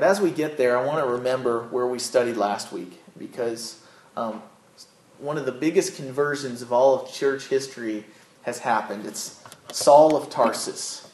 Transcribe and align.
But 0.00 0.08
as 0.08 0.18
we 0.18 0.30
get 0.30 0.56
there, 0.56 0.78
I 0.78 0.86
want 0.86 1.04
to 1.04 1.12
remember 1.12 1.64
where 1.64 1.86
we 1.86 1.98
studied 1.98 2.38
last 2.38 2.72
week 2.72 3.02
because 3.18 3.82
um, 4.16 4.42
one 5.18 5.36
of 5.36 5.44
the 5.44 5.52
biggest 5.52 5.94
conversions 5.94 6.62
of 6.62 6.72
all 6.72 6.98
of 6.98 7.12
church 7.12 7.48
history 7.48 8.06
has 8.40 8.60
happened. 8.60 9.04
It's 9.04 9.44
Saul 9.70 10.16
of 10.16 10.30
Tarsus. 10.30 11.06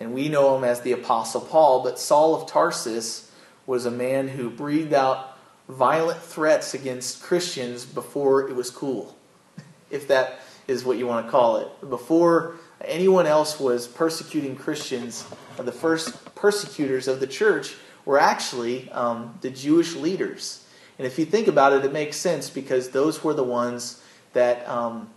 And 0.00 0.14
we 0.14 0.30
know 0.30 0.56
him 0.56 0.64
as 0.64 0.80
the 0.80 0.92
Apostle 0.92 1.42
Paul, 1.42 1.82
but 1.82 1.98
Saul 1.98 2.34
of 2.34 2.48
Tarsus 2.48 3.30
was 3.66 3.84
a 3.84 3.90
man 3.90 4.28
who 4.28 4.48
breathed 4.48 4.94
out 4.94 5.36
violent 5.68 6.22
threats 6.22 6.72
against 6.72 7.22
Christians 7.22 7.84
before 7.84 8.48
it 8.48 8.56
was 8.56 8.70
cool, 8.70 9.18
if 9.90 10.08
that 10.08 10.40
is 10.66 10.82
what 10.82 10.96
you 10.96 11.06
want 11.06 11.26
to 11.26 11.30
call 11.30 11.58
it. 11.58 11.90
Before 11.90 12.56
anyone 12.80 13.26
else 13.26 13.60
was 13.60 13.86
persecuting 13.86 14.56
Christians, 14.56 15.26
the 15.58 15.72
first 15.72 16.34
persecutors 16.34 17.06
of 17.06 17.20
the 17.20 17.26
church 17.26 17.76
were 18.04 18.18
actually 18.18 18.90
um, 18.90 19.38
the 19.40 19.50
Jewish 19.50 19.94
leaders. 19.94 20.64
And 20.98 21.06
if 21.06 21.18
you 21.18 21.24
think 21.24 21.48
about 21.48 21.72
it, 21.72 21.84
it 21.84 21.92
makes 21.92 22.16
sense 22.16 22.50
because 22.50 22.90
those 22.90 23.24
were 23.24 23.34
the 23.34 23.44
ones 23.44 24.02
that 24.32 24.68
um, 24.68 25.10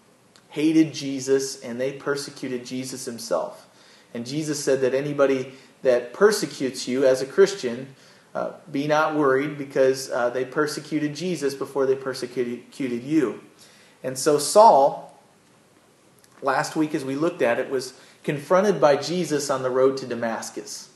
hated 0.50 0.94
Jesus 0.94 1.62
and 1.62 1.80
they 1.80 1.94
persecuted 1.94 2.66
Jesus 2.66 3.06
himself. 3.06 3.68
And 4.14 4.26
Jesus 4.26 4.64
said 4.64 4.82
that 4.82 4.94
anybody 4.94 5.54
that 5.82 6.14
persecutes 6.14 6.88
you 6.88 7.06
as 7.06 7.22
a 7.22 7.26
Christian, 7.26 7.96
uh, 8.34 8.54
be 8.72 8.88
not 8.88 9.16
worried 9.16 9.58
because 9.58 10.10
uh, 10.10 10.30
they 10.30 10.46
persecuted 10.46 11.16
Jesus 11.16 11.54
before 11.54 11.86
they 11.86 11.96
persecuted 11.96 13.04
you. 13.04 13.44
And 14.04 14.18
so 14.18 14.38
Saul, 14.38 15.18
last 16.42 16.76
week 16.76 16.96
as 16.96 17.06
we 17.06 17.16
looked 17.16 17.42
at 17.42 17.60
it, 17.60 17.70
was 17.70 17.94
confronted 18.24 18.80
by 18.80 18.96
Jesus 18.96 19.50
on 19.50 19.62
the 19.64 19.70
road 19.70 19.98
to 19.98 20.08
Damascus. 20.08 20.90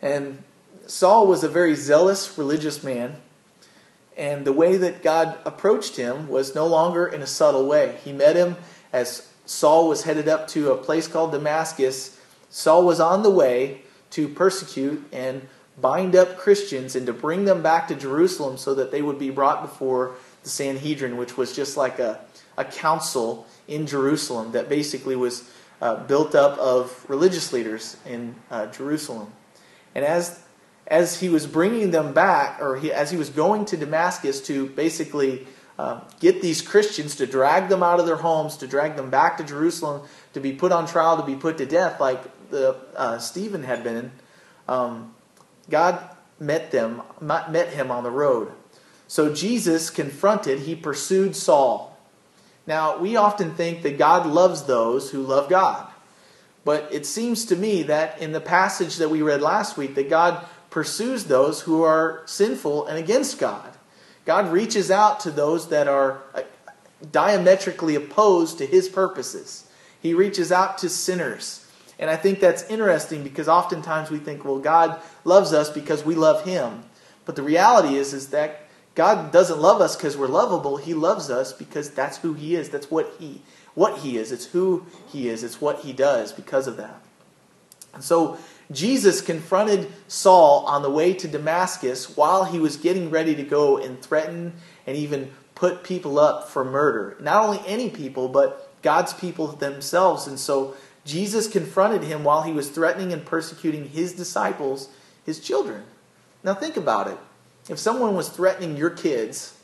And 0.00 0.42
Saul 0.86 1.26
was 1.26 1.44
a 1.44 1.48
very 1.48 1.74
zealous 1.74 2.36
religious 2.38 2.82
man, 2.82 3.16
and 4.16 4.44
the 4.44 4.52
way 4.52 4.76
that 4.76 5.02
God 5.02 5.38
approached 5.44 5.96
him 5.96 6.28
was 6.28 6.54
no 6.54 6.66
longer 6.66 7.06
in 7.06 7.22
a 7.22 7.26
subtle 7.26 7.66
way. 7.66 7.98
He 8.04 8.12
met 8.12 8.36
him 8.36 8.56
as 8.92 9.28
Saul 9.44 9.88
was 9.88 10.04
headed 10.04 10.28
up 10.28 10.48
to 10.48 10.72
a 10.72 10.76
place 10.76 11.06
called 11.06 11.32
Damascus. 11.32 12.18
Saul 12.50 12.84
was 12.84 13.00
on 13.00 13.22
the 13.22 13.30
way 13.30 13.82
to 14.10 14.28
persecute 14.28 15.06
and 15.12 15.48
bind 15.80 16.16
up 16.16 16.38
Christians 16.38 16.96
and 16.96 17.06
to 17.06 17.12
bring 17.12 17.44
them 17.44 17.62
back 17.62 17.88
to 17.88 17.94
Jerusalem 17.94 18.56
so 18.56 18.74
that 18.74 18.90
they 18.90 19.02
would 19.02 19.18
be 19.18 19.30
brought 19.30 19.62
before 19.62 20.14
the 20.42 20.48
Sanhedrin, 20.48 21.16
which 21.16 21.36
was 21.36 21.54
just 21.54 21.76
like 21.76 21.98
a, 21.98 22.20
a 22.56 22.64
council 22.64 23.46
in 23.68 23.86
Jerusalem 23.86 24.52
that 24.52 24.68
basically 24.68 25.16
was 25.16 25.50
uh, 25.82 25.96
built 26.04 26.34
up 26.34 26.58
of 26.58 27.04
religious 27.08 27.52
leaders 27.52 27.96
in 28.06 28.34
uh, 28.50 28.66
Jerusalem. 28.66 29.32
And 29.94 30.04
as 30.04 30.42
as 30.86 31.20
he 31.20 31.28
was 31.28 31.46
bringing 31.46 31.90
them 31.90 32.12
back, 32.12 32.60
or 32.60 32.76
he, 32.76 32.92
as 32.92 33.10
he 33.10 33.16
was 33.16 33.30
going 33.30 33.64
to 33.66 33.76
Damascus 33.76 34.40
to 34.42 34.66
basically 34.68 35.46
uh, 35.78 36.00
get 36.20 36.40
these 36.40 36.62
Christians 36.62 37.16
to 37.16 37.26
drag 37.26 37.68
them 37.68 37.82
out 37.82 38.00
of 38.00 38.06
their 38.06 38.16
homes, 38.16 38.56
to 38.58 38.66
drag 38.66 38.96
them 38.96 39.10
back 39.10 39.36
to 39.38 39.44
Jerusalem, 39.44 40.06
to 40.32 40.40
be 40.40 40.52
put 40.52 40.72
on 40.72 40.86
trial, 40.86 41.16
to 41.16 41.26
be 41.26 41.34
put 41.34 41.58
to 41.58 41.66
death, 41.66 42.00
like 42.00 42.22
the 42.50 42.76
uh, 42.94 43.18
Stephen 43.18 43.64
had 43.64 43.82
been. 43.82 44.12
Um, 44.68 45.14
God 45.68 46.08
met 46.38 46.70
them, 46.70 47.02
met 47.20 47.70
him 47.70 47.90
on 47.90 48.04
the 48.04 48.10
road. 48.10 48.52
So 49.08 49.32
Jesus 49.32 49.90
confronted, 49.90 50.60
he 50.60 50.74
pursued 50.74 51.36
Saul. 51.36 51.96
Now 52.66 52.98
we 52.98 53.16
often 53.16 53.54
think 53.54 53.82
that 53.82 53.98
God 53.98 54.26
loves 54.26 54.64
those 54.64 55.10
who 55.10 55.22
love 55.22 55.48
God, 55.48 55.88
but 56.64 56.88
it 56.92 57.06
seems 57.06 57.44
to 57.46 57.56
me 57.56 57.84
that 57.84 58.20
in 58.20 58.32
the 58.32 58.40
passage 58.40 58.96
that 58.96 59.10
we 59.10 59.22
read 59.22 59.40
last 59.40 59.76
week, 59.76 59.94
that 59.94 60.10
God 60.10 60.44
pursues 60.76 61.24
those 61.24 61.62
who 61.62 61.82
are 61.82 62.20
sinful 62.26 62.86
and 62.86 62.98
against 62.98 63.38
God. 63.38 63.72
God 64.26 64.52
reaches 64.52 64.90
out 64.90 65.20
to 65.20 65.30
those 65.30 65.70
that 65.70 65.88
are 65.88 66.20
uh, 66.34 66.42
diametrically 67.10 67.94
opposed 67.94 68.58
to 68.58 68.66
his 68.66 68.86
purposes. 68.86 69.70
He 70.02 70.12
reaches 70.12 70.52
out 70.52 70.76
to 70.76 70.90
sinners. 70.90 71.66
And 71.98 72.10
I 72.10 72.16
think 72.16 72.40
that's 72.40 72.62
interesting 72.64 73.24
because 73.24 73.48
oftentimes 73.48 74.10
we 74.10 74.18
think, 74.18 74.44
well, 74.44 74.58
God 74.58 75.00
loves 75.24 75.54
us 75.54 75.70
because 75.70 76.04
we 76.04 76.14
love 76.14 76.44
him. 76.44 76.84
But 77.24 77.36
the 77.36 77.42
reality 77.42 77.96
is, 77.96 78.12
is 78.12 78.28
that 78.28 78.68
God 78.94 79.32
doesn't 79.32 79.58
love 79.58 79.80
us 79.80 79.96
because 79.96 80.14
we're 80.14 80.26
lovable. 80.26 80.76
He 80.76 80.92
loves 80.92 81.30
us 81.30 81.54
because 81.54 81.88
that's 81.88 82.18
who 82.18 82.34
he 82.34 82.54
is. 82.54 82.68
That's 82.68 82.90
what 82.90 83.14
he 83.18 83.40
what 83.72 84.00
he 84.00 84.18
is. 84.18 84.30
It's 84.30 84.44
who 84.44 84.84
he 85.08 85.30
is. 85.30 85.42
It's 85.42 85.58
what 85.58 85.80
he 85.80 85.94
does 85.94 86.34
because 86.34 86.66
of 86.66 86.76
that. 86.76 87.00
And 87.94 88.04
so 88.04 88.36
Jesus 88.70 89.20
confronted 89.20 89.92
Saul 90.08 90.64
on 90.66 90.82
the 90.82 90.90
way 90.90 91.12
to 91.14 91.28
Damascus 91.28 92.16
while 92.16 92.44
he 92.44 92.58
was 92.58 92.76
getting 92.76 93.10
ready 93.10 93.34
to 93.34 93.42
go 93.42 93.76
and 93.78 94.00
threaten 94.00 94.54
and 94.86 94.96
even 94.96 95.30
put 95.54 95.84
people 95.84 96.18
up 96.18 96.48
for 96.48 96.64
murder. 96.64 97.16
Not 97.20 97.44
only 97.44 97.60
any 97.66 97.90
people, 97.90 98.28
but 98.28 98.82
God's 98.82 99.14
people 99.14 99.48
themselves. 99.48 100.26
And 100.26 100.38
so 100.38 100.74
Jesus 101.04 101.48
confronted 101.48 102.02
him 102.02 102.24
while 102.24 102.42
he 102.42 102.52
was 102.52 102.68
threatening 102.68 103.12
and 103.12 103.24
persecuting 103.24 103.88
his 103.88 104.12
disciples, 104.12 104.88
his 105.24 105.40
children. 105.40 105.84
Now 106.42 106.54
think 106.54 106.76
about 106.76 107.06
it. 107.06 107.18
If 107.68 107.78
someone 107.78 108.14
was 108.14 108.28
threatening 108.28 108.76
your 108.76 108.90
kids, 108.90 109.56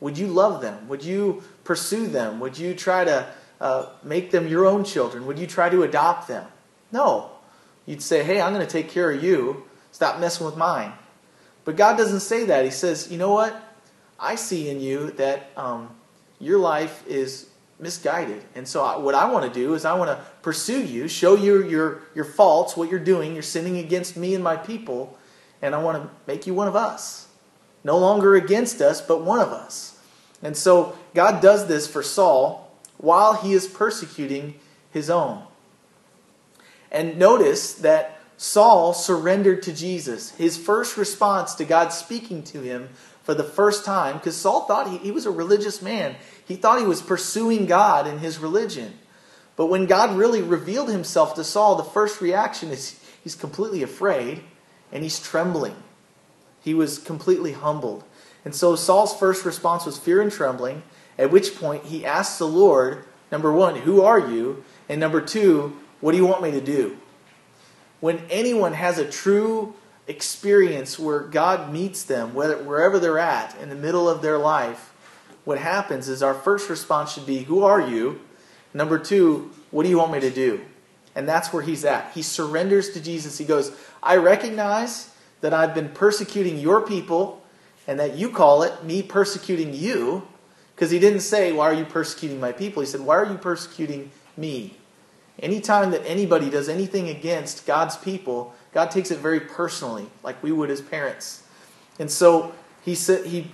would 0.00 0.16
you 0.16 0.28
love 0.28 0.60
them? 0.60 0.88
Would 0.88 1.02
you 1.02 1.42
pursue 1.64 2.06
them? 2.06 2.40
Would 2.40 2.58
you 2.58 2.74
try 2.74 3.04
to 3.04 3.26
uh, 3.60 3.86
make 4.02 4.30
them 4.30 4.46
your 4.46 4.66
own 4.66 4.84
children? 4.84 5.26
Would 5.26 5.38
you 5.38 5.46
try 5.46 5.68
to 5.68 5.82
adopt 5.82 6.28
them? 6.28 6.46
No. 6.92 7.30
You'd 7.88 8.02
say, 8.02 8.22
hey, 8.22 8.38
I'm 8.38 8.52
going 8.52 8.64
to 8.64 8.70
take 8.70 8.90
care 8.90 9.10
of 9.10 9.24
you. 9.24 9.64
Stop 9.92 10.20
messing 10.20 10.44
with 10.44 10.58
mine. 10.58 10.92
But 11.64 11.76
God 11.76 11.96
doesn't 11.96 12.20
say 12.20 12.44
that. 12.44 12.66
He 12.66 12.70
says, 12.70 13.10
you 13.10 13.16
know 13.16 13.32
what? 13.32 13.58
I 14.20 14.34
see 14.34 14.68
in 14.68 14.78
you 14.82 15.12
that 15.12 15.50
um, 15.56 15.96
your 16.38 16.58
life 16.58 17.02
is 17.06 17.48
misguided. 17.80 18.44
And 18.54 18.68
so, 18.68 18.84
I, 18.84 18.98
what 18.98 19.14
I 19.14 19.32
want 19.32 19.50
to 19.50 19.58
do 19.58 19.72
is 19.72 19.86
I 19.86 19.94
want 19.94 20.10
to 20.10 20.22
pursue 20.42 20.84
you, 20.84 21.08
show 21.08 21.34
you 21.34 21.66
your, 21.66 22.02
your 22.14 22.26
faults, 22.26 22.76
what 22.76 22.90
you're 22.90 23.00
doing. 23.00 23.32
You're 23.32 23.42
sinning 23.42 23.78
against 23.78 24.18
me 24.18 24.34
and 24.34 24.44
my 24.44 24.56
people, 24.56 25.16
and 25.62 25.74
I 25.74 25.82
want 25.82 26.02
to 26.02 26.10
make 26.26 26.46
you 26.46 26.52
one 26.52 26.68
of 26.68 26.76
us. 26.76 27.28
No 27.84 27.96
longer 27.96 28.34
against 28.34 28.82
us, 28.82 29.00
but 29.00 29.22
one 29.22 29.40
of 29.40 29.48
us. 29.48 29.98
And 30.42 30.54
so, 30.54 30.94
God 31.14 31.40
does 31.40 31.68
this 31.68 31.86
for 31.86 32.02
Saul 32.02 32.70
while 32.98 33.32
he 33.32 33.54
is 33.54 33.66
persecuting 33.66 34.60
his 34.90 35.08
own. 35.08 35.47
And 36.90 37.18
notice 37.18 37.74
that 37.74 38.20
Saul 38.36 38.94
surrendered 38.94 39.62
to 39.64 39.72
Jesus. 39.72 40.30
His 40.30 40.56
first 40.56 40.96
response 40.96 41.54
to 41.56 41.64
God 41.64 41.88
speaking 41.88 42.42
to 42.44 42.60
him 42.60 42.90
for 43.22 43.34
the 43.34 43.44
first 43.44 43.84
time, 43.84 44.16
because 44.16 44.36
Saul 44.36 44.62
thought 44.62 44.88
he, 44.90 44.98
he 44.98 45.10
was 45.10 45.26
a 45.26 45.30
religious 45.30 45.82
man, 45.82 46.16
he 46.46 46.56
thought 46.56 46.80
he 46.80 46.86
was 46.86 47.02
pursuing 47.02 47.66
God 47.66 48.06
in 48.06 48.20
his 48.20 48.38
religion. 48.38 48.94
But 49.54 49.66
when 49.66 49.86
God 49.86 50.16
really 50.16 50.40
revealed 50.40 50.88
himself 50.88 51.34
to 51.34 51.44
Saul, 51.44 51.74
the 51.74 51.82
first 51.82 52.20
reaction 52.20 52.70
is 52.70 52.98
he's 53.22 53.34
completely 53.34 53.82
afraid 53.82 54.42
and 54.92 55.02
he's 55.02 55.20
trembling. 55.20 55.76
He 56.62 56.74
was 56.74 56.98
completely 56.98 57.52
humbled. 57.52 58.04
And 58.44 58.54
so 58.54 58.76
Saul's 58.76 59.14
first 59.14 59.44
response 59.44 59.84
was 59.84 59.98
fear 59.98 60.22
and 60.22 60.32
trembling, 60.32 60.84
at 61.18 61.30
which 61.30 61.56
point 61.56 61.84
he 61.86 62.06
asked 62.06 62.38
the 62.38 62.46
Lord, 62.46 63.04
number 63.30 63.52
one, 63.52 63.76
who 63.76 64.00
are 64.00 64.20
you? 64.20 64.64
And 64.88 65.00
number 65.00 65.20
two, 65.20 65.76
what 66.00 66.12
do 66.12 66.18
you 66.18 66.26
want 66.26 66.42
me 66.42 66.50
to 66.52 66.60
do? 66.60 66.96
When 68.00 68.20
anyone 68.30 68.74
has 68.74 68.98
a 68.98 69.10
true 69.10 69.74
experience 70.06 70.98
where 70.98 71.20
God 71.20 71.72
meets 71.72 72.02
them, 72.02 72.34
whether, 72.34 72.56
wherever 72.62 72.98
they're 72.98 73.18
at, 73.18 73.56
in 73.60 73.68
the 73.68 73.74
middle 73.74 74.08
of 74.08 74.22
their 74.22 74.38
life, 74.38 74.92
what 75.44 75.58
happens 75.58 76.08
is 76.08 76.22
our 76.22 76.34
first 76.34 76.68
response 76.70 77.12
should 77.12 77.26
be, 77.26 77.44
Who 77.44 77.62
are 77.62 77.80
you? 77.80 78.20
Number 78.72 78.98
two, 78.98 79.50
What 79.70 79.82
do 79.82 79.88
you 79.88 79.98
want 79.98 80.12
me 80.12 80.20
to 80.20 80.30
do? 80.30 80.60
And 81.14 81.28
that's 81.28 81.52
where 81.52 81.62
he's 81.62 81.84
at. 81.84 82.12
He 82.12 82.22
surrenders 82.22 82.90
to 82.90 83.00
Jesus. 83.00 83.38
He 83.38 83.44
goes, 83.44 83.72
I 84.02 84.16
recognize 84.16 85.12
that 85.40 85.52
I've 85.52 85.74
been 85.74 85.88
persecuting 85.88 86.58
your 86.58 86.86
people 86.86 87.42
and 87.86 87.98
that 87.98 88.14
you 88.14 88.30
call 88.30 88.62
it 88.62 88.84
me 88.84 89.02
persecuting 89.02 89.74
you. 89.74 90.28
Because 90.74 90.92
he 90.92 91.00
didn't 91.00 91.20
say, 91.20 91.52
Why 91.52 91.70
are 91.70 91.74
you 91.74 91.84
persecuting 91.84 92.38
my 92.38 92.52
people? 92.52 92.82
He 92.82 92.86
said, 92.86 93.00
Why 93.00 93.16
are 93.16 93.26
you 93.26 93.38
persecuting 93.38 94.12
me? 94.36 94.76
Anytime 95.40 95.92
that 95.92 96.04
anybody 96.04 96.50
does 96.50 96.68
anything 96.68 97.08
against 97.08 97.66
God's 97.66 97.96
people, 97.96 98.54
God 98.72 98.90
takes 98.90 99.10
it 99.10 99.18
very 99.18 99.40
personally, 99.40 100.08
like 100.22 100.42
we 100.42 100.52
would 100.52 100.70
as 100.70 100.80
parents. 100.80 101.44
And 101.98 102.10
so 102.10 102.52
he 102.84 102.94
said 102.94 103.26
he 103.26 103.50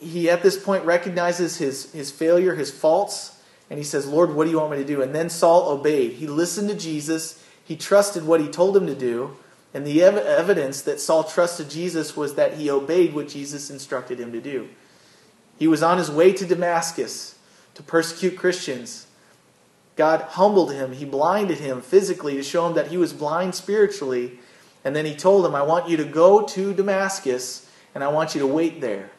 he 0.00 0.30
at 0.30 0.42
this 0.42 0.62
point 0.62 0.84
recognizes 0.84 1.58
his, 1.58 1.92
his 1.92 2.10
failure, 2.10 2.54
his 2.54 2.70
faults, 2.70 3.38
and 3.68 3.78
he 3.78 3.84
says, 3.84 4.08
Lord, 4.08 4.34
what 4.34 4.44
do 4.44 4.50
you 4.50 4.58
want 4.58 4.72
me 4.72 4.78
to 4.78 4.84
do? 4.84 5.02
And 5.02 5.14
then 5.14 5.28
Saul 5.28 5.68
obeyed. 5.68 6.12
He 6.12 6.26
listened 6.26 6.68
to 6.70 6.74
Jesus, 6.74 7.44
he 7.62 7.76
trusted 7.76 8.24
what 8.24 8.40
he 8.40 8.48
told 8.48 8.76
him 8.76 8.86
to 8.86 8.94
do, 8.94 9.36
and 9.72 9.86
the 9.86 10.02
ev- 10.02 10.16
evidence 10.16 10.82
that 10.82 11.00
Saul 11.00 11.24
trusted 11.24 11.70
Jesus 11.70 12.16
was 12.16 12.34
that 12.34 12.54
he 12.54 12.70
obeyed 12.70 13.14
what 13.14 13.28
Jesus 13.28 13.70
instructed 13.70 14.18
him 14.18 14.32
to 14.32 14.40
do. 14.40 14.68
He 15.58 15.68
was 15.68 15.82
on 15.82 15.98
his 15.98 16.10
way 16.10 16.32
to 16.32 16.46
Damascus 16.46 17.36
to 17.74 17.82
persecute 17.82 18.36
Christians. 18.36 19.06
God 20.00 20.22
humbled 20.22 20.72
him, 20.72 20.92
he 20.92 21.04
blinded 21.04 21.58
him 21.58 21.82
physically 21.82 22.32
to 22.36 22.42
show 22.42 22.66
him 22.66 22.72
that 22.72 22.86
he 22.86 22.96
was 22.96 23.12
blind 23.12 23.54
spiritually. 23.54 24.38
And 24.82 24.96
then 24.96 25.04
he 25.04 25.14
told 25.14 25.44
him, 25.44 25.54
I 25.54 25.60
want 25.60 25.90
you 25.90 25.98
to 25.98 26.06
go 26.06 26.40
to 26.40 26.72
Damascus 26.72 27.68
and 27.94 28.02
I 28.02 28.08
want 28.08 28.34
you 28.34 28.40
to 28.40 28.46
wait 28.46 28.80
there. 28.80 29.10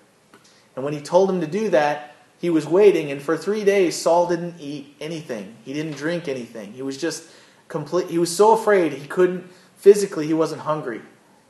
And 0.75 0.83
when 0.83 0.95
he 0.95 0.99
told 0.99 1.29
him 1.29 1.39
to 1.39 1.45
do 1.45 1.69
that, 1.69 2.15
he 2.39 2.49
was 2.49 2.65
waiting, 2.65 3.11
and 3.11 3.21
for 3.21 3.37
three 3.37 3.63
days, 3.63 3.95
Saul 3.95 4.27
didn't 4.27 4.55
eat 4.59 4.95
anything. 4.99 5.55
He 5.63 5.71
didn't 5.71 5.97
drink 5.97 6.27
anything. 6.27 6.73
He 6.73 6.81
was 6.81 6.97
just 6.97 7.29
complete. 7.67 8.09
He 8.09 8.17
was 8.17 8.35
so 8.35 8.53
afraid 8.53 8.91
he 8.91 9.07
couldn't, 9.07 9.51
physically, 9.75 10.25
he 10.25 10.33
wasn't 10.33 10.61
hungry. 10.61 11.01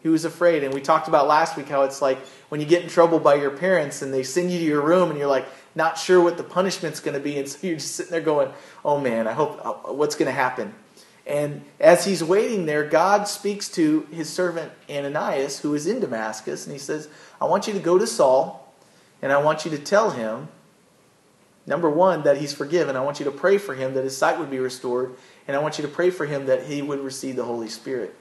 He 0.03 0.09
was 0.09 0.25
afraid. 0.25 0.65
And 0.65 0.73
we 0.73 0.81
talked 0.81 1.07
about 1.07 1.29
last 1.29 1.55
week 1.55 1.69
how 1.69 1.83
it's 1.83 2.01
like 2.01 2.17
when 2.49 2.59
you 2.59 2.67
get 2.67 2.83
in 2.83 2.89
trouble 2.89 3.19
by 3.19 3.35
your 3.35 3.51
parents 3.51 4.01
and 4.01 4.13
they 4.13 4.23
send 4.23 4.51
you 4.51 4.59
to 4.59 4.65
your 4.65 4.81
room 4.81 5.09
and 5.09 5.17
you're 5.17 5.29
like, 5.29 5.47
not 5.75 5.97
sure 5.97 6.21
what 6.21 6.37
the 6.37 6.43
punishment's 6.43 6.99
going 6.99 7.13
to 7.13 7.19
be. 7.19 7.37
And 7.37 7.47
so 7.47 7.65
you're 7.65 7.77
just 7.77 7.95
sitting 7.95 8.11
there 8.11 8.21
going, 8.21 8.51
oh 8.83 8.99
man, 8.99 9.27
I 9.27 9.33
hope, 9.33 9.59
uh, 9.65 9.93
what's 9.93 10.15
going 10.15 10.27
to 10.27 10.31
happen? 10.31 10.73
And 11.25 11.63
as 11.79 12.05
he's 12.05 12.23
waiting 12.23 12.65
there, 12.65 12.83
God 12.83 13.27
speaks 13.27 13.69
to 13.69 14.07
his 14.11 14.29
servant 14.29 14.71
Ananias, 14.89 15.59
who 15.59 15.73
is 15.75 15.87
in 15.87 15.99
Damascus, 15.99 16.65
and 16.65 16.73
he 16.73 16.79
says, 16.79 17.07
I 17.39 17.45
want 17.45 17.67
you 17.67 17.73
to 17.73 17.79
go 17.79 17.97
to 17.97 18.07
Saul, 18.07 18.73
and 19.21 19.31
I 19.31 19.37
want 19.37 19.63
you 19.63 19.71
to 19.71 19.77
tell 19.77 20.11
him, 20.11 20.49
number 21.67 21.89
one, 21.89 22.23
that 22.23 22.37
he's 22.37 22.53
forgiven. 22.53 22.95
I 22.95 23.01
want 23.01 23.19
you 23.19 23.25
to 23.25 23.31
pray 23.31 23.59
for 23.59 23.75
him 23.75 23.93
that 23.93 24.03
his 24.03 24.17
sight 24.17 24.39
would 24.39 24.49
be 24.49 24.59
restored, 24.59 25.15
and 25.47 25.55
I 25.55 25.59
want 25.59 25.77
you 25.77 25.83
to 25.83 25.91
pray 25.91 26.09
for 26.09 26.25
him 26.25 26.47
that 26.47 26.65
he 26.65 26.81
would 26.81 26.99
receive 26.99 27.35
the 27.35 27.45
Holy 27.45 27.69
Spirit. 27.69 28.15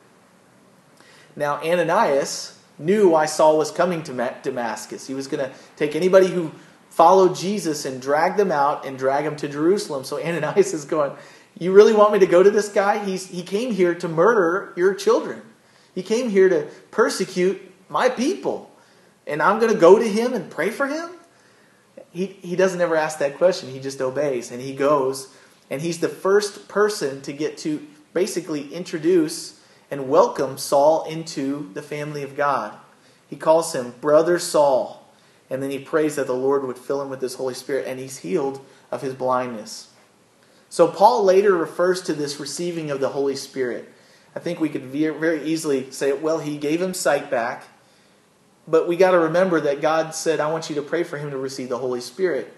Now, 1.35 1.57
Ananias 1.63 2.59
knew 2.79 3.09
why 3.09 3.27
Saul 3.27 3.57
was 3.57 3.71
coming 3.71 4.03
to 4.05 4.35
Damascus. 4.43 5.07
He 5.07 5.15
was 5.15 5.27
going 5.27 5.45
to 5.49 5.55
take 5.77 5.97
anybody 5.97 6.27
who 6.29 6.53
followed 6.91 7.35
Jesus 7.35 7.87
and 7.87 8.03
drag 8.03 8.37
them 8.37 8.53
out 8.53 8.85
and 8.85 8.99
drag 8.99 9.25
them 9.25 9.37
to 9.37 9.49
Jerusalem. 9.49 10.05
So 10.05 10.23
Ananias 10.23 10.75
is 10.75 10.85
going, 10.85 11.13
you 11.59 11.73
really 11.73 11.95
want 11.95 12.13
me 12.13 12.19
to 12.19 12.27
go 12.27 12.43
to 12.43 12.51
this 12.51 12.69
guy? 12.69 13.05
He's, 13.05 13.29
he 13.29 13.43
came 13.43 13.73
here 13.73 13.95
to 13.95 14.09
murder 14.09 14.73
your 14.77 14.95
children. 14.95 15.43
He 15.95 16.03
came 16.03 16.29
here 16.29 16.49
to 16.49 16.69
persecute 16.91 17.61
my 17.89 18.09
people. 18.09 18.71
And 19.27 19.43
I'm 19.43 19.59
going 19.59 19.73
to 19.73 19.79
go 19.79 19.99
to 19.99 20.09
him 20.09 20.35
and 20.35 20.51
pray 20.51 20.71
for 20.71 20.87
him? 20.87 21.11
He, 22.11 22.27
he 22.27 22.57
doesn't 22.57 22.81
ever 22.81 22.97
ask 22.97 23.19
that 23.19 23.39
question. 23.39 23.71
He 23.71 23.81
just 23.81 24.01
obeys. 24.01 24.51
And 24.51 24.61
he 24.61 24.75
goes. 24.75 25.33
And 25.71 25.81
he's 25.81 26.01
the 26.01 26.09
first 26.09 26.69
person 26.69 27.23
to 27.23 27.33
get 27.33 27.57
to 27.59 27.87
basically 28.13 28.73
introduce 28.73 29.61
and 29.91 30.09
welcome 30.09 30.59
Saul 30.59 31.05
into 31.05 31.71
the 31.75 31.83
family 31.83 32.23
of 32.23 32.37
God. 32.37 32.77
He 33.29 33.37
calls 33.37 33.75
him 33.75 33.95
Brother 34.01 34.39
Saul. 34.39 35.00
And 35.51 35.63
then 35.63 35.71
he 35.71 35.81
prays 35.81 36.17
that 36.17 36.27
the 36.27 36.33
Lord 36.33 36.65
would 36.65 36.79
fill 36.79 37.03
him 37.03 37.11
with 37.11 37.21
his 37.21 37.35
Holy 37.35 37.55
Spirit. 37.55 37.87
And 37.87 37.99
he's 37.99 38.19
healed 38.19 38.65
of 38.91 39.03
his 39.03 39.15
blindness. 39.15 39.89
So 40.69 40.87
Paul 40.87 41.25
later 41.25 41.57
refers 41.57 42.01
to 42.03 42.15
this 42.15 42.39
receiving 42.39 42.91
of 42.91 43.01
the 43.01 43.09
Holy 43.09 43.35
Spirit. 43.35 43.93
I 44.37 44.39
think 44.39 44.61
we 44.61 44.69
could 44.69 44.85
very 44.85 45.43
easily 45.43 45.91
say, 45.91 46.13
well, 46.13 46.39
he 46.39 46.57
gave 46.57 46.81
him 46.81 46.95
sight 46.95 47.31
back. 47.31 47.65
But 48.69 48.87
we 48.87 48.97
got 48.97 49.11
to 49.11 49.19
remember 49.19 49.61
that 49.63 49.81
God 49.81 50.15
said, 50.15 50.39
I 50.39 50.53
want 50.53 50.71
you 50.71 50.77
to 50.77 50.83
pray 50.83 51.03
for 51.03 51.19
him 51.19 51.31
to 51.31 51.37
receive 51.37 51.69
the 51.69 51.79
Holy 51.79 52.01
Spirit. 52.01 52.55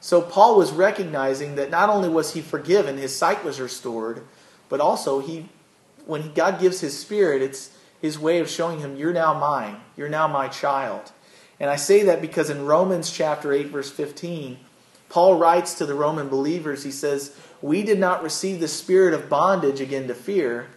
So 0.00 0.20
Paul 0.20 0.58
was 0.58 0.72
recognizing 0.72 1.54
that 1.54 1.70
not 1.70 1.88
only 1.88 2.10
was 2.10 2.34
he 2.34 2.42
forgiven, 2.42 2.98
his 2.98 3.16
sight 3.16 3.42
was 3.42 3.58
restored, 3.58 4.26
but 4.68 4.80
also 4.80 5.20
he 5.20 5.48
when 6.06 6.32
God 6.32 6.60
gives 6.60 6.80
his 6.80 6.98
spirit, 6.98 7.42
it's 7.42 7.76
his 8.00 8.18
way 8.18 8.38
of 8.38 8.48
showing 8.48 8.80
him, 8.80 8.96
You're 8.96 9.12
now 9.12 9.38
mine. 9.38 9.80
You're 9.96 10.08
now 10.08 10.28
my 10.28 10.48
child. 10.48 11.12
And 11.58 11.70
I 11.70 11.76
say 11.76 12.02
that 12.04 12.20
because 12.20 12.50
in 12.50 12.66
Romans 12.66 13.10
chapter 13.10 13.52
8, 13.52 13.68
verse 13.68 13.90
15, 13.90 14.58
Paul 15.08 15.38
writes 15.38 15.74
to 15.74 15.86
the 15.86 15.94
Roman 15.94 16.28
believers, 16.28 16.82
he 16.82 16.90
says, 16.90 17.36
we 17.62 17.82
did 17.82 17.98
not 17.98 18.22
receive 18.22 18.60
the 18.60 18.68
spirit 18.68 19.14
of 19.14 19.28
bondage 19.28 19.80
again 19.80 20.08
to 20.08 20.14
fear, 20.14 20.68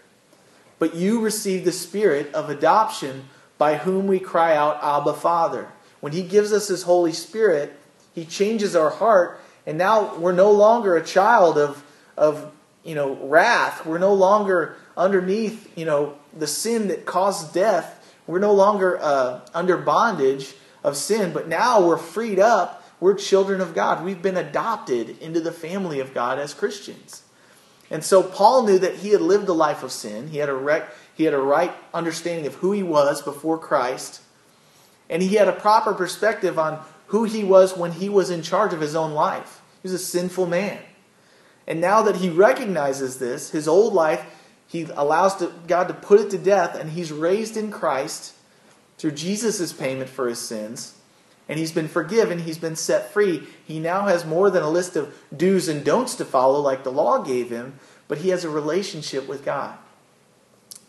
but 0.78 0.96
you 0.96 1.20
received 1.20 1.66
the 1.66 1.72
spirit 1.72 2.34
of 2.34 2.50
adoption 2.50 3.26
by 3.58 3.78
whom 3.78 4.08
we 4.08 4.20
cry 4.20 4.56
out, 4.56 4.82
Abba, 4.82 5.14
Father. 5.14 5.70
When 6.00 6.14
He 6.14 6.24
gives 6.24 6.54
us 6.54 6.70
His 6.70 6.84
Holy 6.84 7.12
Spirit, 7.12 7.74
He 8.16 8.24
changes 8.24 8.76
our 8.76 8.90
heart, 8.90 9.42
and 9.66 9.78
now 9.78 10.16
we're 10.16 10.32
no 10.32 10.52
longer 10.52 10.96
a 10.96 11.04
child 11.04 11.58
of, 11.58 11.84
of 12.18 12.52
you 12.86 12.96
know, 12.96 13.16
wrath. 13.28 13.86
We're 13.86 13.98
no 13.98 14.14
longer 14.14 14.78
underneath, 14.96 15.78
you 15.78 15.86
know, 15.86 16.18
the 16.38 16.48
sin 16.48 16.88
that 16.88 17.06
caused 17.06 17.54
death. 17.54 18.16
We're 18.26 18.40
no 18.40 18.54
longer 18.54 18.98
uh, 19.02 19.42
under 19.54 19.76
bondage 19.76 20.56
of 20.90 20.98
sin, 20.98 21.32
but 21.32 21.48
now 21.48 21.86
we're 21.86 21.98
freed 21.98 22.40
up 22.40 22.80
we're 23.00 23.16
children 23.16 23.62
of 23.62 23.74
God. 23.74 24.04
We've 24.04 24.22
been 24.22 24.38
adopted 24.38 25.18
into 25.20 25.40
the 25.40 25.52
family 25.52 26.00
of 26.00 26.14
God 26.14 26.38
as 26.38 26.54
Christians. 26.54 27.24
And 27.90 28.04
so 28.04 28.22
Paul 28.22 28.66
knew 28.66 28.78
that 28.80 28.96
he 28.96 29.10
had 29.10 29.22
lived 29.22 29.48
a 29.48 29.54
life 29.54 29.84
of 29.84 29.92
sin. 29.92 30.28
He 30.28 30.38
had 30.38 30.50
a 30.50 30.54
rec- 30.54 30.94
he 31.16 31.24
had 31.24 31.34
a 31.34 31.40
right 31.40 31.74
understanding 31.94 32.46
of 32.46 32.56
who 32.56 32.72
he 32.72 32.84
was 32.84 33.22
before 33.22 33.58
Christ. 33.58 34.22
And 35.10 35.24
he 35.24 35.36
had 35.36 35.48
a 35.48 35.54
proper 35.54 35.94
perspective 35.94 36.60
on 36.60 36.84
who 37.08 37.24
he 37.24 37.44
was 37.44 37.76
when 37.76 37.94
he 37.94 38.10
was 38.10 38.30
in 38.30 38.42
charge 38.42 38.74
of 38.74 38.82
his 38.82 38.96
own 38.96 39.14
life. 39.14 39.62
He 39.82 39.88
was 39.88 39.94
a 39.94 40.00
sinful 40.00 40.46
man. 40.46 40.80
And 41.68 41.82
now 41.82 42.04
that 42.04 42.18
he 42.18 42.30
recognizes 42.30 43.18
this, 43.18 43.52
his 43.52 43.68
old 43.68 43.94
life, 43.94 44.24
he 44.68 44.84
allows 44.96 45.42
God 45.68 45.88
to 45.88 45.94
put 45.94 46.20
it 46.20 46.30
to 46.32 46.38
death, 46.38 46.76
and 46.76 46.92
he's 46.92 47.12
raised 47.12 47.58
in 47.58 47.72
Christ 47.72 48.34
through 49.00 49.12
Jesus' 49.12 49.74
payment 49.74 50.10
for 50.10 50.28
his 50.28 50.40
sins 50.40 50.94
and 51.48 51.58
he's 51.58 51.72
been 51.72 51.88
forgiven, 51.88 52.40
he's 52.40 52.60
been 52.60 52.76
set 52.76 53.12
free. 53.12 53.48
He 53.66 53.80
now 53.80 54.06
has 54.06 54.24
more 54.24 54.52
than 54.52 54.62
a 54.62 54.70
list 54.70 54.96
of 54.96 55.18
do's 55.36 55.68
and 55.68 55.84
don'ts 55.84 56.14
to 56.16 56.26
follow, 56.26 56.60
like 56.60 56.84
the 56.84 56.92
law 56.92 57.24
gave 57.24 57.50
him, 57.50 57.80
but 58.08 58.20
he 58.20 58.30
has 58.30 58.44
a 58.44 58.50
relationship 58.50 59.28
with 59.28 59.44
God, 59.44 59.76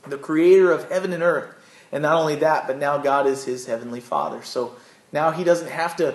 the 0.07 0.19
creator 0.19 0.71
of 0.71 0.91
heaven 0.91 1.15
and 1.15 1.23
earth. 1.23 1.55
And 1.93 2.03
not 2.03 2.17
only 2.17 2.37
that, 2.37 2.67
but 2.67 2.79
now 2.79 2.99
God 2.99 3.27
is 3.27 3.45
his 3.45 3.67
heavenly 3.67 4.01
Father. 4.01 4.43
So 4.43 4.77
now 5.13 5.31
he 5.31 5.43
doesn't 5.43 5.71
have 5.71 5.97
to 5.97 6.15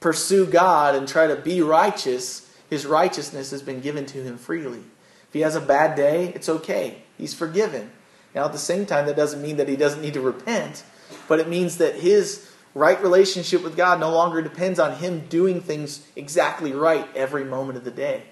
pursue 0.00 0.44
God 0.44 0.94
and 0.94 1.06
try 1.06 1.28
to 1.28 1.36
be 1.36 1.62
righteous. 1.62 2.50
His 2.68 2.84
righteousness 2.84 3.52
has 3.52 3.62
been 3.62 3.80
given 3.80 4.06
to 4.06 4.22
him 4.22 4.36
freely. 4.36 4.82
If 5.28 5.34
he 5.34 5.40
has 5.40 5.54
a 5.54 5.60
bad 5.60 5.94
day, 5.94 6.32
it's 6.34 6.48
okay. 6.48 7.04
He's 7.16 7.32
forgiven. 7.32 7.90
Now, 8.34 8.44
at 8.46 8.52
the 8.52 8.58
same 8.58 8.86
time, 8.86 9.06
that 9.06 9.16
doesn't 9.16 9.40
mean 9.40 9.56
that 9.58 9.68
he 9.68 9.76
doesn't 9.76 10.02
need 10.02 10.14
to 10.14 10.20
repent, 10.20 10.84
but 11.28 11.40
it 11.40 11.48
means 11.48 11.78
that 11.78 11.96
his 11.96 12.48
right 12.74 13.00
relationship 13.02 13.62
with 13.62 13.76
God 13.76 14.00
no 14.00 14.10
longer 14.10 14.42
depends 14.42 14.78
on 14.78 14.96
him 14.96 15.26
doing 15.28 15.60
things 15.60 16.06
exactly 16.16 16.72
right 16.72 17.06
every 17.14 17.44
moment 17.44 17.78
of 17.78 17.84
the 17.84 17.90
day. 17.90 18.24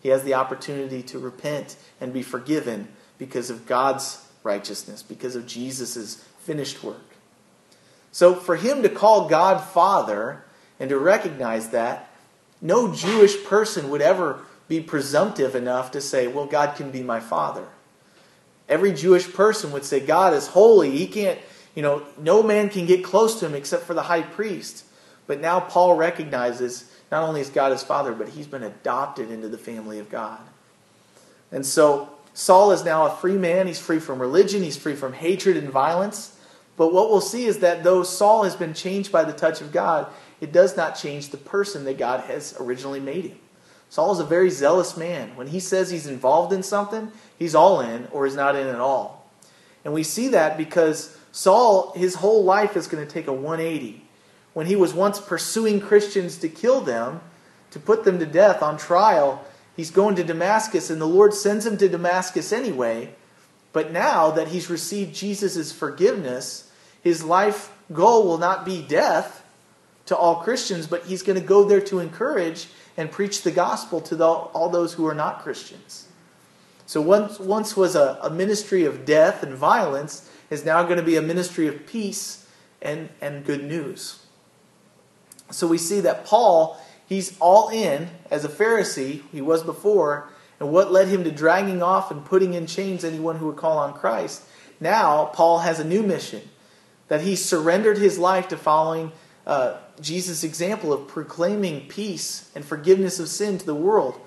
He 0.00 0.08
has 0.10 0.22
the 0.22 0.34
opportunity 0.34 1.02
to 1.04 1.18
repent 1.18 1.76
and 2.00 2.12
be 2.12 2.22
forgiven 2.22 2.88
because 3.18 3.50
of 3.50 3.66
God's 3.66 4.26
righteousness, 4.42 5.02
because 5.02 5.36
of 5.36 5.46
Jesus' 5.46 6.16
finished 6.40 6.82
work. 6.84 7.14
So, 8.12 8.34
for 8.34 8.56
him 8.56 8.82
to 8.82 8.88
call 8.88 9.28
God 9.28 9.58
Father 9.62 10.44
and 10.78 10.90
to 10.90 10.98
recognize 10.98 11.70
that, 11.70 12.10
no 12.60 12.92
Jewish 12.94 13.42
person 13.44 13.90
would 13.90 14.02
ever 14.02 14.40
be 14.68 14.80
presumptive 14.80 15.54
enough 15.54 15.90
to 15.92 16.00
say, 16.00 16.26
Well, 16.26 16.46
God 16.46 16.76
can 16.76 16.90
be 16.90 17.02
my 17.02 17.20
Father. 17.20 17.66
Every 18.68 18.92
Jewish 18.92 19.32
person 19.32 19.72
would 19.72 19.84
say, 19.84 20.00
God 20.00 20.32
is 20.32 20.48
holy. 20.48 20.90
He 20.90 21.06
can't 21.06 21.38
you 21.74 21.82
know, 21.82 22.02
no 22.18 22.42
man 22.42 22.68
can 22.68 22.86
get 22.86 23.02
close 23.04 23.40
to 23.40 23.46
him 23.46 23.54
except 23.54 23.84
for 23.84 23.94
the 23.94 24.02
high 24.02 24.22
priest. 24.22 24.84
But 25.26 25.40
now 25.40 25.60
Paul 25.60 25.94
recognizes 25.94 26.90
not 27.10 27.22
only 27.22 27.40
is 27.40 27.48
God 27.48 27.72
his 27.72 27.82
father, 27.82 28.12
but 28.12 28.30
he's 28.30 28.46
been 28.46 28.62
adopted 28.62 29.30
into 29.30 29.48
the 29.48 29.58
family 29.58 29.98
of 29.98 30.10
God. 30.10 30.40
And 31.50 31.64
so 31.64 32.10
Saul 32.32 32.72
is 32.72 32.84
now 32.84 33.06
a 33.06 33.16
free 33.16 33.36
man. 33.36 33.66
He's 33.66 33.78
free 33.78 34.00
from 34.00 34.20
religion, 34.20 34.62
he's 34.62 34.76
free 34.76 34.94
from 34.94 35.12
hatred 35.12 35.56
and 35.56 35.70
violence. 35.70 36.36
But 36.76 36.92
what 36.92 37.08
we'll 37.08 37.20
see 37.20 37.44
is 37.44 37.60
that 37.60 37.84
though 37.84 38.02
Saul 38.02 38.42
has 38.42 38.56
been 38.56 38.74
changed 38.74 39.12
by 39.12 39.22
the 39.24 39.32
touch 39.32 39.60
of 39.60 39.70
God, 39.70 40.08
it 40.40 40.52
does 40.52 40.76
not 40.76 40.96
change 40.96 41.28
the 41.28 41.36
person 41.36 41.84
that 41.84 41.98
God 41.98 42.20
has 42.22 42.56
originally 42.58 42.98
made 42.98 43.26
him. 43.26 43.38
Saul 43.88 44.12
is 44.12 44.18
a 44.18 44.24
very 44.24 44.50
zealous 44.50 44.96
man. 44.96 45.36
When 45.36 45.46
he 45.46 45.60
says 45.60 45.90
he's 45.90 46.08
involved 46.08 46.52
in 46.52 46.64
something, 46.64 47.12
he's 47.38 47.54
all 47.54 47.80
in 47.80 48.08
or 48.10 48.26
is 48.26 48.34
not 48.34 48.56
in 48.56 48.66
at 48.66 48.80
all. 48.80 49.30
And 49.84 49.94
we 49.94 50.02
see 50.02 50.28
that 50.28 50.58
because 50.58 51.16
Saul, 51.34 51.92
his 51.96 52.14
whole 52.14 52.44
life 52.44 52.76
is 52.76 52.86
going 52.86 53.04
to 53.04 53.12
take 53.12 53.26
a 53.26 53.32
180. 53.32 54.04
When 54.52 54.66
he 54.66 54.76
was 54.76 54.94
once 54.94 55.20
pursuing 55.20 55.80
Christians 55.80 56.38
to 56.38 56.48
kill 56.48 56.80
them, 56.80 57.22
to 57.72 57.80
put 57.80 58.04
them 58.04 58.20
to 58.20 58.24
death 58.24 58.62
on 58.62 58.76
trial, 58.76 59.44
he's 59.76 59.90
going 59.90 60.14
to 60.14 60.22
Damascus, 60.22 60.90
and 60.90 61.00
the 61.00 61.08
Lord 61.08 61.34
sends 61.34 61.66
him 61.66 61.76
to 61.78 61.88
Damascus 61.88 62.52
anyway. 62.52 63.16
But 63.72 63.90
now 63.90 64.30
that 64.30 64.46
he's 64.46 64.70
received 64.70 65.12
Jesus' 65.12 65.72
forgiveness, 65.72 66.70
his 67.02 67.24
life 67.24 67.72
goal 67.92 68.28
will 68.28 68.38
not 68.38 68.64
be 68.64 68.80
death 68.80 69.44
to 70.06 70.16
all 70.16 70.36
Christians, 70.36 70.86
but 70.86 71.06
he's 71.06 71.22
going 71.22 71.40
to 71.40 71.44
go 71.44 71.64
there 71.64 71.80
to 71.80 71.98
encourage 71.98 72.68
and 72.96 73.10
preach 73.10 73.42
the 73.42 73.50
gospel 73.50 74.00
to 74.02 74.14
the, 74.14 74.24
all 74.24 74.68
those 74.68 74.92
who 74.92 75.04
are 75.04 75.16
not 75.16 75.42
Christians. 75.42 76.06
So 76.86 77.00
once, 77.00 77.40
once 77.40 77.76
was 77.76 77.96
a, 77.96 78.20
a 78.22 78.30
ministry 78.30 78.84
of 78.84 79.04
death 79.04 79.42
and 79.42 79.56
violence, 79.56 80.30
is 80.54 80.64
now 80.64 80.82
going 80.84 80.96
to 80.96 81.02
be 81.02 81.16
a 81.16 81.22
ministry 81.22 81.66
of 81.66 81.86
peace 81.86 82.46
and, 82.80 83.10
and 83.20 83.44
good 83.44 83.64
news. 83.64 84.24
So 85.50 85.66
we 85.66 85.76
see 85.76 86.00
that 86.00 86.24
Paul, 86.24 86.80
he's 87.06 87.36
all 87.38 87.68
in 87.68 88.08
as 88.30 88.44
a 88.44 88.48
Pharisee, 88.48 89.22
he 89.30 89.42
was 89.42 89.62
before, 89.62 90.28
and 90.58 90.70
what 90.70 90.92
led 90.92 91.08
him 91.08 91.24
to 91.24 91.30
dragging 91.30 91.82
off 91.82 92.10
and 92.10 92.24
putting 92.24 92.54
in 92.54 92.66
chains 92.66 93.04
anyone 93.04 93.36
who 93.36 93.46
would 93.46 93.56
call 93.56 93.76
on 93.76 93.92
Christ. 93.92 94.42
now 94.80 95.26
Paul 95.26 95.58
has 95.58 95.80
a 95.80 95.84
new 95.84 96.02
mission 96.02 96.40
that 97.08 97.20
he 97.20 97.36
surrendered 97.36 97.98
his 97.98 98.18
life 98.18 98.48
to 98.48 98.56
following 98.56 99.12
uh, 99.46 99.76
Jesus' 100.00 100.42
example 100.42 100.92
of 100.92 101.06
proclaiming 101.06 101.86
peace 101.88 102.50
and 102.54 102.64
forgiveness 102.64 103.20
of 103.20 103.28
sin 103.28 103.58
to 103.58 103.66
the 103.66 103.74
world. 103.74 104.18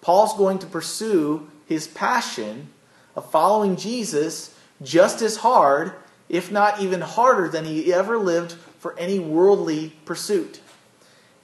Paul's 0.00 0.36
going 0.36 0.58
to 0.60 0.66
pursue 0.66 1.48
his 1.66 1.88
passion 1.88 2.68
of 3.16 3.30
following 3.30 3.76
Jesus 3.76 4.54
just 4.82 5.22
as 5.22 5.38
hard, 5.38 5.92
if 6.28 6.50
not 6.50 6.80
even 6.80 7.00
harder, 7.00 7.48
than 7.48 7.64
he 7.64 7.92
ever 7.92 8.18
lived 8.18 8.52
for 8.78 8.98
any 8.98 9.18
worldly 9.18 9.92
pursuit. 10.04 10.60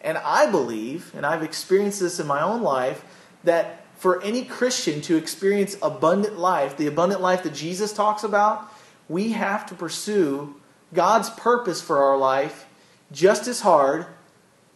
And 0.01 0.19
I 0.19 0.51
believe, 0.51 1.13
and 1.15 1.27
I've 1.27 1.43
experienced 1.43 2.01
this 2.01 2.21
in 2.21 2.27
my 2.27 2.43
own 2.43 2.63
life, 2.63 3.05
that 3.45 3.85
for 3.97 4.23
any 4.23 4.45
Christian 4.45 5.01
to 5.03 5.17
experience 5.17 5.77
abundant 5.83 6.39
life, 6.39 6.77
the 6.77 6.87
abundant 6.87 7.21
life 7.21 7.43
that 7.43 7.55
Jesus 7.55 7.93
talks 7.93 8.23
about, 8.23 8.71
we 9.09 9.33
have 9.33 9.67
to 9.67 9.75
pursue 9.75 10.55
God's 10.93 11.31
purpose 11.31 11.81
for 11.81 11.99
our 12.03 12.17
life 12.17 12.67
just 13.13 13.47
as 13.47 13.61
hard, 13.61 14.07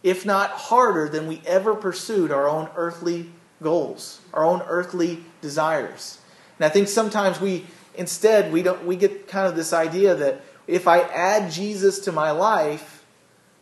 if 0.03 0.25
not 0.25 0.51
harder, 0.51 1.07
than 1.07 1.27
we 1.27 1.41
ever 1.45 1.75
pursued 1.75 2.31
our 2.31 2.47
own 2.47 2.69
earthly 2.75 3.29
goals, 3.61 4.21
our 4.33 4.43
own 4.43 4.61
earthly 4.67 5.23
desires. 5.41 6.19
And 6.57 6.65
I 6.65 6.69
think 6.69 6.87
sometimes 6.87 7.39
we 7.39 7.65
instead 7.95 8.51
we 8.51 8.63
don't 8.63 8.85
we 8.85 8.95
get 8.95 9.27
kind 9.27 9.47
of 9.47 9.55
this 9.55 9.73
idea 9.73 10.15
that 10.15 10.41
if 10.67 10.87
I 10.87 10.99
add 10.99 11.51
Jesus 11.51 11.99
to 11.99 12.11
my 12.11 12.31
life, 12.31 13.03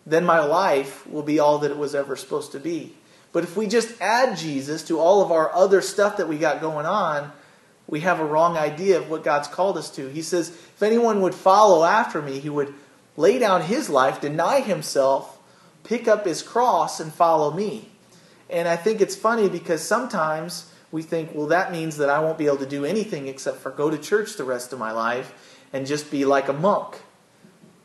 then 0.05 0.25
my 0.25 0.39
life 0.39 1.07
will 1.07 1.23
be 1.23 1.39
all 1.39 1.59
that 1.59 1.71
it 1.71 1.77
was 1.77 1.95
ever 1.95 2.15
supposed 2.15 2.51
to 2.51 2.59
be. 2.59 2.95
But 3.31 3.43
if 3.43 3.55
we 3.55 3.67
just 3.67 3.99
add 4.01 4.37
Jesus 4.37 4.83
to 4.83 4.99
all 4.99 5.21
of 5.21 5.31
our 5.31 5.53
other 5.53 5.81
stuff 5.81 6.17
that 6.17 6.27
we 6.27 6.37
got 6.37 6.61
going 6.61 6.85
on, 6.85 7.31
we 7.87 8.01
have 8.01 8.19
a 8.19 8.25
wrong 8.25 8.57
idea 8.57 8.97
of 8.97 9.09
what 9.09 9.23
God's 9.23 9.47
called 9.47 9.77
us 9.77 9.89
to. 9.91 10.07
He 10.09 10.21
says, 10.21 10.49
if 10.49 10.83
anyone 10.83 11.21
would 11.21 11.35
follow 11.35 11.83
after 11.83 12.21
me, 12.21 12.39
he 12.39 12.49
would 12.49 12.73
lay 13.17 13.39
down 13.39 13.61
his 13.61 13.89
life, 13.89 14.21
deny 14.21 14.61
himself, 14.61 15.39
pick 15.83 16.07
up 16.07 16.25
his 16.25 16.41
cross, 16.41 16.99
and 16.99 17.13
follow 17.13 17.51
me. 17.51 17.89
And 18.49 18.67
I 18.67 18.75
think 18.75 19.01
it's 19.01 19.15
funny 19.15 19.49
because 19.49 19.81
sometimes 19.83 20.71
we 20.91 21.01
think, 21.01 21.33
well, 21.33 21.47
that 21.47 21.71
means 21.71 21.97
that 21.97 22.09
I 22.09 22.19
won't 22.19 22.37
be 22.37 22.47
able 22.47 22.57
to 22.57 22.65
do 22.65 22.85
anything 22.85 23.27
except 23.27 23.57
for 23.57 23.69
go 23.71 23.89
to 23.89 23.97
church 23.97 24.35
the 24.35 24.43
rest 24.43 24.73
of 24.73 24.79
my 24.79 24.91
life 24.91 25.65
and 25.71 25.85
just 25.85 26.09
be 26.09 26.25
like 26.25 26.47
a 26.47 26.53
monk. 26.53 26.97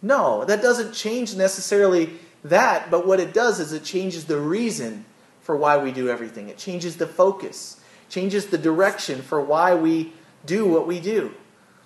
No, 0.01 0.45
that 0.45 0.63
doesn't 0.63 0.93
change 0.93 1.35
necessarily 1.35 2.11
that, 2.45 2.91
but 2.91 3.07
what 3.07 3.21
it 3.21 3.33
does 3.33 3.61
is 3.61 3.73
it 3.73 3.85
changes 3.85 4.27
the 4.27 4.39
reason 4.39 5.05
for 5.41 5.57
why 5.57 5.77
we 5.77 5.93
do 5.93 6.09
everything. 6.09 6.49
It 6.49 6.59
changes 6.59 6.97
the 6.97 7.07
focus, 7.07 7.81
changes 8.09 8.47
the 8.47 8.59
direction 8.59 9.23
for 9.23 9.41
why 9.41 9.75
we 9.75 10.13
do 10.47 10.67
what 10.67 10.87
we 10.87 11.01
do. 11.01 11.35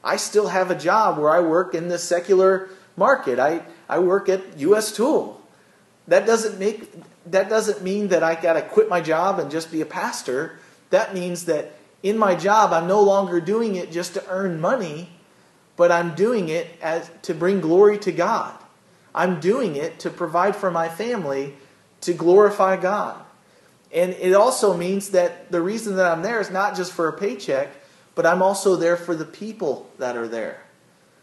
I 0.02 0.16
still 0.16 0.48
have 0.48 0.70
a 0.70 0.75
job 0.75 1.18
where 1.18 1.30
I 1.30 1.40
work 1.40 1.75
in 1.75 1.88
the 1.88 1.98
secular 1.98 2.70
market. 2.96 3.38
I, 3.38 3.62
I 3.88 3.98
work 3.98 4.28
at 4.28 4.58
US 4.58 4.92
Tool. 4.92 5.40
That 6.06 6.26
doesn't 6.26 6.58
make 6.58 6.90
that 7.26 7.50
doesn't 7.50 7.82
mean 7.82 8.08
that 8.08 8.22
I 8.22 8.34
got 8.34 8.54
to 8.54 8.62
quit 8.62 8.88
my 8.88 9.02
job 9.02 9.38
and 9.38 9.50
just 9.50 9.70
be 9.70 9.82
a 9.82 9.87
pastor. 9.87 10.57
That 10.90 11.14
means 11.14 11.45
that 11.47 11.73
in 12.02 12.18
my 12.18 12.35
job 12.35 12.73
I'm 12.73 12.87
no 12.87 13.02
longer 13.02 13.40
doing 13.40 13.76
it 13.76 13.92
just 13.92 14.14
to 14.14 14.28
earn 14.28 14.61
money, 14.61 15.11
but 15.76 15.92
I'm 15.92 16.14
doing 16.14 16.49
it 16.49 16.68
as 16.80 17.11
to 17.23 17.35
bring 17.35 17.61
glory 17.61 17.99
to 17.99 18.12
God. 18.12 18.54
I'm 19.14 19.40
doing 19.40 19.76
it 19.76 19.99
to 20.00 20.11
provide 20.11 20.54
for 20.54 20.71
my 20.71 20.88
family 20.88 21.54
to 22.02 22.12
glorify 22.12 22.76
God. 22.76 23.21
And 23.92 24.12
it 24.14 24.35
also 24.35 24.76
means 24.76 25.11
that 25.11 25.50
the 25.50 25.61
reason 25.61 25.97
that 25.97 26.07
I'm 26.07 26.23
there 26.23 26.40
is 26.40 26.50
not 26.50 26.76
just 26.76 26.92
for 26.92 27.09
a 27.09 27.12
paycheck, 27.12 27.68
but 28.14 28.26
I'm 28.26 28.42
also 28.42 28.76
there 28.76 28.97
for 28.97 29.14
the 29.14 29.25
people 29.25 29.90
that 29.99 30.16
are 30.16 30.28
there. 30.28 30.62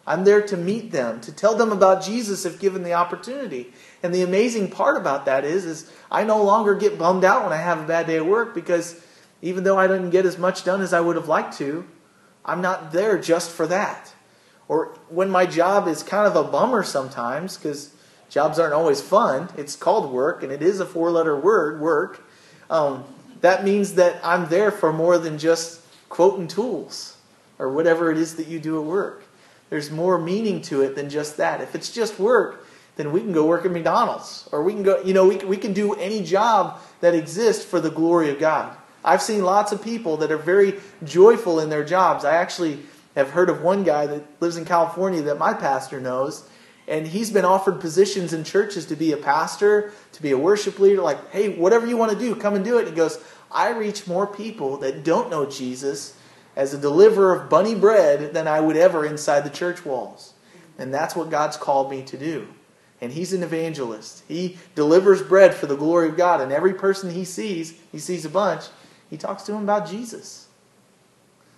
I'm 0.08 0.24
there 0.24 0.42
to 0.44 0.58
meet 0.58 0.92
them, 0.92 1.20
to 1.22 1.32
tell 1.32 1.56
them 1.56 1.72
about 1.72 2.04
Jesus 2.04 2.46
if 2.46 2.60
given 2.60 2.84
the 2.84 2.94
opportunity. 2.94 3.74
And 4.04 4.14
the 4.14 4.22
amazing 4.22 4.70
part 4.70 4.98
about 4.98 5.26
that 5.26 5.46
is, 5.46 5.66
is 5.66 5.92
I 6.12 6.24
no 6.24 6.44
longer 6.44 6.76
get 6.76 7.00
bummed 7.00 7.24
out 7.24 7.44
when 7.44 7.54
I 7.54 7.58
have 7.58 7.82
a 7.82 7.88
bad 7.88 8.08
day 8.08 8.18
at 8.18 8.26
work 8.26 8.54
because 8.54 9.02
even 9.46 9.64
though 9.64 9.78
I 9.78 9.86
didn't 9.86 10.10
get 10.10 10.26
as 10.26 10.40
much 10.40 10.64
done 10.64 10.82
as 10.82 10.92
I 10.92 11.02
would 11.02 11.16
have 11.16 11.28
liked 11.28 11.56
to, 11.60 11.86
I'm 12.44 12.62
not 12.62 12.92
there 12.92 13.20
just 13.20 13.52
for 13.52 13.68
that. 13.68 14.12
Or 14.68 14.98
when 15.08 15.30
my 15.30 15.46
job 15.46 15.88
is 15.88 16.02
kind 16.02 16.26
of 16.26 16.36
a 16.36 16.50
bummer 16.50 16.82
sometimes 16.82 17.56
because 17.56 17.94
jobs 18.28 18.58
aren't 18.58 18.74
always 18.74 19.02
fun. 19.02 19.50
It's 19.56 19.76
called 19.76 20.12
work 20.12 20.42
and 20.42 20.52
it 20.52 20.64
is 20.64 20.80
a 20.80 20.86
four 20.86 21.12
letter 21.12 21.40
word, 21.40 21.80
work. 21.80 22.28
Um, 22.72 23.04
that 23.42 23.64
means 23.64 23.94
that 23.94 24.20
I'm 24.24 24.50
there 24.50 24.72
for 24.72 24.92
more 24.92 25.20
than 25.20 25.38
just 25.38 25.82
quoting 26.10 26.48
tools 26.48 27.16
or 27.60 27.72
whatever 27.72 28.12
it 28.12 28.18
is 28.18 28.38
that 28.38 28.48
you 28.48 28.60
do 28.60 28.80
at 28.80 28.86
work. 28.86 29.26
There's 29.70 29.92
more 29.92 30.18
meaning 30.18 30.64
to 30.64 30.82
it 30.82 30.96
than 30.96 31.08
just 31.08 31.38
that. 31.38 31.62
If 31.62 31.76
it's 31.76 31.92
just 31.92 32.18
work, 32.18 32.66
then 32.96 33.12
we 33.12 33.20
can 33.20 33.32
go 33.32 33.46
work 33.46 33.64
at 33.64 33.72
McDonald's 33.72 34.50
or 34.52 34.64
we 34.64 34.74
can 34.74 34.82
go, 34.82 35.04
you 35.04 35.14
know, 35.14 35.28
we, 35.28 35.38
we 35.38 35.58
can 35.58 35.74
do 35.74 35.94
any 35.94 36.24
job 36.24 36.80
that 37.02 37.14
exists 37.14 37.64
for 37.64 37.80
the 37.80 37.92
glory 37.92 38.32
of 38.32 38.40
God. 38.40 38.76
I've 39.06 39.22
seen 39.22 39.44
lots 39.44 39.72
of 39.72 39.84
people 39.84 40.18
that 40.18 40.32
are 40.32 40.38
very 40.38 40.80
joyful 41.04 41.60
in 41.60 41.70
their 41.70 41.86
jobs. 41.86 42.26
I 42.26 42.36
actually 42.36 42.80
have 43.16 43.30
heard 43.30 43.50
of 43.50 43.62
one 43.62 43.84
guy 43.84 44.08
that 44.08 44.24
lives 44.42 44.58
in 44.58 44.66
California 44.66 45.22
that 45.22 45.38
my 45.38 45.54
pastor 45.54 46.02
knows, 46.02 46.50
and 46.88 47.08
he's 47.08 47.32
been 47.32 47.46
offered 47.46 47.80
positions 47.80 48.34
in 48.34 48.44
churches 48.44 48.88
to 48.88 48.96
be 48.96 49.12
a 49.12 49.18
pastor, 49.18 49.94
to 50.12 50.22
be 50.22 50.32
a 50.32 50.38
worship 50.38 50.80
leader, 50.80 51.02
like, 51.02 51.32
hey, 51.32 51.50
whatever 51.50 51.86
you 51.86 51.98
want 51.98 52.12
to 52.12 52.20
do, 52.20 52.36
come 52.36 52.56
and 52.56 52.66
do 52.66 52.78
it. 52.78 52.82
And 52.82 52.90
he 52.90 52.96
goes, 52.96 53.24
I 53.52 53.70
reach 53.70 54.08
more 54.08 54.28
people 54.28 54.78
that 54.78 55.04
don't 55.04 55.30
know 55.30 55.46
Jesus 55.46 56.18
as 56.56 56.74
a 56.74 56.78
deliverer 56.78 57.36
of 57.36 57.50
bunny 57.50 57.76
bread 57.76 58.34
than 58.34 58.48
I 58.48 58.60
would 58.60 58.76
ever 58.76 59.06
inside 59.06 59.42
the 59.42 59.50
church 59.50 59.86
walls. 59.86 60.34
And 60.78 60.94
that's 60.94 61.16
what 61.16 61.30
God's 61.30 61.58
called 61.58 61.90
me 61.90 62.04
to 62.04 62.18
do. 62.18 62.48
And 63.02 63.14
he's 63.14 63.34
an 63.34 63.44
evangelist. 63.44 64.24
He 64.28 64.58
delivers 64.74 65.22
bread 65.22 65.54
for 65.54 65.68
the 65.68 65.76
glory 65.76 66.10
of 66.10 66.18
God. 66.18 66.42
And 66.42 66.52
every 66.52 66.74
person 66.74 67.12
he 67.12 67.26
sees, 67.26 67.74
he 67.92 68.00
sees 68.00 68.26
a 68.26 68.30
bunch, 68.30 68.66
he 69.10 69.18
talks 69.18 69.44
to 69.44 69.54
him 69.54 69.64
about 69.64 69.90
Jesus. 69.90 70.48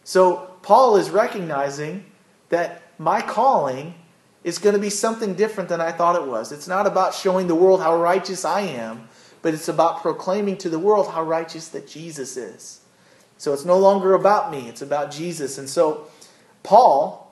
So 0.03 0.51
Paul 0.61 0.97
is 0.97 1.09
recognizing 1.09 2.05
that 2.49 2.81
my 2.97 3.21
calling 3.21 3.95
is 4.43 4.57
going 4.57 4.75
to 4.75 4.81
be 4.81 4.89
something 4.89 5.33
different 5.33 5.69
than 5.69 5.81
I 5.81 5.91
thought 5.91 6.15
it 6.15 6.27
was. 6.27 6.51
It's 6.51 6.67
not 6.67 6.87
about 6.87 7.13
showing 7.13 7.47
the 7.47 7.55
world 7.55 7.81
how 7.81 7.97
righteous 7.97 8.45
I 8.45 8.61
am, 8.61 9.09
but 9.41 9.53
it's 9.53 9.67
about 9.67 10.01
proclaiming 10.01 10.57
to 10.59 10.69
the 10.69 10.79
world 10.79 11.09
how 11.09 11.23
righteous 11.23 11.67
that 11.69 11.87
Jesus 11.87 12.37
is. 12.37 12.81
So 13.37 13.53
it's 13.53 13.65
no 13.65 13.77
longer 13.77 14.13
about 14.13 14.51
me, 14.51 14.67
it's 14.67 14.81
about 14.81 15.11
Jesus. 15.11 15.57
And 15.57 15.69
so, 15.69 16.07
Paul, 16.63 17.31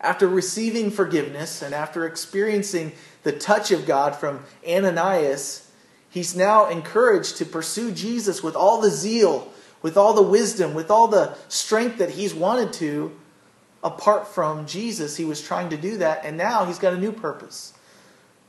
after 0.00 0.26
receiving 0.26 0.90
forgiveness 0.90 1.62
and 1.62 1.74
after 1.74 2.06
experiencing 2.06 2.92
the 3.22 3.32
touch 3.32 3.70
of 3.70 3.86
God 3.86 4.16
from 4.16 4.44
Ananias, 4.66 5.68
he's 6.12 6.36
now 6.36 6.68
encouraged 6.68 7.38
to 7.38 7.44
pursue 7.44 7.90
Jesus 7.90 8.42
with 8.42 8.54
all 8.54 8.80
the 8.80 8.90
zeal, 8.90 9.50
with 9.80 9.96
all 9.96 10.12
the 10.12 10.22
wisdom, 10.22 10.74
with 10.74 10.90
all 10.90 11.08
the 11.08 11.36
strength 11.48 11.98
that 11.98 12.10
he's 12.10 12.34
wanted 12.34 12.72
to. 12.74 13.16
Apart 13.82 14.28
from 14.28 14.66
Jesus, 14.66 15.16
he 15.16 15.24
was 15.24 15.42
trying 15.42 15.70
to 15.70 15.76
do 15.76 15.96
that, 15.96 16.24
and 16.24 16.36
now 16.36 16.64
he's 16.64 16.78
got 16.78 16.92
a 16.92 16.98
new 16.98 17.10
purpose. 17.10 17.72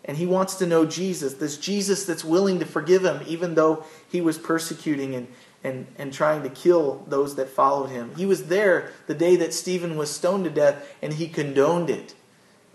And 0.05 0.17
he 0.17 0.27
wants 0.27 0.55
to 0.55 0.67
know 0.67 0.85
Jesus, 0.85 1.35
this 1.35 1.57
Jesus 1.57 2.05
that's 2.05 2.23
willing 2.23 2.59
to 2.59 2.65
forgive 2.65 3.03
him, 3.03 3.21
even 3.25 3.55
though 3.55 3.85
he 4.07 4.21
was 4.21 4.37
persecuting 4.37 5.15
and, 5.15 5.27
and, 5.63 5.87
and 5.97 6.13
trying 6.13 6.43
to 6.43 6.49
kill 6.49 7.05
those 7.07 7.35
that 7.37 7.49
followed 7.49 7.89
him. 7.89 8.13
He 8.15 8.25
was 8.25 8.47
there 8.47 8.91
the 9.07 9.15
day 9.15 9.37
that 9.37 9.53
Stephen 9.53 9.95
was 9.95 10.11
stoned 10.11 10.43
to 10.43 10.49
death, 10.49 10.93
and 11.01 11.13
he 11.13 11.27
condoned 11.27 11.89
it. 11.89 12.13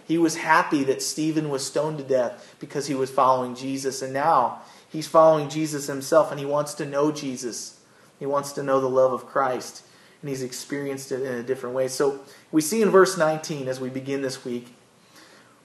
He 0.08 0.16
was 0.16 0.36
happy 0.36 0.84
that 0.84 1.02
Stephen 1.02 1.50
was 1.50 1.66
stoned 1.66 1.98
to 1.98 2.04
death 2.04 2.56
because 2.58 2.86
he 2.86 2.94
was 2.94 3.10
following 3.10 3.54
Jesus. 3.54 4.00
And 4.00 4.14
now 4.14 4.62
he's 4.88 5.06
following 5.06 5.48
Jesus 5.48 5.86
himself, 5.86 6.30
and 6.30 6.40
he 6.40 6.46
wants 6.46 6.74
to 6.74 6.86
know 6.86 7.12
Jesus. 7.12 7.80
He 8.18 8.26
wants 8.26 8.52
to 8.52 8.62
know 8.62 8.80
the 8.80 8.88
love 8.88 9.12
of 9.12 9.26
Christ, 9.26 9.82
and 10.20 10.28
he's 10.28 10.42
experienced 10.42 11.12
it 11.12 11.22
in 11.22 11.34
a 11.34 11.42
different 11.42 11.74
way. 11.74 11.88
So 11.88 12.20
we 12.50 12.60
see 12.60 12.82
in 12.82 12.90
verse 12.90 13.16
19 13.16 13.68
as 13.68 13.80
we 13.80 13.90
begin 13.90 14.22
this 14.22 14.44
week 14.44 14.74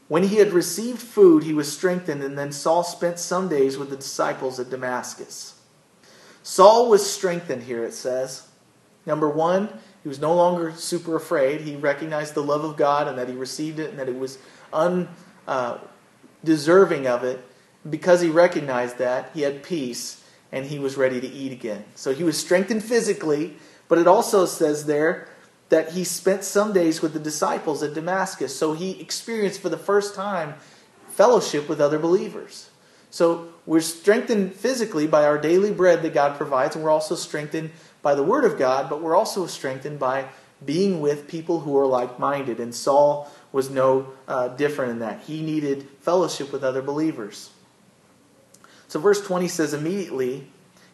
when 0.07 0.23
he 0.23 0.35
had 0.35 0.53
received 0.53 1.01
food, 1.01 1.43
he 1.43 1.53
was 1.53 1.71
strengthened, 1.71 2.21
and 2.21 2.37
then 2.37 2.51
Saul 2.51 2.83
spent 2.83 3.17
some 3.19 3.47
days 3.49 3.77
with 3.77 3.89
the 3.89 3.95
disciples 3.95 4.59
at 4.59 4.69
Damascus. 4.69 5.59
Saul 6.43 6.89
was 6.89 7.09
strengthened 7.09 7.63
here, 7.63 7.83
it 7.83 7.93
says. 7.93 8.47
Number 9.05 9.29
one, 9.29 9.69
he 10.03 10.09
was 10.09 10.19
no 10.19 10.35
longer 10.35 10.73
super 10.73 11.15
afraid. 11.15 11.61
He 11.61 11.75
recognized 11.77 12.33
the 12.33 12.43
love 12.43 12.63
of 12.65 12.75
God 12.75 13.07
and 13.07 13.17
that 13.17 13.29
he 13.29 13.35
received 13.35 13.79
it 13.79 13.89
and 13.89 13.97
that 13.99 14.07
he 14.07 14.13
was 14.13 14.37
undeserving 14.73 15.07
uh, 17.07 17.15
of 17.15 17.23
it. 17.23 17.43
Because 17.89 18.21
he 18.21 18.29
recognized 18.29 18.97
that, 18.97 19.31
he 19.33 19.41
had 19.41 19.63
peace 19.63 20.23
and 20.51 20.65
he 20.65 20.79
was 20.79 20.97
ready 20.97 21.19
to 21.19 21.27
eat 21.27 21.51
again. 21.51 21.83
So 21.95 22.13
he 22.13 22.23
was 22.23 22.37
strengthened 22.37 22.83
physically, 22.83 23.57
but 23.87 23.97
it 23.97 24.07
also 24.07 24.45
says 24.45 24.85
there 24.85 25.27
that 25.69 25.93
he 25.93 26.03
spent 26.03 26.43
some 26.43 26.71
days 26.71 27.01
with 27.01 27.13
the 27.13 27.19
disciples 27.19 27.81
at 27.81 27.95
Damascus. 27.95 28.55
So 28.55 28.73
he 28.73 28.99
experienced 29.01 29.59
for 29.59 29.69
the 29.69 29.77
first 29.77 30.13
time 30.13 30.53
fellowship 31.09 31.67
with 31.67 31.81
other 31.81 31.97
believers. 31.97 32.69
So 33.09 33.49
we're 33.65 33.81
strengthened 33.81 34.53
physically 34.53 35.07
by 35.07 35.25
our 35.25 35.37
daily 35.37 35.71
bread 35.71 36.01
that 36.03 36.13
God 36.13 36.37
provides, 36.37 36.75
and 36.75 36.83
we're 36.83 36.91
also 36.91 37.15
strengthened 37.15 37.71
by 38.01 38.15
the 38.15 38.23
Word 38.23 38.43
of 38.43 38.57
God, 38.57 38.89
but 38.89 39.01
we're 39.01 39.15
also 39.15 39.47
strengthened 39.47 39.99
by 39.99 40.25
being 40.63 41.01
with 41.01 41.27
people 41.27 41.61
who 41.61 41.77
are 41.77 41.85
like 41.85 42.19
minded. 42.19 42.59
And 42.59 42.73
Saul 42.73 43.31
was 43.51 43.69
no 43.69 44.13
uh, 44.27 44.49
different 44.49 44.91
in 44.91 44.99
that. 44.99 45.21
He 45.21 45.41
needed 45.41 45.87
fellowship 46.01 46.51
with 46.51 46.63
other 46.63 46.81
believers. 46.81 47.51
So, 48.93 48.99
verse 48.99 49.25
20 49.25 49.47
says, 49.47 49.73
Immediately 49.73 50.45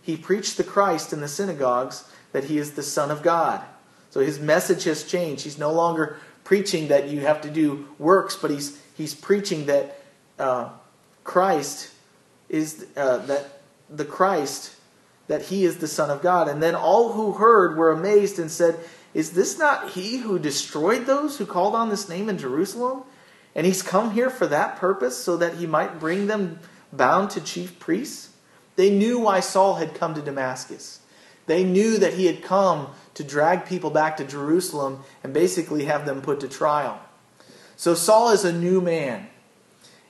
he 0.01 0.15
preached 0.15 0.56
the 0.56 0.63
Christ 0.63 1.12
in 1.12 1.20
the 1.20 1.27
synagogues 1.27 2.10
that 2.32 2.46
he 2.46 2.58
is 2.58 2.72
the 2.72 2.82
Son 2.82 3.12
of 3.12 3.22
God. 3.22 3.62
So 4.10 4.22
his 4.22 4.39
message 4.39 4.86
has 4.86 5.03
changed. 5.03 5.44
He's 5.44 5.58
no 5.58 5.74
longer 5.74 6.15
preaching 6.46 6.88
that 6.88 7.10
you 7.10 7.20
have 7.20 7.41
to 7.41 7.50
do 7.50 7.89
works, 7.98 8.38
but 8.38 8.51
he's, 8.51 8.82
he's 8.96 9.13
preaching 9.13 9.65
that 9.65 10.00
uh, 10.39 10.70
Christ 11.25 11.91
is 12.48 12.88
uh, 12.96 13.18
that 13.18 13.63
the 13.89 14.06
Christ 14.06 14.77
that 15.27 15.41
he 15.41 15.65
is 15.65 15.79
the 15.79 15.88
Son 15.89 16.10
of 16.10 16.22
God. 16.22 16.48
And 16.48 16.63
then 16.63 16.75
all 16.75 17.12
who 17.12 17.34
heard 17.34 17.75
were 17.75 17.91
amazed 17.91 18.39
and 18.39 18.50
said, 18.50 18.79
Is 19.13 19.32
this 19.32 19.60
not 19.60 19.89
he 19.89 20.20
who 20.20 20.39
destroyed 20.39 21.06
those 21.06 21.38
who 21.38 21.46
called 21.46 21.75
on 21.75 21.89
this 21.89 22.08
name 22.08 22.29
in 22.29 22.38
Jerusalem? 22.38 23.03
And 23.56 23.65
he's 23.65 23.82
come 23.82 24.12
here 24.12 24.29
for 24.29 24.48
that 24.48 24.77
purpose, 24.77 25.18
so 25.18 25.36
that 25.36 25.56
he 25.56 25.68
might 25.68 26.00
bring 26.00 26.27
them 26.27 26.60
bound 26.91 27.29
to 27.31 27.41
chief 27.41 27.79
priests? 27.79 28.29
They 28.75 28.89
knew 28.89 29.19
why 29.19 29.41
Saul 29.41 29.75
had 29.75 29.93
come 29.93 30.13
to 30.15 30.22
Damascus. 30.22 31.01
They 31.48 31.63
knew 31.63 31.98
that 31.98 32.13
he 32.13 32.27
had 32.27 32.43
come 32.43 32.89
to 33.15 33.24
drag 33.24 33.65
people 33.65 33.89
back 33.89 34.17
to 34.17 34.24
Jerusalem 34.24 35.03
and 35.24 35.34
basically 35.34 35.86
have 35.86 36.05
them 36.05 36.22
put 36.22 36.39
to 36.41 36.48
trial. 36.48 37.01
So 37.75 37.96
Saul 37.96 38.29
is 38.29 38.46
a 38.46 38.53
new 38.53 38.81
man. 38.81 39.27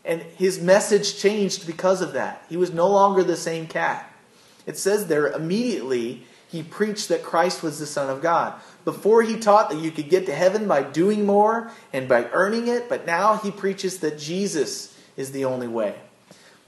And 0.05 0.21
his 0.21 0.61
message 0.61 1.17
changed 1.17 1.65
because 1.65 2.01
of 2.01 2.13
that. 2.13 2.43
He 2.49 2.57
was 2.57 2.73
no 2.73 2.87
longer 2.87 3.23
the 3.23 3.37
same 3.37 3.67
cat. 3.67 4.11
It 4.65 4.77
says 4.77 5.07
there 5.07 5.27
immediately 5.27 6.25
he 6.47 6.63
preached 6.63 7.09
that 7.09 7.23
Christ 7.23 7.61
was 7.61 7.79
the 7.79 7.85
Son 7.85 8.09
of 8.09 8.21
God. 8.21 8.59
Before 8.85 9.21
he 9.21 9.37
taught 9.37 9.69
that 9.69 9.79
you 9.79 9.91
could 9.91 10.09
get 10.09 10.25
to 10.25 10.33
heaven 10.33 10.67
by 10.67 10.83
doing 10.83 11.25
more 11.25 11.71
and 11.93 12.07
by 12.07 12.25
earning 12.31 12.67
it, 12.67 12.89
but 12.89 13.05
now 13.05 13.37
he 13.37 13.51
preaches 13.51 13.99
that 13.99 14.17
Jesus 14.17 14.97
is 15.15 15.31
the 15.31 15.45
only 15.45 15.67
way. 15.67 15.95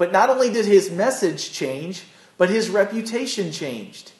But 0.01 0.12
not 0.12 0.31
only 0.31 0.51
did 0.51 0.65
his 0.65 0.89
message 0.89 1.51
change, 1.51 2.05
but 2.39 2.50
his 2.50 2.72
reputation 2.72 3.51
changed. 3.51 4.13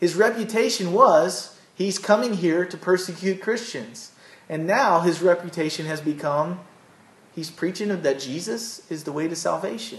His 0.00 0.14
reputation 0.14 0.94
was 0.94 1.58
he's 1.74 1.98
coming 1.98 2.32
here 2.32 2.64
to 2.64 2.76
persecute 2.78 3.42
Christians. 3.42 4.12
And 4.48 4.66
now 4.66 5.00
his 5.00 5.20
reputation 5.20 5.84
has 5.84 6.00
become 6.00 6.60
he's 7.34 7.50
preaching 7.50 8.00
that 8.00 8.18
Jesus 8.18 8.90
is 8.90 9.04
the 9.04 9.12
way 9.12 9.28
to 9.28 9.36
salvation. 9.36 9.98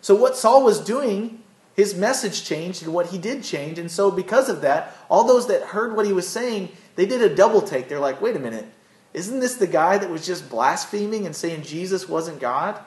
So 0.00 0.14
what 0.14 0.36
Saul 0.36 0.62
was 0.62 0.78
doing, 0.78 1.42
his 1.74 1.96
message 1.96 2.44
changed 2.44 2.84
and 2.84 2.94
what 2.94 3.06
he 3.06 3.18
did 3.18 3.42
change. 3.42 3.80
And 3.80 3.90
so 3.90 4.12
because 4.12 4.48
of 4.48 4.60
that, 4.60 4.96
all 5.08 5.24
those 5.24 5.48
that 5.48 5.60
heard 5.60 5.96
what 5.96 6.06
he 6.06 6.12
was 6.12 6.28
saying, 6.28 6.68
they 6.94 7.04
did 7.04 7.20
a 7.20 7.34
double 7.34 7.62
take. 7.62 7.88
They're 7.88 7.98
like, 7.98 8.22
wait 8.22 8.36
a 8.36 8.38
minute, 8.38 8.66
isn't 9.12 9.40
this 9.40 9.56
the 9.56 9.66
guy 9.66 9.98
that 9.98 10.08
was 10.08 10.24
just 10.24 10.48
blaspheming 10.48 11.26
and 11.26 11.34
saying 11.34 11.62
Jesus 11.64 12.08
wasn't 12.08 12.38
God? 12.38 12.80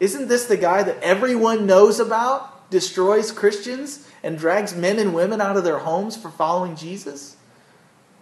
Isn't 0.00 0.28
this 0.28 0.46
the 0.46 0.56
guy 0.56 0.82
that 0.82 1.02
everyone 1.02 1.66
knows 1.66 1.98
about, 1.98 2.70
destroys 2.70 3.32
Christians, 3.32 4.06
and 4.22 4.38
drags 4.38 4.74
men 4.74 4.98
and 4.98 5.14
women 5.14 5.40
out 5.40 5.56
of 5.56 5.64
their 5.64 5.78
homes 5.78 6.16
for 6.16 6.30
following 6.30 6.76
Jesus? 6.76 7.36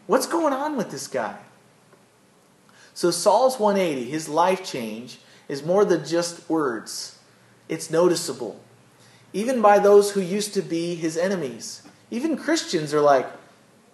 What's 0.06 0.26
going 0.26 0.52
on 0.52 0.76
with 0.76 0.90
this 0.90 1.08
guy? 1.08 1.38
So, 2.94 3.10
Saul's 3.10 3.58
180, 3.58 4.08
his 4.08 4.28
life 4.28 4.64
change, 4.64 5.18
is 5.48 5.64
more 5.64 5.84
than 5.84 6.06
just 6.06 6.48
words, 6.48 7.18
it's 7.68 7.90
noticeable. 7.90 8.60
Even 9.32 9.60
by 9.60 9.78
those 9.78 10.12
who 10.12 10.20
used 10.20 10.54
to 10.54 10.62
be 10.62 10.94
his 10.94 11.16
enemies. 11.16 11.82
Even 12.10 12.38
Christians 12.38 12.94
are 12.94 13.00
like, 13.00 13.28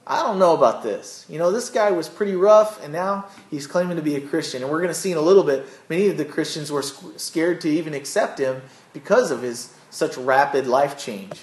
I 0.06 0.22
don't 0.22 0.38
know 0.38 0.54
about 0.54 0.82
this. 0.82 1.24
You 1.28 1.38
know, 1.38 1.52
this 1.52 1.70
guy 1.70 1.92
was 1.92 2.08
pretty 2.08 2.34
rough, 2.34 2.82
and 2.82 2.92
now 2.92 3.26
he's 3.50 3.66
claiming 3.66 3.96
to 3.96 4.02
be 4.02 4.16
a 4.16 4.20
Christian. 4.20 4.62
And 4.62 4.70
we're 4.70 4.80
going 4.80 4.88
to 4.88 4.94
see 4.94 5.12
in 5.12 5.18
a 5.18 5.22
little 5.22 5.44
bit, 5.44 5.64
many 5.88 6.08
of 6.08 6.16
the 6.16 6.24
Christians 6.24 6.72
were 6.72 6.82
scared 6.82 7.60
to 7.60 7.68
even 7.68 7.94
accept 7.94 8.38
him 8.38 8.62
because 8.92 9.30
of 9.30 9.42
his 9.42 9.72
such 9.90 10.16
rapid 10.16 10.66
life 10.66 10.98
change. 10.98 11.40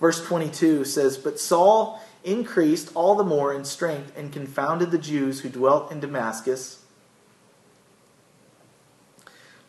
Verse 0.00 0.24
22 0.26 0.84
says, 0.84 1.16
But 1.16 1.38
Saul 1.38 2.00
increased 2.24 2.90
all 2.94 3.14
the 3.14 3.22
more 3.22 3.54
in 3.54 3.64
strength 3.64 4.12
and 4.16 4.32
confounded 4.32 4.90
the 4.90 4.98
Jews 4.98 5.40
who 5.40 5.48
dwelt 5.48 5.92
in 5.92 6.00
Damascus, 6.00 6.82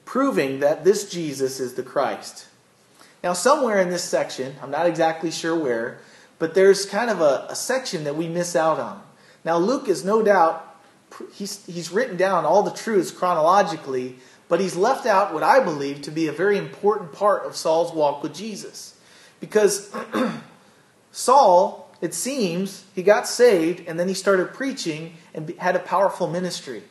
proving 0.04 0.62
that 0.62 0.84
this 0.84 1.12
Jesus 1.12 1.60
is 1.60 1.76
the 1.76 1.84
Christ. 1.84 2.47
Now, 3.23 3.34
somewhere 3.34 3.80
in 3.80 3.89
this 3.89 4.04
section, 4.04 4.56
I'm 4.62 4.71
not 4.71 4.88
exactly 4.88 5.32
sure 5.32 5.56
where, 5.56 5.99
but 6.39 6.54
there's 6.54 6.86
kind 6.86 7.10
of 7.10 7.21
a, 7.21 7.48
a 7.50 7.56
section 7.56 8.04
that 8.04 8.15
we 8.15 8.28
miss 8.28 8.56
out 8.56 8.80
on. 8.80 9.02
Now, 9.43 9.58
Luke 9.58 9.88
is 9.88 10.04
no 10.04 10.21
doubt, 10.24 10.78
he's, 11.34 11.65
he's 11.65 11.91
written 11.91 12.17
down 12.17 12.45
all 12.45 12.63
the 12.63 12.71
truths 12.71 13.12
chronologically, 13.12 14.17
but 14.48 14.60
he's 14.60 14.76
left 14.76 15.06
out 15.06 15.34
what 15.34 15.43
I 15.43 15.63
believe 15.63 16.02
to 16.04 16.12
be 16.12 16.28
a 16.28 16.32
very 16.32 16.58
important 16.58 17.13
part 17.13 17.45
of 17.45 17.56
Saul's 17.56 17.93
walk 17.93 18.21
with 18.21 18.34
Jesus. 18.34 19.00
Because 19.39 19.93
Saul, 21.12 21.93
it 22.02 22.13
seems, 22.13 22.84
he 22.93 23.04
got 23.04 23.28
saved 23.28 23.88
and 23.88 24.00
then 24.00 24.08
he 24.08 24.13
started 24.13 24.54
preaching 24.54 25.13
and 25.34 25.50
had 25.58 25.76
a 25.76 25.80
powerful 25.80 26.28
ministry. 26.28 26.84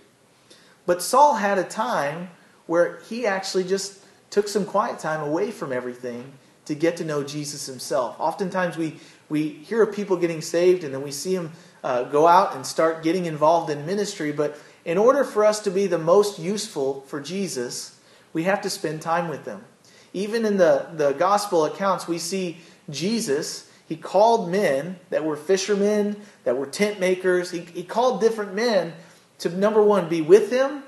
But 0.86 1.02
Saul 1.02 1.34
had 1.34 1.58
a 1.58 1.64
time 1.64 2.30
where 2.66 3.00
he 3.08 3.26
actually 3.26 3.64
just 3.64 4.00
took 4.30 4.48
some 4.48 4.64
quiet 4.64 4.98
time 4.98 5.20
away 5.20 5.50
from 5.50 5.72
everything 5.72 6.32
to 6.64 6.74
get 6.74 6.96
to 6.96 7.04
know 7.04 7.22
Jesus 7.22 7.66
himself. 7.66 8.16
Oftentimes 8.18 8.76
we, 8.76 8.98
we 9.28 9.48
hear 9.48 9.82
of 9.82 9.94
people 9.94 10.16
getting 10.16 10.40
saved 10.40 10.84
and 10.84 10.92
then 10.92 11.02
we 11.02 11.10
see 11.10 11.34
them 11.36 11.52
uh, 11.82 12.04
go 12.04 12.26
out 12.26 12.54
and 12.54 12.66
start 12.66 13.02
getting 13.02 13.26
involved 13.26 13.70
in 13.70 13.86
ministry. 13.86 14.32
But 14.32 14.58
in 14.84 14.98
order 14.98 15.24
for 15.24 15.44
us 15.44 15.60
to 15.60 15.70
be 15.70 15.86
the 15.86 15.98
most 15.98 16.38
useful 16.38 17.02
for 17.02 17.20
Jesus, 17.20 17.98
we 18.32 18.44
have 18.44 18.60
to 18.62 18.70
spend 18.70 19.02
time 19.02 19.28
with 19.28 19.44
them. 19.44 19.64
Even 20.12 20.44
in 20.44 20.56
the, 20.56 20.86
the 20.94 21.12
gospel 21.12 21.64
accounts, 21.64 22.06
we 22.06 22.18
see 22.18 22.58
Jesus, 22.90 23.70
he 23.88 23.96
called 23.96 24.50
men 24.50 24.98
that 25.10 25.24
were 25.24 25.36
fishermen, 25.36 26.16
that 26.44 26.56
were 26.56 26.66
tent 26.66 27.00
makers. 27.00 27.50
He, 27.50 27.60
he 27.60 27.82
called 27.82 28.20
different 28.20 28.54
men 28.54 28.92
to, 29.38 29.48
number 29.50 29.82
one, 29.82 30.08
be 30.08 30.20
with 30.20 30.50
him 30.50 30.82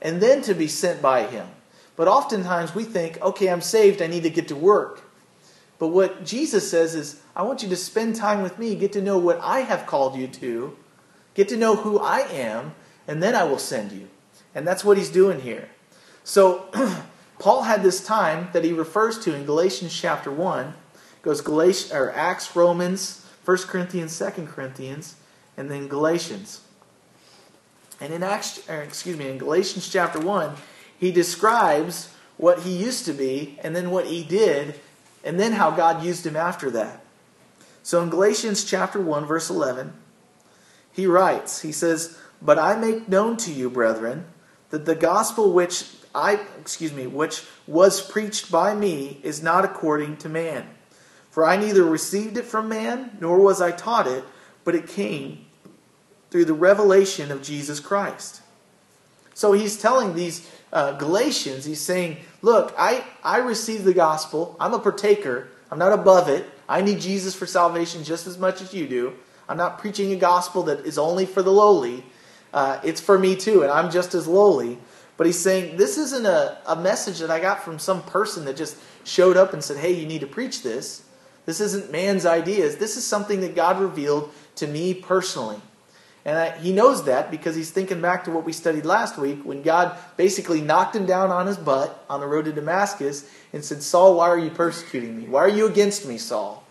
and 0.00 0.20
then 0.20 0.42
to 0.42 0.54
be 0.54 0.68
sent 0.68 1.02
by 1.02 1.24
him. 1.24 1.48
But 1.96 2.08
oftentimes 2.08 2.74
we 2.74 2.84
think, 2.84 3.20
okay, 3.20 3.48
I'm 3.48 3.60
saved, 3.60 4.00
I 4.00 4.06
need 4.06 4.22
to 4.22 4.30
get 4.30 4.48
to 4.48 4.56
work. 4.56 5.02
But 5.78 5.88
what 5.88 6.24
Jesus 6.24 6.68
says 6.68 6.94
is, 6.94 7.22
I 7.36 7.42
want 7.42 7.62
you 7.62 7.68
to 7.68 7.76
spend 7.76 8.16
time 8.16 8.42
with 8.42 8.58
me, 8.58 8.74
get 8.74 8.92
to 8.92 9.02
know 9.02 9.18
what 9.18 9.40
I 9.40 9.60
have 9.60 9.86
called 9.86 10.16
you 10.16 10.26
to, 10.26 10.76
get 11.34 11.48
to 11.50 11.56
know 11.56 11.76
who 11.76 12.00
I 12.00 12.20
am, 12.20 12.74
and 13.06 13.22
then 13.22 13.34
I 13.34 13.44
will 13.44 13.58
send 13.58 13.92
you. 13.92 14.08
And 14.54 14.66
that's 14.66 14.84
what 14.84 14.96
he's 14.96 15.10
doing 15.10 15.40
here. 15.40 15.68
So, 16.24 16.66
Paul 17.38 17.62
had 17.62 17.84
this 17.84 18.04
time 18.04 18.48
that 18.52 18.64
he 18.64 18.72
refers 18.72 19.18
to 19.20 19.34
in 19.34 19.44
Galatians 19.44 19.98
chapter 19.98 20.32
1. 20.32 20.66
It 20.66 20.74
goes 21.22 21.40
Galatians, 21.40 21.92
or 21.92 22.10
Acts, 22.10 22.56
Romans, 22.56 23.24
1 23.44 23.58
Corinthians, 23.58 24.18
2 24.18 24.46
Corinthians, 24.46 25.14
and 25.56 25.70
then 25.70 25.86
Galatians. 25.86 26.60
And 28.00 28.12
in 28.12 28.24
Acts, 28.24 28.68
excuse 28.68 29.16
me, 29.16 29.28
in 29.28 29.38
Galatians 29.38 29.88
chapter 29.88 30.18
1, 30.18 30.54
he 30.98 31.12
describes 31.12 32.12
what 32.36 32.60
he 32.60 32.76
used 32.76 33.04
to 33.06 33.12
be 33.12 33.58
and 33.62 33.74
then 33.74 33.90
what 33.90 34.06
he 34.06 34.24
did 34.24 34.74
and 35.24 35.38
then 35.38 35.52
how 35.52 35.70
God 35.70 36.02
used 36.02 36.26
him 36.26 36.36
after 36.36 36.70
that. 36.70 37.04
So 37.82 38.02
in 38.02 38.10
Galatians 38.10 38.64
chapter 38.64 39.00
1 39.00 39.24
verse 39.24 39.50
11, 39.50 39.94
he 40.92 41.06
writes, 41.06 41.62
he 41.62 41.72
says, 41.72 42.18
"But 42.42 42.58
I 42.58 42.76
make 42.76 43.08
known 43.08 43.36
to 43.38 43.52
you, 43.52 43.70
brethren, 43.70 44.26
that 44.70 44.84
the 44.84 44.94
gospel 44.94 45.52
which 45.52 45.86
I, 46.14 46.40
excuse 46.60 46.92
me, 46.92 47.06
which 47.06 47.44
was 47.66 48.00
preached 48.00 48.50
by 48.50 48.74
me 48.74 49.20
is 49.22 49.42
not 49.42 49.64
according 49.64 50.16
to 50.18 50.28
man. 50.28 50.68
For 51.30 51.46
I 51.46 51.56
neither 51.56 51.84
received 51.84 52.36
it 52.36 52.44
from 52.44 52.68
man, 52.68 53.16
nor 53.20 53.38
was 53.38 53.60
I 53.60 53.70
taught 53.70 54.06
it, 54.06 54.24
but 54.64 54.74
it 54.74 54.88
came 54.88 55.46
through 56.30 56.46
the 56.46 56.54
revelation 56.54 57.30
of 57.30 57.42
Jesus 57.42 57.80
Christ." 57.80 58.40
So 59.34 59.52
he's 59.52 59.80
telling 59.80 60.14
these 60.14 60.48
uh, 60.72 60.92
Galatians, 60.92 61.64
he's 61.64 61.80
saying, 61.80 62.18
Look, 62.42 62.74
I, 62.78 63.04
I 63.24 63.38
received 63.38 63.84
the 63.84 63.94
gospel. 63.94 64.56
I'm 64.60 64.74
a 64.74 64.78
partaker. 64.78 65.48
I'm 65.70 65.78
not 65.78 65.92
above 65.92 66.28
it. 66.28 66.46
I 66.68 66.82
need 66.82 67.00
Jesus 67.00 67.34
for 67.34 67.46
salvation 67.46 68.04
just 68.04 68.26
as 68.26 68.38
much 68.38 68.60
as 68.60 68.74
you 68.74 68.86
do. 68.86 69.14
I'm 69.48 69.56
not 69.56 69.78
preaching 69.78 70.12
a 70.12 70.16
gospel 70.16 70.64
that 70.64 70.80
is 70.80 70.98
only 70.98 71.26
for 71.26 71.42
the 71.42 71.50
lowly. 71.50 72.04
Uh, 72.52 72.80
it's 72.84 73.00
for 73.00 73.18
me 73.18 73.36
too, 73.36 73.62
and 73.62 73.70
I'm 73.70 73.90
just 73.90 74.14
as 74.14 74.26
lowly. 74.26 74.78
But 75.16 75.26
he's 75.26 75.38
saying, 75.38 75.76
This 75.76 75.98
isn't 75.98 76.26
a, 76.26 76.58
a 76.66 76.76
message 76.76 77.18
that 77.20 77.30
I 77.30 77.40
got 77.40 77.62
from 77.62 77.78
some 77.78 78.02
person 78.02 78.44
that 78.44 78.56
just 78.56 78.76
showed 79.04 79.36
up 79.36 79.52
and 79.52 79.64
said, 79.64 79.78
Hey, 79.78 79.92
you 79.92 80.06
need 80.06 80.20
to 80.20 80.26
preach 80.26 80.62
this. 80.62 81.04
This 81.46 81.60
isn't 81.60 81.90
man's 81.90 82.26
ideas. 82.26 82.76
This 82.76 82.96
is 82.98 83.06
something 83.06 83.40
that 83.40 83.54
God 83.56 83.80
revealed 83.80 84.30
to 84.56 84.66
me 84.66 84.92
personally. 84.92 85.60
And 86.28 86.36
I, 86.36 86.58
he 86.58 86.72
knows 86.74 87.06
that 87.06 87.30
because 87.30 87.56
he's 87.56 87.70
thinking 87.70 88.02
back 88.02 88.24
to 88.24 88.30
what 88.30 88.44
we 88.44 88.52
studied 88.52 88.84
last 88.84 89.16
week 89.16 89.40
when 89.44 89.62
God 89.62 89.98
basically 90.18 90.60
knocked 90.60 90.94
him 90.94 91.06
down 91.06 91.30
on 91.30 91.46
his 91.46 91.56
butt 91.56 92.04
on 92.10 92.20
the 92.20 92.26
road 92.26 92.44
to 92.44 92.52
Damascus 92.52 93.26
and 93.54 93.64
said, 93.64 93.82
Saul, 93.82 94.18
why 94.18 94.28
are 94.28 94.38
you 94.38 94.50
persecuting 94.50 95.18
me? 95.18 95.26
Why 95.26 95.40
are 95.40 95.48
you 95.48 95.66
against 95.66 96.06
me, 96.06 96.18
Saul? 96.18 96.66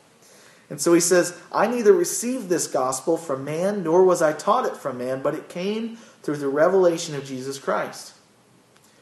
And 0.70 0.80
so 0.80 0.94
he 0.94 1.00
says, 1.00 1.36
I 1.52 1.66
neither 1.66 1.92
received 1.92 2.50
this 2.50 2.68
gospel 2.68 3.18
from 3.18 3.46
man, 3.46 3.82
nor 3.82 4.04
was 4.04 4.22
I 4.22 4.32
taught 4.32 4.68
it 4.68 4.78
from 4.78 5.00
man, 5.00 5.24
but 5.24 5.34
it 5.34 5.50
came 5.50 5.98
through 6.22 6.38
the 6.38 6.50
revelation 6.50 7.16
of 7.16 7.26
Jesus 7.26 7.58
Christ. 7.58 8.14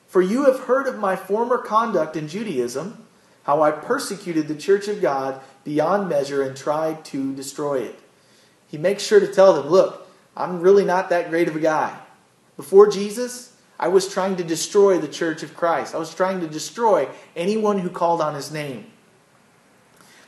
For 0.08 0.22
you 0.22 0.46
have 0.46 0.62
heard 0.62 0.88
of 0.88 0.98
my 0.98 1.18
former 1.18 1.58
conduct 1.58 2.16
in 2.16 2.30
Judaism, 2.30 3.06
how 3.44 3.62
I 3.62 3.72
persecuted 3.72 4.48
the 4.48 4.56
church 4.56 4.88
of 4.88 5.02
God 5.02 5.42
beyond 5.66 6.08
measure 6.08 6.42
and 6.42 6.56
tried 6.56 7.04
to 7.06 7.36
destroy 7.36 7.82
it. 7.82 8.00
He 8.70 8.78
makes 8.78 9.04
sure 9.04 9.20
to 9.20 9.28
tell 9.28 9.52
them, 9.62 9.68
look, 9.70 10.05
I'm 10.36 10.62
really 10.62 10.86
not 10.86 11.10
that 11.10 11.30
great 11.30 11.48
of 11.48 11.56
a 11.56 11.60
guy. 11.60 11.98
Before 12.58 12.88
Jesus, 12.88 13.56
I 13.80 13.88
was 13.90 14.08
trying 14.08 14.38
to 14.38 14.44
destroy 14.44 14.98
the 14.98 15.08
church 15.08 15.44
of 15.44 15.56
Christ. 15.56 15.96
I 15.96 15.98
was 15.98 16.14
trying 16.14 16.40
to 16.42 16.48
destroy 16.48 17.10
anyone 17.36 17.80
who 17.80 17.90
called 17.90 18.22
on 18.22 18.36
his 18.36 18.52
name. 18.52 18.92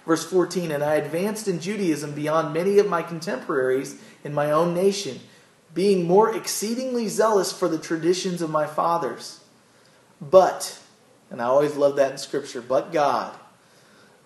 Verse 0.05 0.23
14, 0.23 0.71
and 0.71 0.83
I 0.83 0.95
advanced 0.95 1.47
in 1.47 1.59
Judaism 1.59 2.13
beyond 2.13 2.53
many 2.53 2.79
of 2.79 2.87
my 2.87 3.03
contemporaries 3.03 3.99
in 4.23 4.33
my 4.33 4.51
own 4.51 4.73
nation, 4.73 5.19
being 5.73 6.07
more 6.07 6.33
exceedingly 6.33 7.07
zealous 7.09 7.51
for 7.51 7.67
the 7.67 7.77
traditions 7.77 8.41
of 8.41 8.49
my 8.49 8.65
fathers. 8.65 9.41
But, 10.21 10.79
and 11.29 11.41
I 11.41 11.45
always 11.45 11.75
love 11.75 11.97
that 11.97 12.13
in 12.13 12.17
Scripture, 12.17 12.61
but 12.61 12.93
God. 12.93 13.37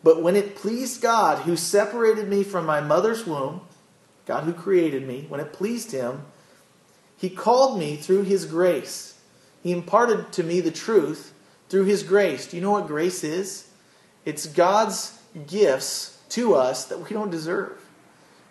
But 0.04 0.22
when 0.22 0.36
it 0.36 0.56
pleased 0.56 1.02
God, 1.02 1.44
who 1.44 1.56
separated 1.56 2.28
me 2.28 2.44
from 2.44 2.66
my 2.66 2.80
mother's 2.80 3.26
womb, 3.26 3.62
God 4.26 4.44
who 4.44 4.54
created 4.54 5.08
me, 5.08 5.26
when 5.30 5.40
it 5.40 5.54
pleased 5.54 5.92
Him, 5.92 6.26
He 7.18 7.30
called 7.30 7.80
me 7.80 7.96
through 7.96 8.24
His 8.24 8.46
grace. 8.46 9.20
He 9.64 9.72
imparted 9.72 10.32
to 10.34 10.44
me 10.44 10.62
the 10.62 10.72
truth 10.72 11.34
through 11.70 11.86
His 11.86 12.04
grace. 12.04 12.48
Do 12.48 12.58
you 12.58 12.62
know 12.62 12.72
what 12.72 12.88
grace 12.88 13.24
is? 13.24 13.70
It's 14.26 14.46
God's 14.46 15.20
gifts 15.48 16.20
to 16.30 16.56
us 16.56 16.86
that 16.86 17.00
we 17.00 17.10
don't 17.10 17.32
deserve. 17.32 17.80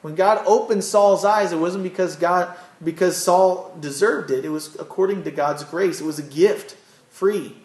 When 0.03 0.15
God 0.15 0.43
opened 0.47 0.83
Saul's 0.83 1.25
eyes, 1.25 1.53
it 1.53 1.59
wasn't 1.59 1.85
because 1.85 2.17
God 2.17 2.57
because 2.83 3.17
Saul 3.17 3.77
deserved 3.81 4.31
it. 4.31 4.45
It 4.45 4.49
was 4.49 4.75
according 4.77 5.25
to 5.25 5.31
God's 5.31 5.65
grace. 5.65 6.01
It 6.01 6.07
was 6.07 6.19
a 6.19 6.23
gift, 6.23 6.77
free. 7.11 7.57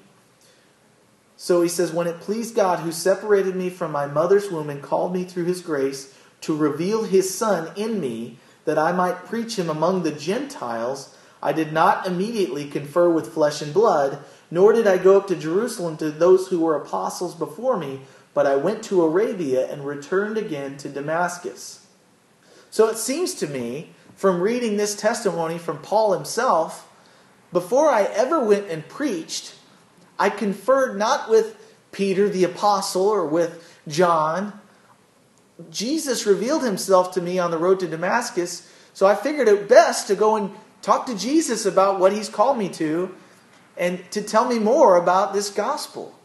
So 1.37 1.61
he 1.61 1.69
says, 1.69 1.93
When 1.93 2.07
it 2.07 2.19
pleased 2.19 2.55
God, 2.55 2.79
who 2.79 2.91
separated 2.91 3.55
me 3.55 3.69
from 3.69 3.91
my 3.91 4.05
mother's 4.05 4.51
womb 4.51 4.69
and 4.69 4.81
called 4.81 5.13
me 5.13 5.23
through 5.23 5.45
his 5.45 5.61
grace 5.61 6.14
to 6.45 6.55
reveal 6.55 7.03
his 7.03 7.35
Son 7.35 7.71
in 7.75 7.99
me, 7.99 8.37
that 8.65 8.77
I 8.77 8.91
might 8.91 9.25
preach 9.25 9.57
him 9.57 9.69
among 9.69 10.03
the 10.03 10.11
Gentiles, 10.11 11.15
I 11.41 11.51
did 11.51 11.73
not 11.73 12.07
immediately 12.07 12.67
confer 12.67 13.09
with 13.09 13.33
flesh 13.33 13.61
and 13.61 13.73
blood, 13.73 14.19
nor 14.49 14.73
did 14.73 14.87
I 14.87 14.97
go 14.97 15.17
up 15.17 15.27
to 15.27 15.35
Jerusalem 15.35 15.97
to 15.97 16.09
those 16.11 16.47
who 16.47 16.59
were 16.59 16.75
apostles 16.75 17.35
before 17.35 17.77
me, 17.77 18.01
but 18.33 18.45
I 18.45 18.55
went 18.55 18.83
to 18.85 19.03
Arabia 19.03 19.71
and 19.71 19.85
returned 19.85 20.37
again 20.37 20.77
to 20.77 20.89
Damascus. 20.89 21.85
So 22.69 22.89
it 22.89 22.97
seems 22.97 23.33
to 23.35 23.47
me, 23.47 23.91
from 24.15 24.41
reading 24.41 24.77
this 24.77 24.95
testimony 24.95 25.57
from 25.57 25.79
Paul 25.79 26.13
himself, 26.13 26.87
before 27.51 27.89
I 27.89 28.03
ever 28.03 28.43
went 28.43 28.69
and 28.69 28.87
preached, 28.87 29.55
I 30.19 30.29
conferred 30.29 30.97
not 30.97 31.29
with 31.29 31.55
Peter 31.91 32.29
the 32.29 32.43
apostle 32.43 33.07
or 33.07 33.25
with 33.25 33.79
John. 33.87 34.59
Jesus 35.69 36.25
revealed 36.25 36.63
himself 36.63 37.13
to 37.13 37.21
me 37.21 37.39
on 37.39 37.51
the 37.51 37.57
road 37.57 37.79
to 37.79 37.87
Damascus, 37.87 38.69
so 38.93 39.07
I 39.07 39.15
figured 39.15 39.47
it 39.47 39.69
best 39.69 40.07
to 40.07 40.15
go 40.15 40.35
and 40.35 40.51
talk 40.81 41.05
to 41.07 41.17
Jesus 41.17 41.65
about 41.65 41.99
what 41.99 42.13
he's 42.13 42.29
called 42.29 42.57
me 42.57 42.69
to 42.69 43.13
and 43.77 44.09
to 44.11 44.21
tell 44.21 44.45
me 44.45 44.59
more 44.59 44.95
about 44.95 45.33
this 45.33 45.49
gospel. 45.49 46.17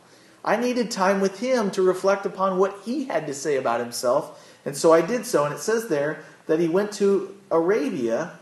I 0.45 0.57
needed 0.57 0.91
time 0.91 1.21
with 1.21 1.41
him 1.41 1.71
to 1.73 1.83
reflect 1.83 2.27
upon 2.27 2.59
what 2.59 2.81
he 2.85 3.05
had 3.05 3.27
to 3.27 3.35
say 3.35 3.57
about 3.57 3.81
himself. 3.81 4.59
And 4.65 4.77
so 4.77 4.93
I 4.93 5.01
did 5.01 5.27
so. 5.27 5.45
And 5.45 5.55
it 5.55 5.61
says 5.61 5.89
there 5.89 6.23
that 6.47 6.61
he 6.61 6.69
went 6.69 6.93
to 6.93 7.37
Arabia. 7.51 8.39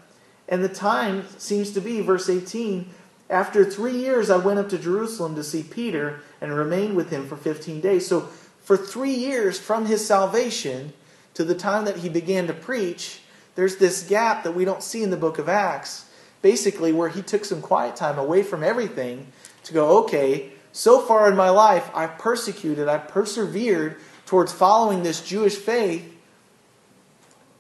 And 0.49 0.63
the 0.63 0.69
time 0.69 1.25
seems 1.39 1.73
to 1.73 1.81
be, 1.81 2.01
verse 2.01 2.29
18, 2.29 2.89
after 3.29 3.65
three 3.65 3.97
years 3.97 4.31
I 4.31 4.37
went 4.37 4.59
up 4.59 4.69
to 4.71 4.79
Jerusalem 4.79 5.35
to 5.35 5.45
see 5.45 5.63
Peter 5.63 6.21
and 6.41 6.55
remained 6.55 6.97
with 6.97 7.11
him 7.11 7.27
for 7.27 7.37
15 7.37 7.81
days. 7.81 8.07
So 8.07 8.29
for 8.69 8.77
three 8.77 9.15
years 9.15 9.59
from 9.59 9.87
his 9.87 10.07
salvation 10.07 10.93
to 11.33 11.43
the 11.43 11.55
time 11.55 11.87
that 11.87 11.97
he 11.97 12.11
began 12.11 12.47
to 12.47 12.53
preach, 12.53 13.21
there's 13.55 13.77
this 13.77 14.03
gap 14.03 14.45
that 14.45 14.53
we 14.53 14.67
don't 14.67 14.83
see 14.83 15.03
in 15.03 15.09
the 15.09 15.17
book 15.17 15.39
of 15.39 15.49
Acts, 15.49 16.11
basically 16.43 16.93
where 16.93 17.09
he 17.09 17.23
took 17.23 17.47
some 17.47 17.63
quiet 17.63 17.97
time 17.97 18.19
away 18.19 18.43
from 18.43 18.63
everything 18.63 19.33
to 19.65 19.73
go, 19.73 20.01
okay, 20.01 20.53
so 20.71 21.01
far 21.01 21.31
in 21.31 21.35
my 21.35 21.49
life, 21.49 21.91
I've 21.95 22.19
persecuted, 22.19 22.89
I've 22.89 23.09
persevered 23.09 23.97
towards 24.27 24.53
following 24.53 25.03
this 25.03 25.27
Jewish 25.27 25.57
faith, 25.57 26.05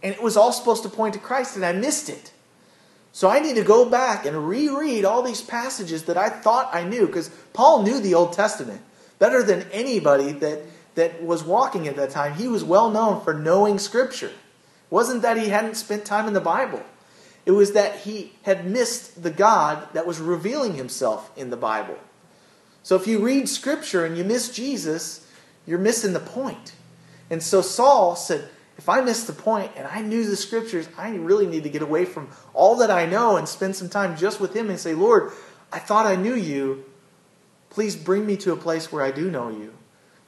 and 0.02 0.14
it 0.14 0.22
was 0.22 0.36
all 0.36 0.52
supposed 0.52 0.82
to 0.82 0.90
point 0.90 1.14
to 1.14 1.20
Christ, 1.20 1.56
and 1.56 1.64
I 1.64 1.72
missed 1.72 2.10
it. 2.10 2.32
So 3.12 3.30
I 3.30 3.40
need 3.40 3.56
to 3.56 3.64
go 3.64 3.88
back 3.88 4.26
and 4.26 4.46
reread 4.46 5.06
all 5.06 5.22
these 5.22 5.40
passages 5.40 6.04
that 6.04 6.18
I 6.18 6.28
thought 6.28 6.68
I 6.74 6.84
knew, 6.84 7.06
because 7.06 7.30
Paul 7.54 7.82
knew 7.82 7.98
the 7.98 8.12
Old 8.12 8.34
Testament 8.34 8.82
better 9.18 9.42
than 9.42 9.62
anybody 9.72 10.32
that, 10.32 10.60
that 10.98 11.22
was 11.22 11.44
walking 11.44 11.86
at 11.86 11.94
that 11.94 12.10
time. 12.10 12.34
He 12.34 12.48
was 12.48 12.64
well 12.64 12.90
known 12.90 13.22
for 13.22 13.32
knowing 13.32 13.78
Scripture. 13.78 14.26
It 14.26 14.34
wasn't 14.90 15.22
that 15.22 15.36
he 15.36 15.48
hadn't 15.48 15.76
spent 15.76 16.04
time 16.04 16.26
in 16.26 16.34
the 16.34 16.40
Bible. 16.40 16.82
It 17.46 17.52
was 17.52 17.72
that 17.72 18.00
he 18.00 18.32
had 18.42 18.66
missed 18.66 19.22
the 19.22 19.30
God 19.30 19.86
that 19.92 20.08
was 20.08 20.18
revealing 20.18 20.74
himself 20.74 21.30
in 21.36 21.50
the 21.50 21.56
Bible. 21.56 21.96
So 22.82 22.96
if 22.96 23.06
you 23.06 23.20
read 23.20 23.48
Scripture 23.48 24.04
and 24.04 24.18
you 24.18 24.24
miss 24.24 24.50
Jesus, 24.50 25.24
you're 25.66 25.78
missing 25.78 26.14
the 26.14 26.20
point. 26.20 26.72
And 27.30 27.44
so 27.44 27.62
Saul 27.62 28.16
said, 28.16 28.48
if 28.76 28.88
I 28.88 29.00
miss 29.00 29.22
the 29.22 29.32
point 29.32 29.70
and 29.76 29.86
I 29.86 30.02
knew 30.02 30.26
the 30.28 30.34
Scriptures, 30.34 30.88
I 30.98 31.10
really 31.10 31.46
need 31.46 31.62
to 31.62 31.70
get 31.70 31.82
away 31.82 32.06
from 32.06 32.28
all 32.54 32.74
that 32.76 32.90
I 32.90 33.06
know 33.06 33.36
and 33.36 33.48
spend 33.48 33.76
some 33.76 33.88
time 33.88 34.16
just 34.16 34.40
with 34.40 34.52
Him 34.52 34.68
and 34.68 34.80
say, 34.80 34.94
Lord, 34.94 35.30
I 35.72 35.78
thought 35.78 36.06
I 36.06 36.16
knew 36.16 36.34
you. 36.34 36.84
Please 37.70 37.94
bring 37.94 38.26
me 38.26 38.36
to 38.38 38.52
a 38.52 38.56
place 38.56 38.90
where 38.90 39.04
I 39.04 39.12
do 39.12 39.30
know 39.30 39.48
you. 39.48 39.77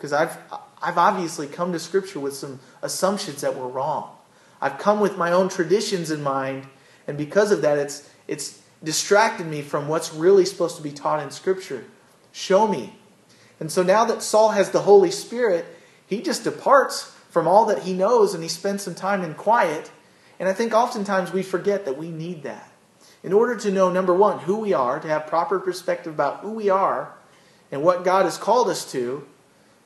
Because 0.00 0.14
I've, 0.14 0.38
I've 0.80 0.96
obviously 0.96 1.46
come 1.46 1.74
to 1.74 1.78
Scripture 1.78 2.20
with 2.20 2.32
some 2.32 2.58
assumptions 2.80 3.42
that 3.42 3.54
were 3.54 3.68
wrong. 3.68 4.16
I've 4.58 4.78
come 4.78 4.98
with 4.98 5.18
my 5.18 5.30
own 5.30 5.50
traditions 5.50 6.10
in 6.10 6.22
mind, 6.22 6.66
and 7.06 7.18
because 7.18 7.52
of 7.52 7.60
that, 7.60 7.76
it's, 7.76 8.08
it's 8.26 8.62
distracted 8.82 9.46
me 9.46 9.60
from 9.60 9.88
what's 9.88 10.14
really 10.14 10.46
supposed 10.46 10.76
to 10.78 10.82
be 10.82 10.90
taught 10.90 11.22
in 11.22 11.30
Scripture. 11.30 11.84
Show 12.32 12.66
me. 12.66 12.94
And 13.58 13.70
so 13.70 13.82
now 13.82 14.06
that 14.06 14.22
Saul 14.22 14.52
has 14.52 14.70
the 14.70 14.80
Holy 14.80 15.10
Spirit, 15.10 15.66
he 16.06 16.22
just 16.22 16.44
departs 16.44 17.14
from 17.28 17.46
all 17.46 17.66
that 17.66 17.80
he 17.80 17.92
knows 17.92 18.32
and 18.32 18.42
he 18.42 18.48
spends 18.48 18.82
some 18.82 18.94
time 18.94 19.22
in 19.22 19.34
quiet. 19.34 19.90
And 20.38 20.48
I 20.48 20.54
think 20.54 20.72
oftentimes 20.72 21.30
we 21.30 21.42
forget 21.42 21.84
that 21.84 21.98
we 21.98 22.08
need 22.08 22.42
that. 22.44 22.72
In 23.22 23.34
order 23.34 23.54
to 23.56 23.70
know, 23.70 23.90
number 23.90 24.14
one, 24.14 24.38
who 24.38 24.56
we 24.60 24.72
are, 24.72 24.98
to 24.98 25.08
have 25.08 25.26
proper 25.26 25.60
perspective 25.60 26.14
about 26.14 26.40
who 26.40 26.52
we 26.52 26.70
are 26.70 27.12
and 27.70 27.82
what 27.82 28.02
God 28.02 28.24
has 28.24 28.38
called 28.38 28.70
us 28.70 28.90
to, 28.92 29.26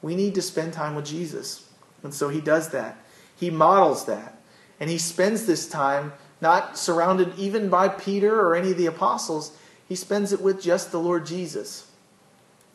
we 0.04 0.14
need 0.14 0.34
to 0.34 0.42
spend 0.42 0.74
time 0.74 0.94
with 0.94 1.06
Jesus. 1.06 1.66
And 2.02 2.12
so 2.12 2.28
he 2.28 2.40
does 2.40 2.68
that. 2.70 2.98
He 3.36 3.48
models 3.48 4.04
that. 4.04 4.38
And 4.78 4.90
he 4.90 4.98
spends 4.98 5.46
this 5.46 5.66
time 5.66 6.12
not 6.42 6.76
surrounded 6.76 7.32
even 7.38 7.70
by 7.70 7.88
Peter 7.88 8.38
or 8.38 8.54
any 8.54 8.72
of 8.72 8.76
the 8.76 8.84
apostles, 8.84 9.56
he 9.88 9.94
spends 9.94 10.30
it 10.30 10.42
with 10.42 10.60
just 10.60 10.92
the 10.92 11.00
Lord 11.00 11.24
Jesus 11.24 11.90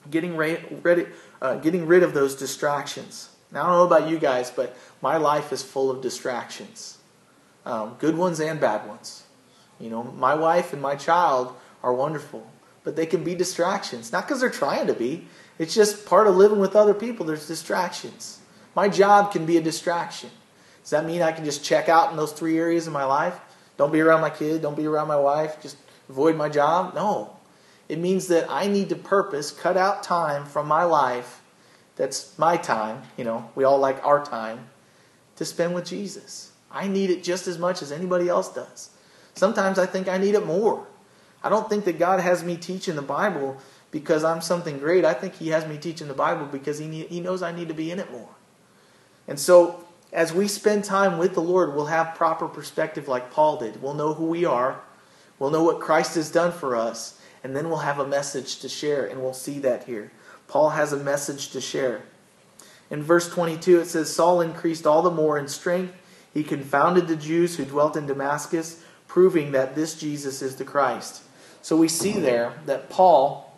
getting, 0.10 0.36
ready, 0.36 1.06
uh, 1.40 1.56
getting 1.58 1.86
rid 1.86 2.02
of 2.02 2.16
those 2.16 2.36
distractions. 2.36 3.30
Now, 3.52 3.64
I 3.64 3.68
don't 3.68 3.78
know 3.78 3.96
about 3.98 4.10
you 4.10 4.18
guys, 4.18 4.50
but 4.50 4.76
my 5.02 5.18
life 5.18 5.54
is 5.54 5.62
full 5.62 5.92
of 5.92 6.02
distractions 6.02 6.98
um, 7.66 7.96
good 8.00 8.18
ones 8.18 8.40
and 8.40 8.60
bad 8.60 8.88
ones. 8.88 9.24
You 9.80 9.92
know, 9.92 10.04
my 10.04 10.34
wife 10.34 10.74
and 10.74 10.82
my 10.82 10.96
child 10.96 11.56
are 11.84 11.94
wonderful, 11.94 12.50
but 12.84 12.96
they 12.96 13.06
can 13.06 13.24
be 13.24 13.36
distractions. 13.36 14.12
Not 14.12 14.28
because 14.28 14.42
they're 14.42 14.50
trying 14.50 14.88
to 14.88 14.94
be, 14.94 15.28
it's 15.58 15.74
just 15.74 16.06
part 16.06 16.28
of 16.28 16.36
living 16.36 16.60
with 16.60 16.76
other 16.76 16.94
people. 16.94 17.26
There's 17.26 17.48
distractions. 17.48 18.40
My 18.76 18.88
job 18.88 19.32
can 19.32 19.46
be 19.46 19.58
a 19.58 19.62
distraction. 19.62 20.30
Does 20.82 20.92
that 20.92 21.06
mean 21.06 21.22
I 21.22 21.32
can 21.32 21.46
just 21.46 21.64
check 21.64 21.90
out 21.90 22.12
in 22.12 22.18
those 22.18 22.32
three 22.32 22.58
areas 22.58 22.88
of 22.88 22.94
my 22.94 23.04
life? 23.04 23.40
Don't 23.78 23.92
be 23.92 24.02
around 24.02 24.22
my 24.22 24.30
kid, 24.30 24.62
don't 24.62 24.78
be 24.78 24.86
around 24.86 25.08
my 25.08 25.16
wife, 25.16 25.62
just 25.62 25.78
avoid 26.10 26.36
my 26.36 26.50
job? 26.50 26.94
No. 26.96 27.38
It 27.88 28.00
means 28.00 28.28
that 28.28 28.50
I 28.50 28.68
need 28.68 28.90
to 28.90 28.96
purpose, 28.96 29.52
cut 29.52 29.78
out 29.78 30.04
time 30.04 30.46
from 30.46 30.68
my 30.68 30.84
life 30.84 31.42
that's 32.00 32.40
my 32.40 32.56
time, 32.56 33.04
you 33.18 33.26
know, 33.26 33.52
we 33.56 33.66
all 33.66 33.78
like 33.78 34.04
our 34.06 34.24
time, 34.24 34.70
to 35.36 35.44
spend 35.44 35.76
with 35.76 35.86
Jesus. 35.86 36.54
I 36.72 36.88
need 36.88 37.10
it 37.10 37.24
just 37.24 37.46
as 37.46 37.58
much 37.58 37.82
as 37.82 37.92
anybody 37.92 38.30
else 38.30 38.54
does. 38.54 38.92
Sometimes 39.36 39.78
I 39.78 39.86
think 39.86 40.08
I 40.08 40.18
need 40.18 40.34
it 40.34 40.46
more. 40.46 40.88
I 41.44 41.50
don't 41.50 41.70
think 41.70 41.86
that 41.86 41.98
God 42.00 42.20
has 42.20 42.44
me 42.44 42.58
teaching 42.58 42.96
the 42.96 43.02
Bible 43.02 43.58
because 43.92 44.24
I'm 44.24 44.42
something 44.42 44.80
great. 44.80 45.06
I 45.06 45.14
think 45.14 45.36
He 45.36 45.50
has 45.50 45.66
me 45.66 45.78
teaching 45.78 46.08
the 46.08 46.14
Bible 46.14 46.46
because 46.46 46.80
He, 46.80 46.88
need, 46.88 47.08
he 47.08 47.20
knows 47.20 47.42
I 47.42 47.52
need 47.52 47.68
to 47.70 47.74
be 47.74 47.92
in 47.92 48.00
it 48.00 48.12
more. 48.12 48.30
And 49.28 49.40
so, 49.40 49.86
as 50.12 50.34
we 50.34 50.48
spend 50.48 50.84
time 50.84 51.18
with 51.18 51.36
the 51.36 51.42
Lord, 51.42 51.76
we'll 51.76 51.86
have 51.86 52.16
proper 52.16 52.48
perspective 52.48 53.08
like 53.08 53.32
Paul 53.32 53.58
did. 53.58 53.82
We'll 53.82 53.94
know 53.94 54.14
who 54.14 54.26
we 54.26 54.44
are, 54.44 54.82
we'll 55.38 55.52
know 55.52 55.64
what 55.64 55.80
Christ 55.80 56.16
has 56.16 56.32
done 56.32 56.52
for 56.52 56.76
us, 56.76 57.20
and 57.44 57.56
then 57.56 57.70
we'll 57.70 57.80
have 57.80 58.00
a 58.00 58.08
message 58.08 58.60
to 58.60 58.70
share, 58.70 59.06
and 59.06 59.22
we'll 59.22 59.34
see 59.34 59.60
that 59.60 59.84
here. 59.86 60.12
Paul 60.48 60.72
has 60.72 60.92
a 60.92 60.98
message 60.98 61.50
to 61.52 61.62
share. 61.62 62.02
In 62.90 63.04
verse 63.04 63.30
22, 63.30 63.82
it 63.82 63.86
says, 63.86 64.14
Saul 64.14 64.42
increased 64.42 64.88
all 64.88 65.04
the 65.04 65.12
more 65.12 65.38
in 65.38 65.48
strength. 65.48 65.94
He 66.34 66.44
confounded 66.44 67.08
the 67.08 67.16
Jews 67.16 67.56
who 67.56 67.66
dwelt 67.66 67.96
in 67.96 68.08
Damascus, 68.08 68.84
proving 69.08 69.52
that 69.52 69.76
this 69.76 69.98
Jesus 70.00 70.42
is 70.42 70.56
the 70.56 70.66
Christ. 70.66 71.22
So 71.62 71.76
we 71.76 71.88
see 71.88 72.14
there 72.14 72.54
that 72.66 72.90
Paul 72.90 73.58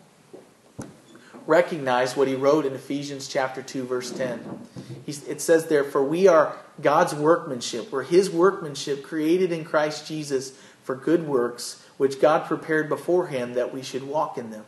recognized 1.47 2.15
what 2.15 2.27
he 2.27 2.35
wrote 2.35 2.65
in 2.65 2.73
Ephesians 2.73 3.27
chapter 3.27 3.61
2, 3.61 3.85
verse 3.85 4.11
10. 4.11 4.67
it 5.05 5.41
says 5.41 5.67
there, 5.67 5.83
For 5.83 6.03
we 6.03 6.27
are 6.27 6.57
God's 6.81 7.13
workmanship. 7.13 7.91
We're 7.91 8.03
his 8.03 8.29
workmanship 8.29 9.03
created 9.03 9.51
in 9.51 9.63
Christ 9.63 10.07
Jesus 10.07 10.57
for 10.83 10.95
good 10.95 11.27
works, 11.27 11.85
which 11.97 12.19
God 12.19 12.45
prepared 12.47 12.89
beforehand 12.89 13.55
that 13.55 13.73
we 13.73 13.81
should 13.81 14.03
walk 14.03 14.37
in 14.37 14.51
them. 14.51 14.65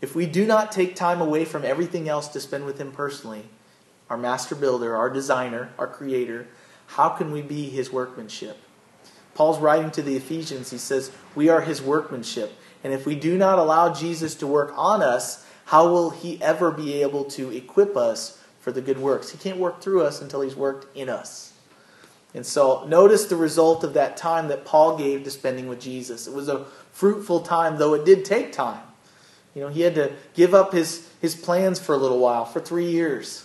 If 0.00 0.14
we 0.14 0.26
do 0.26 0.46
not 0.46 0.72
take 0.72 0.94
time 0.94 1.20
away 1.20 1.44
from 1.44 1.64
everything 1.64 2.08
else 2.08 2.28
to 2.28 2.40
spend 2.40 2.66
with 2.66 2.78
him 2.78 2.92
personally, 2.92 3.44
our 4.10 4.18
master 4.18 4.54
builder, 4.54 4.94
our 4.94 5.10
designer, 5.10 5.70
our 5.78 5.86
creator, 5.86 6.46
how 6.88 7.08
can 7.08 7.32
we 7.32 7.42
be 7.42 7.70
his 7.70 7.90
workmanship? 7.90 8.58
Paul's 9.36 9.58
writing 9.58 9.90
to 9.90 10.02
the 10.02 10.16
Ephesians, 10.16 10.70
he 10.70 10.78
says, 10.78 11.12
We 11.34 11.50
are 11.50 11.60
his 11.60 11.82
workmanship. 11.82 12.58
And 12.82 12.94
if 12.94 13.04
we 13.04 13.14
do 13.14 13.36
not 13.36 13.58
allow 13.58 13.92
Jesus 13.92 14.34
to 14.36 14.46
work 14.46 14.72
on 14.76 15.02
us, 15.02 15.44
how 15.66 15.88
will 15.88 16.10
he 16.10 16.40
ever 16.40 16.70
be 16.70 17.02
able 17.02 17.24
to 17.26 17.50
equip 17.50 17.96
us 17.98 18.42
for 18.60 18.72
the 18.72 18.80
good 18.80 18.98
works? 18.98 19.30
He 19.30 19.38
can't 19.38 19.58
work 19.58 19.82
through 19.82 20.04
us 20.04 20.22
until 20.22 20.40
he's 20.40 20.56
worked 20.56 20.96
in 20.96 21.10
us. 21.10 21.52
And 22.32 22.46
so 22.46 22.86
notice 22.86 23.26
the 23.26 23.36
result 23.36 23.84
of 23.84 23.92
that 23.92 24.16
time 24.16 24.48
that 24.48 24.64
Paul 24.64 24.96
gave 24.96 25.24
to 25.24 25.30
spending 25.30 25.68
with 25.68 25.80
Jesus. 25.80 26.26
It 26.26 26.32
was 26.32 26.48
a 26.48 26.64
fruitful 26.92 27.40
time, 27.40 27.76
though 27.76 27.92
it 27.92 28.06
did 28.06 28.24
take 28.24 28.52
time. 28.52 28.82
You 29.54 29.62
know, 29.62 29.68
he 29.68 29.82
had 29.82 29.94
to 29.96 30.12
give 30.32 30.54
up 30.54 30.72
his, 30.72 31.08
his 31.20 31.34
plans 31.34 31.78
for 31.78 31.94
a 31.94 31.98
little 31.98 32.20
while, 32.20 32.46
for 32.46 32.60
three 32.60 32.90
years. 32.90 33.44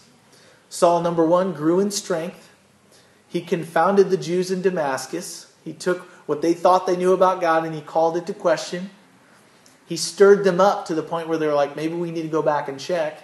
Saul, 0.69 1.01
number 1.01 1.25
one, 1.25 1.51
grew 1.51 1.81
in 1.81 1.91
strength. 1.91 2.49
He 3.27 3.41
confounded 3.41 4.09
the 4.09 4.17
Jews 4.17 4.51
in 4.51 4.61
Damascus. 4.61 5.50
He 5.63 5.73
took 5.73 5.99
what 6.27 6.41
they 6.41 6.53
thought 6.53 6.87
they 6.87 6.97
knew 6.97 7.13
about 7.13 7.41
God 7.41 7.65
and 7.65 7.75
he 7.75 7.81
called 7.81 8.17
it 8.17 8.25
to 8.27 8.33
question. 8.33 8.89
He 9.85 9.97
stirred 9.97 10.43
them 10.43 10.61
up 10.61 10.85
to 10.85 10.95
the 10.95 11.03
point 11.03 11.27
where 11.27 11.37
they 11.37 11.47
were 11.47 11.53
like, 11.53 11.75
maybe 11.75 11.95
we 11.95 12.11
need 12.11 12.21
to 12.23 12.27
go 12.29 12.41
back 12.41 12.67
and 12.67 12.79
check. 12.79 13.23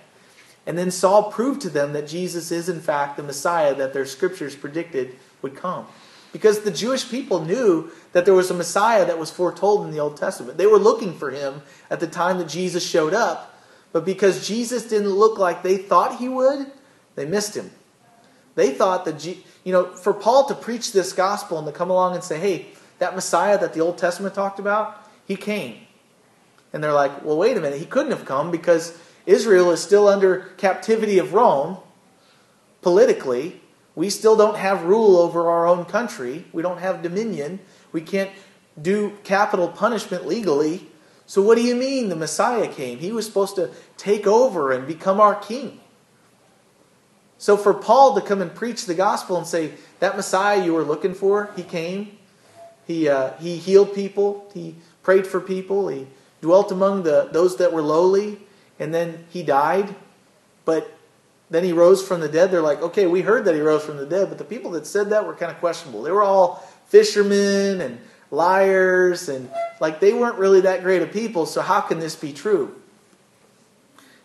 And 0.66 0.78
then 0.78 0.92
Saul 0.92 1.32
proved 1.32 1.62
to 1.62 1.70
them 1.70 1.94
that 1.94 2.08
Jesus 2.08 2.52
is, 2.52 2.68
in 2.68 2.82
fact, 2.82 3.16
the 3.16 3.24
Messiah 3.24 3.74
that 3.76 3.94
their 3.94 4.06
scriptures 4.06 4.56
predicted 4.56 5.16
would 5.42 5.56
come. 5.56 5.88
Because 6.34 6.60
the 6.60 6.72
Jewish 6.72 7.10
people 7.10 7.46
knew 7.46 7.90
that 8.12 8.26
there 8.26 8.34
was 8.34 8.52
a 8.52 8.54
Messiah 8.54 9.06
that 9.06 9.18
was 9.18 9.32
foretold 9.32 9.86
in 9.86 9.92
the 9.92 10.00
Old 10.00 10.18
Testament. 10.18 10.58
They 10.58 10.66
were 10.66 10.78
looking 10.78 11.18
for 11.18 11.32
him 11.32 11.62
at 11.90 12.02
the 12.02 12.08
time 12.08 12.38
that 12.40 12.50
Jesus 12.50 12.86
showed 12.86 13.14
up. 13.14 13.58
But 13.94 14.04
because 14.04 14.46
Jesus 14.46 14.90
didn't 14.90 15.12
look 15.12 15.40
like 15.40 15.64
they 15.64 15.78
thought 15.78 16.18
he 16.18 16.28
would, 16.28 16.70
they 17.16 17.26
missed 17.26 17.56
him. 17.56 17.72
They 18.56 18.72
thought 18.72 19.06
that, 19.06 19.26
you 19.68 19.74
know, 19.74 19.84
for 19.84 20.14
Paul 20.14 20.46
to 20.46 20.56
preach 20.56 20.94
this 20.94 21.12
gospel 21.12 21.58
and 21.58 21.68
to 21.68 21.74
come 21.74 21.90
along 21.90 22.16
and 22.16 22.24
say, 22.24 22.40
hey, 22.40 22.68
that 23.00 23.16
Messiah 23.16 23.60
that 23.60 23.74
the 23.74 23.82
Old 23.82 23.98
Testament 23.98 24.34
talked 24.34 24.60
about, 24.60 25.06
he 25.26 25.36
came. 25.36 25.76
And 26.72 26.82
they're 26.82 26.94
like, 26.94 27.26
well, 27.26 27.36
wait 27.36 27.58
a 27.58 27.60
minute. 27.60 27.78
He 27.78 27.86
couldn't 27.86 28.14
have 28.14 28.24
come 28.24 28.50
because 28.50 28.98
Israel 29.26 29.70
is 29.72 29.84
still 29.84 30.08
under 30.08 30.54
captivity 30.56 31.20
of 31.20 31.34
Rome 31.34 31.80
politically. 32.82 33.60
We 33.94 34.10
still 34.10 34.38
don't 34.38 34.56
have 34.56 34.86
rule 34.86 35.18
over 35.18 35.50
our 35.50 35.68
own 35.68 35.84
country. 35.84 36.46
We 36.54 36.62
don't 36.62 36.78
have 36.78 37.02
dominion. 37.02 37.60
We 37.92 38.00
can't 38.00 38.32
do 38.82 39.18
capital 39.26 39.68
punishment 39.68 40.26
legally. 40.26 40.88
So, 41.26 41.42
what 41.42 41.56
do 41.56 41.62
you 41.62 41.76
mean 41.76 42.08
the 42.08 42.16
Messiah 42.16 42.70
came? 42.70 43.00
He 43.00 43.12
was 43.12 43.26
supposed 43.26 43.58
to 43.58 43.72
take 43.98 44.26
over 44.26 44.72
and 44.72 44.88
become 44.88 45.20
our 45.20 45.36
king. 45.36 45.82
So, 47.40 47.56
for 47.56 47.74
Paul 47.74 48.16
to 48.16 48.22
come 48.22 48.42
and 48.42 48.54
preach 48.54 48.86
the 48.86 48.96
gospel 48.96 49.38
and 49.38 49.46
say, 49.46 49.74
that 50.00 50.16
Messiah 50.16 50.64
you 50.64 50.74
were 50.74 50.84
looking 50.84 51.14
for, 51.14 51.52
he 51.56 51.64
came. 51.64 52.18
He, 52.86 53.10
uh, 53.10 53.34
he 53.38 53.58
healed 53.58 53.94
people. 53.94 54.50
He 54.54 54.76
prayed 55.04 55.28
for 55.28 55.40
people. 55.40 55.88
He 55.88 56.08
dwelt 56.42 56.72
among 56.72 57.04
the, 57.04 57.30
those 57.32 57.58
that 57.58 57.74
were 57.74 57.82
lowly, 57.82 58.40
and 58.80 58.94
then 58.94 59.26
he 59.30 59.44
died. 59.44 59.96
But 60.66 60.92
then 61.50 61.64
he 61.64 61.74
rose 61.74 62.06
from 62.06 62.22
the 62.22 62.30
dead. 62.30 62.52
They're 62.52 62.62
like, 62.62 62.82
okay, 62.82 63.08
we 63.08 63.22
heard 63.22 63.46
that 63.46 63.56
he 63.56 63.62
rose 63.62 63.84
from 63.84 63.98
the 63.98 64.06
dead, 64.06 64.30
but 64.30 64.38
the 64.38 64.44
people 64.44 64.72
that 64.72 64.86
said 64.86 65.10
that 65.10 65.26
were 65.26 65.34
kind 65.34 65.52
of 65.52 65.60
questionable. 65.60 66.04
They 66.04 66.12
were 66.12 66.24
all 66.24 66.68
fishermen 66.88 67.82
and 67.82 68.00
liars, 68.32 69.30
and 69.30 69.50
like 69.80 70.00
they 70.00 70.14
weren't 70.14 70.38
really 70.38 70.62
that 70.62 70.84
great 70.84 71.02
of 71.02 71.12
people, 71.12 71.46
so 71.46 71.62
how 71.62 71.82
can 71.82 72.00
this 72.00 72.16
be 72.16 72.34
true? 72.34 72.77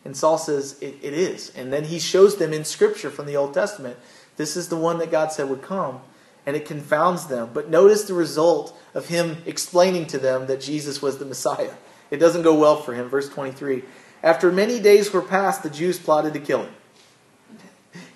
And 0.05 0.17
Saul 0.17 0.39
says, 0.39 0.79
it, 0.81 0.97
it 1.01 1.15
is. 1.15 1.53
And 1.57 1.73
then 1.73 1.85
he 1.85 1.99
shows 1.99 2.37
them 2.37 2.53
in 2.53 2.65
Scripture 2.65 3.11
from 3.11 3.27
the 3.27 3.37
Old 3.37 3.55
Testament 3.55 3.97
this 4.37 4.57
is 4.57 4.69
the 4.69 4.77
one 4.77 4.99
that 4.99 5.11
God 5.11 5.31
said 5.31 5.49
would 5.49 5.63
come, 5.63 6.01
and 6.47 6.57
it 6.57 6.65
confounds 6.65 7.27
them. 7.27 7.51
But 7.53 7.69
notice 7.69 8.05
the 8.05 8.15
result 8.15 8.77
of 8.95 9.09
him 9.09 9.43
explaining 9.47 10.07
to 10.09 10.19
them 10.19 10.47
that 10.47 10.61
Jesus 10.61 11.03
was 11.03 11.19
the 11.19 11.25
Messiah. 11.25 11.75
It 12.11 12.17
doesn't 12.17 12.43
go 12.43 12.55
well 12.55 12.77
for 12.77 12.95
him. 12.95 13.09
Verse 13.09 13.29
23 13.29 13.83
After 14.23 14.51
many 14.51 14.81
days 14.81 15.13
were 15.13 15.23
passed, 15.23 15.63
the 15.63 15.71
Jews 15.71 15.99
plotted 15.99 16.33
to 16.35 16.41
kill 16.41 16.65
him. 16.65 16.75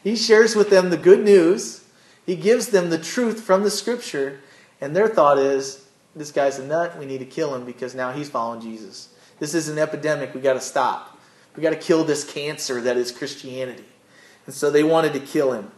He 0.03 0.16
shares 0.16 0.57
with 0.57 0.70
them 0.70 0.90
the 0.90 0.96
good 0.96 1.25
news, 1.25 1.85
he 2.25 2.37
gives 2.37 2.68
them 2.68 2.90
the 2.90 2.99
truth 2.99 3.40
from 3.40 3.62
the 3.62 3.70
scripture, 3.70 4.40
and 4.81 4.94
their 4.94 5.09
thought 5.09 5.38
is 5.38 5.87
this 6.14 6.33
guy's 6.33 6.59
a 6.59 6.66
nut. 6.66 6.99
We 6.99 7.07
need 7.07 7.18
to 7.18 7.27
kill 7.27 7.55
him 7.55 7.64
because 7.64 7.94
now 7.94 8.12
he's 8.12 8.31
following 8.31 8.61
Jesus. 8.61 9.11
This 9.38 9.55
is 9.55 9.68
an 9.68 9.79
epidemic. 9.79 10.35
We 10.35 10.40
got 10.40 10.55
to 10.55 10.61
stop. 10.61 11.15
We 11.56 11.62
got 11.62 11.70
to 11.70 11.76
kill 11.76 12.04
this 12.04 12.24
cancer 12.24 12.80
that 12.82 12.96
is 12.96 13.10
Christianity. 13.10 13.84
And 14.46 14.54
so 14.54 14.70
they 14.70 14.84
wanted 14.84 15.12
to 15.14 15.20
kill 15.20 15.52
him. 15.52 15.70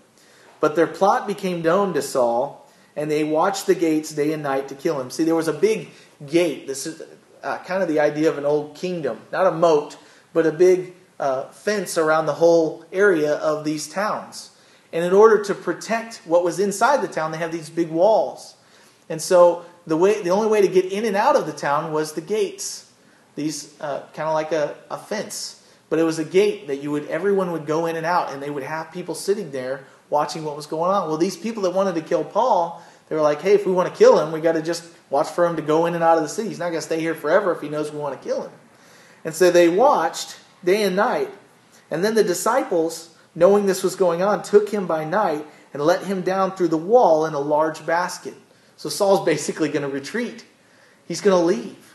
But 0.60 0.76
their 0.76 0.86
plot 0.86 1.26
became 1.26 1.62
known 1.62 1.94
to 1.94 2.02
Saul, 2.02 2.68
and 2.96 3.10
they 3.10 3.22
watched 3.22 3.66
the 3.66 3.74
gates 3.74 4.12
day 4.12 4.32
and 4.32 4.42
night 4.42 4.68
to 4.68 4.74
kill 4.74 5.00
him. 5.00 5.10
See, 5.10 5.24
there 5.24 5.36
was 5.36 5.48
a 5.48 5.52
big 5.52 5.88
gate. 6.26 6.66
This 6.66 6.86
is 6.86 7.02
uh, 7.42 7.58
kind 7.58 7.82
of 7.82 7.88
the 7.88 8.00
idea 8.00 8.28
of 8.28 8.38
an 8.38 8.44
old 8.44 8.74
kingdom, 8.74 9.20
not 9.30 9.46
a 9.46 9.52
moat, 9.52 9.96
but 10.32 10.46
a 10.46 10.52
big 10.52 10.94
uh, 11.20 11.44
fence 11.50 11.96
around 11.96 12.26
the 12.26 12.34
whole 12.34 12.84
area 12.92 13.34
of 13.34 13.64
these 13.64 13.88
towns. 13.88 14.50
And 14.92 15.04
in 15.04 15.12
order 15.12 15.42
to 15.44 15.54
protect 15.54 16.22
what 16.24 16.44
was 16.44 16.58
inside 16.58 17.02
the 17.02 17.08
town, 17.08 17.30
they 17.30 17.38
have 17.38 17.52
these 17.52 17.70
big 17.70 17.90
walls. 17.90 18.56
And 19.08 19.20
so 19.20 19.64
the 19.86 19.96
way, 19.96 20.22
the 20.22 20.30
only 20.30 20.48
way 20.48 20.60
to 20.60 20.68
get 20.68 20.86
in 20.86 21.04
and 21.04 21.16
out 21.16 21.36
of 21.36 21.46
the 21.46 21.52
town 21.52 21.92
was 21.92 22.12
the 22.12 22.20
gates. 22.20 22.90
These 23.34 23.74
uh, 23.80 24.00
kind 24.14 24.28
of 24.28 24.34
like 24.34 24.52
a, 24.52 24.76
a 24.90 24.98
fence, 24.98 25.57
but 25.90 25.98
it 25.98 26.04
was 26.04 26.18
a 26.18 26.24
gate 26.24 26.66
that 26.66 26.82
you 26.82 26.90
would 26.90 27.06
everyone 27.08 27.52
would 27.52 27.66
go 27.66 27.86
in 27.86 27.96
and 27.96 28.06
out, 28.06 28.32
and 28.32 28.42
they 28.42 28.50
would 28.50 28.62
have 28.62 28.92
people 28.92 29.14
sitting 29.14 29.50
there 29.50 29.84
watching 30.10 30.44
what 30.44 30.56
was 30.56 30.66
going 30.66 30.90
on. 30.90 31.08
Well, 31.08 31.18
these 31.18 31.36
people 31.36 31.62
that 31.64 31.70
wanted 31.70 31.94
to 31.94 32.02
kill 32.02 32.24
Paul, 32.24 32.82
they 33.08 33.16
were 33.16 33.22
like, 33.22 33.40
"Hey, 33.40 33.54
if 33.54 33.66
we 33.66 33.72
want 33.72 33.92
to 33.92 33.98
kill 33.98 34.18
him, 34.18 34.32
we 34.32 34.40
got 34.40 34.52
to 34.52 34.62
just 34.62 34.84
watch 35.10 35.28
for 35.28 35.46
him 35.46 35.56
to 35.56 35.62
go 35.62 35.86
in 35.86 35.94
and 35.94 36.04
out 36.04 36.16
of 36.16 36.22
the 36.22 36.28
city. 36.28 36.48
He's 36.48 36.58
not 36.58 36.66
going 36.70 36.80
to 36.80 36.82
stay 36.82 37.00
here 37.00 37.14
forever 37.14 37.52
if 37.52 37.60
he 37.60 37.68
knows 37.68 37.92
we 37.92 37.98
want 37.98 38.20
to 38.20 38.28
kill 38.28 38.42
him. 38.42 38.52
And 39.24 39.34
so 39.34 39.50
they 39.50 39.68
watched 39.68 40.38
day 40.64 40.82
and 40.82 40.96
night. 40.96 41.30
And 41.90 42.04
then 42.04 42.14
the 42.14 42.24
disciples, 42.24 43.14
knowing 43.34 43.66
this 43.66 43.82
was 43.82 43.96
going 43.96 44.22
on, 44.22 44.42
took 44.42 44.68
him 44.68 44.86
by 44.86 45.04
night 45.04 45.46
and 45.72 45.82
let 45.82 46.04
him 46.04 46.22
down 46.22 46.54
through 46.54 46.68
the 46.68 46.76
wall 46.76 47.26
in 47.26 47.34
a 47.34 47.40
large 47.40 47.84
basket. 47.84 48.34
So 48.76 48.88
Saul's 48.88 49.24
basically 49.24 49.68
going 49.68 49.82
to 49.82 49.88
retreat. 49.88 50.44
He's 51.06 51.20
going 51.20 51.38
to 51.38 51.44
leave. 51.44 51.94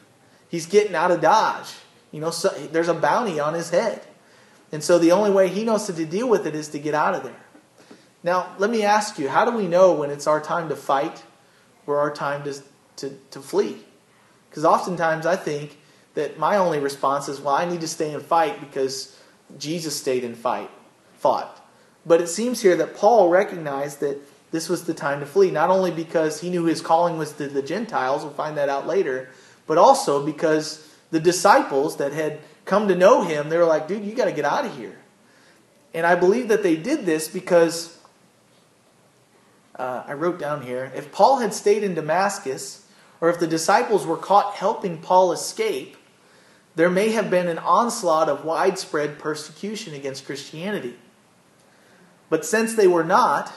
He's 0.49 0.65
getting 0.65 0.95
out 0.95 1.11
of 1.11 1.21
Dodge. 1.21 1.73
You 2.13 2.21
know, 2.21 2.31
so 2.31 2.49
there's 2.71 2.87
a 2.87 2.93
bounty 2.93 3.41
on 3.41 3.53
his 3.53 3.71
head. 3.71 4.01
And 4.71 4.81
so 4.81 4.97
the 4.97 5.11
only 5.11 5.31
way 5.31 5.49
he 5.49 5.65
knows 5.65 5.87
to 5.87 6.05
deal 6.05 6.29
with 6.29 6.47
it 6.47 6.55
is 6.55 6.69
to 6.69 6.79
get 6.79 6.93
out 6.93 7.13
of 7.13 7.23
there. 7.23 7.35
Now, 8.23 8.55
let 8.57 8.69
me 8.69 8.83
ask 8.83 9.19
you, 9.19 9.27
how 9.27 9.43
do 9.43 9.51
we 9.51 9.67
know 9.67 9.93
when 9.93 10.09
it's 10.09 10.27
our 10.27 10.39
time 10.39 10.69
to 10.69 10.75
fight 10.77 11.23
or 11.85 11.99
our 11.99 12.13
time 12.13 12.45
to 12.45 12.63
to, 12.97 13.17
to 13.31 13.39
flee. 13.39 13.77
Because 14.49 14.65
oftentimes 14.65 15.25
I 15.25 15.35
think 15.35 15.77
that 16.13 16.37
my 16.37 16.57
only 16.57 16.79
response 16.79 17.27
is, 17.27 17.39
well, 17.39 17.55
I 17.55 17.65
need 17.65 17.81
to 17.81 17.87
stay 17.87 18.13
and 18.13 18.23
fight 18.23 18.59
because 18.59 19.17
Jesus 19.57 19.95
stayed 19.95 20.23
and 20.23 20.37
fight, 20.37 20.69
fought. 21.17 21.59
But 22.05 22.21
it 22.21 22.27
seems 22.27 22.61
here 22.61 22.75
that 22.75 22.95
Paul 22.95 23.29
recognized 23.29 23.99
that 24.01 24.19
this 24.51 24.69
was 24.69 24.83
the 24.83 24.93
time 24.93 25.19
to 25.21 25.25
flee, 25.25 25.49
not 25.49 25.71
only 25.71 25.89
because 25.89 26.41
he 26.41 26.49
knew 26.49 26.65
his 26.65 26.81
calling 26.81 27.17
was 27.17 27.31
to 27.33 27.47
the 27.47 27.63
Gentiles, 27.63 28.23
we'll 28.23 28.33
find 28.33 28.57
that 28.57 28.69
out 28.69 28.85
later, 28.85 29.29
but 29.65 29.79
also 29.79 30.23
because 30.23 30.87
the 31.13 31.19
disciples 31.19 31.97
that 31.97 32.11
had 32.11 32.39
come 32.65 32.87
to 32.87 32.95
know 32.95 33.21
him, 33.21 33.49
they 33.49 33.57
were 33.57 33.65
like, 33.65 33.87
dude, 33.87 34.03
you 34.03 34.15
got 34.15 34.25
to 34.25 34.31
get 34.31 34.45
out 34.45 34.65
of 34.65 34.75
here. 34.75 34.97
And 35.93 36.07
I 36.07 36.15
believe 36.15 36.47
that 36.47 36.63
they 36.63 36.75
did 36.75 37.05
this 37.05 37.27
because 37.27 37.95
uh, 39.75 40.05
I 40.07 40.13
wrote 40.13 40.39
down 40.39 40.63
here 40.63 40.91
if 40.95 41.11
Paul 41.11 41.37
had 41.37 41.53
stayed 41.53 41.83
in 41.83 41.93
Damascus, 41.93 42.87
or 43.21 43.29
if 43.29 43.39
the 43.39 43.45
disciples 43.45 44.07
were 44.07 44.17
caught 44.17 44.55
helping 44.55 44.97
Paul 44.97 45.31
escape, 45.31 45.97
there 46.75 46.89
may 46.89 47.09
have 47.09 47.29
been 47.29 47.47
an 47.47 47.59
onslaught 47.59 48.27
of 48.27 48.43
widespread 48.43 49.19
persecution 49.19 49.93
against 49.93 50.25
Christianity. 50.25 50.95
But 52.31 52.43
since 52.43 52.73
they 52.73 52.87
were 52.87 53.03
not 53.03 53.53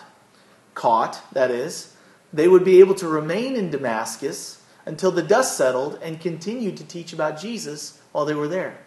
caught, 0.75 1.23
that 1.33 1.51
is, 1.51 1.97
they 2.35 2.49
would 2.49 2.67
be 2.67 2.81
able 2.81 2.97
to 2.97 3.09
remain 3.09 3.57
in 3.57 3.71
Damascus 3.71 4.61
until 4.87 5.11
the 5.11 5.23
dust 5.23 5.57
settled 5.57 5.99
and 6.03 6.21
continued 6.21 6.79
to 6.79 6.85
teach 6.85 7.13
about 7.13 7.39
Jesus 7.39 8.01
while 8.13 8.25
they 8.25 8.35
were 8.35 8.49
there. 8.49 8.79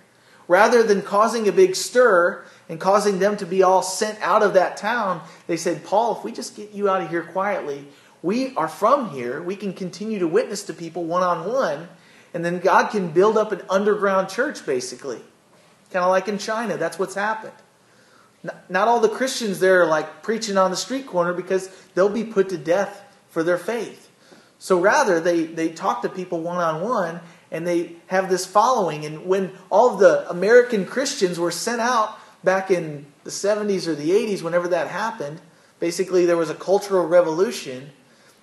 rather 0.49 0.81
than 0.81 1.03
causing 1.03 1.47
a 1.47 1.51
big 1.51 1.75
stir 1.75 2.43
and 2.67 2.79
causing 2.79 3.19
them 3.19 3.37
to 3.37 3.45
be 3.45 3.61
all 3.61 3.83
sent 3.83 4.19
out 4.19 4.41
of 4.41 4.55
that 4.55 4.75
town, 4.75 5.21
they 5.45 5.55
said, 5.55 5.85
Paul, 5.85 6.17
if 6.17 6.23
we 6.23 6.31
just 6.31 6.55
get 6.57 6.71
you 6.71 6.89
out 6.89 7.03
of 7.03 7.09
here 7.09 7.21
quietly, 7.21 7.85
we 8.23 8.55
are 8.55 8.67
from 8.67 9.11
here. 9.11 9.41
We 9.41 9.55
can 9.55 9.73
continue 9.73 10.19
to 10.19 10.27
witness 10.27 10.63
to 10.63 10.73
people 10.73 11.05
one 11.05 11.23
on 11.23 11.47
one. 11.47 11.87
And 12.33 12.43
then 12.43 12.59
God 12.59 12.89
can 12.89 13.11
build 13.11 13.37
up 13.37 13.51
an 13.51 13.61
underground 13.69 14.27
church, 14.29 14.65
basically. 14.65 15.21
Kind 15.91 16.03
of 16.03 16.09
like 16.09 16.27
in 16.27 16.37
China. 16.37 16.77
That's 16.77 16.99
what's 16.99 17.15
happened. 17.15 17.53
Not 18.69 18.87
all 18.87 18.99
the 18.99 19.09
Christians 19.09 19.59
there 19.59 19.83
are 19.83 19.87
like 19.87 20.23
preaching 20.23 20.57
on 20.57 20.71
the 20.71 20.77
street 20.77 21.05
corner 21.05 21.33
because 21.33 21.69
they'll 21.93 22.09
be 22.09 22.23
put 22.23 22.49
to 22.49 22.57
death 22.57 23.03
for 23.29 23.43
their 23.43 23.57
faith. 23.57 24.08
So 24.59 24.79
rather, 24.79 25.21
they, 25.21 25.43
they 25.45 25.69
talk 25.69 26.01
to 26.01 26.09
people 26.09 26.41
one 26.41 26.57
on 26.57 26.81
one 26.81 27.21
and 27.49 27.65
they 27.65 27.95
have 28.07 28.29
this 28.29 28.45
following. 28.45 29.05
And 29.05 29.25
when 29.25 29.53
all 29.69 29.93
of 29.93 29.99
the 29.99 30.29
American 30.29 30.85
Christians 30.85 31.39
were 31.39 31.51
sent 31.51 31.81
out 31.81 32.19
back 32.43 32.69
in 32.69 33.05
the 33.23 33.31
70s 33.31 33.87
or 33.87 33.95
the 33.95 34.11
80s, 34.11 34.41
whenever 34.43 34.67
that 34.67 34.89
happened, 34.89 35.39
basically 35.79 36.25
there 36.25 36.37
was 36.37 36.49
a 36.49 36.55
cultural 36.55 37.07
revolution. 37.07 37.91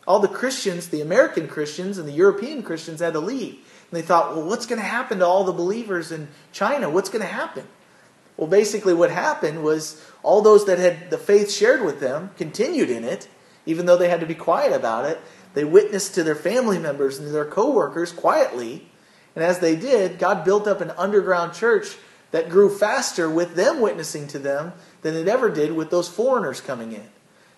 All 0.06 0.18
the 0.18 0.28
Christians, 0.28 0.88
the 0.88 1.02
American 1.02 1.48
Christians 1.48 1.98
and 1.98 2.08
the 2.08 2.12
European 2.12 2.62
Christians, 2.62 3.00
had 3.00 3.12
to 3.12 3.20
leave. 3.20 3.52
And 3.52 3.98
they 3.98 4.02
thought, 4.02 4.34
well, 4.34 4.46
what's 4.46 4.66
going 4.66 4.80
to 4.80 4.86
happen 4.86 5.18
to 5.18 5.26
all 5.26 5.44
the 5.44 5.52
believers 5.52 6.10
in 6.10 6.28
China? 6.50 6.88
What's 6.88 7.10
going 7.10 7.22
to 7.22 7.32
happen? 7.32 7.66
Well, 8.36 8.48
basically, 8.48 8.94
what 8.94 9.10
happened 9.10 9.62
was 9.62 10.02
all 10.22 10.42
those 10.42 10.66
that 10.66 10.78
had 10.78 11.10
the 11.10 11.18
faith 11.18 11.50
shared 11.50 11.82
with 11.82 12.00
them 12.00 12.30
continued 12.36 12.90
in 12.90 13.04
it, 13.04 13.28
even 13.64 13.86
though 13.86 13.96
they 13.96 14.08
had 14.08 14.20
to 14.20 14.26
be 14.26 14.34
quiet 14.34 14.72
about 14.72 15.06
it. 15.06 15.20
They 15.56 15.64
witnessed 15.64 16.14
to 16.14 16.22
their 16.22 16.34
family 16.34 16.78
members 16.78 17.18
and 17.18 17.34
their 17.34 17.46
coworkers 17.46 18.12
quietly. 18.12 18.86
And 19.34 19.42
as 19.42 19.58
they 19.58 19.74
did, 19.74 20.18
God 20.18 20.44
built 20.44 20.68
up 20.68 20.82
an 20.82 20.90
underground 20.98 21.54
church 21.54 21.96
that 22.30 22.50
grew 22.50 22.68
faster 22.68 23.30
with 23.30 23.54
them 23.54 23.80
witnessing 23.80 24.26
to 24.28 24.38
them 24.38 24.74
than 25.00 25.14
it 25.14 25.28
ever 25.28 25.48
did 25.48 25.72
with 25.72 25.88
those 25.88 26.10
foreigners 26.10 26.60
coming 26.60 26.92
in. 26.92 27.08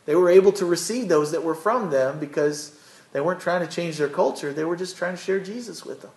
They 0.06 0.14
were 0.14 0.30
able 0.30 0.52
to 0.52 0.64
receive 0.64 1.08
those 1.08 1.32
that 1.32 1.42
were 1.42 1.56
from 1.56 1.90
them 1.90 2.20
because 2.20 2.78
they 3.12 3.20
weren't 3.20 3.40
trying 3.40 3.66
to 3.66 3.74
change 3.74 3.96
their 3.96 4.08
culture, 4.08 4.52
they 4.52 4.62
were 4.62 4.76
just 4.76 4.96
trying 4.96 5.16
to 5.16 5.20
share 5.20 5.40
Jesus 5.40 5.84
with 5.84 6.02
them. 6.02 6.12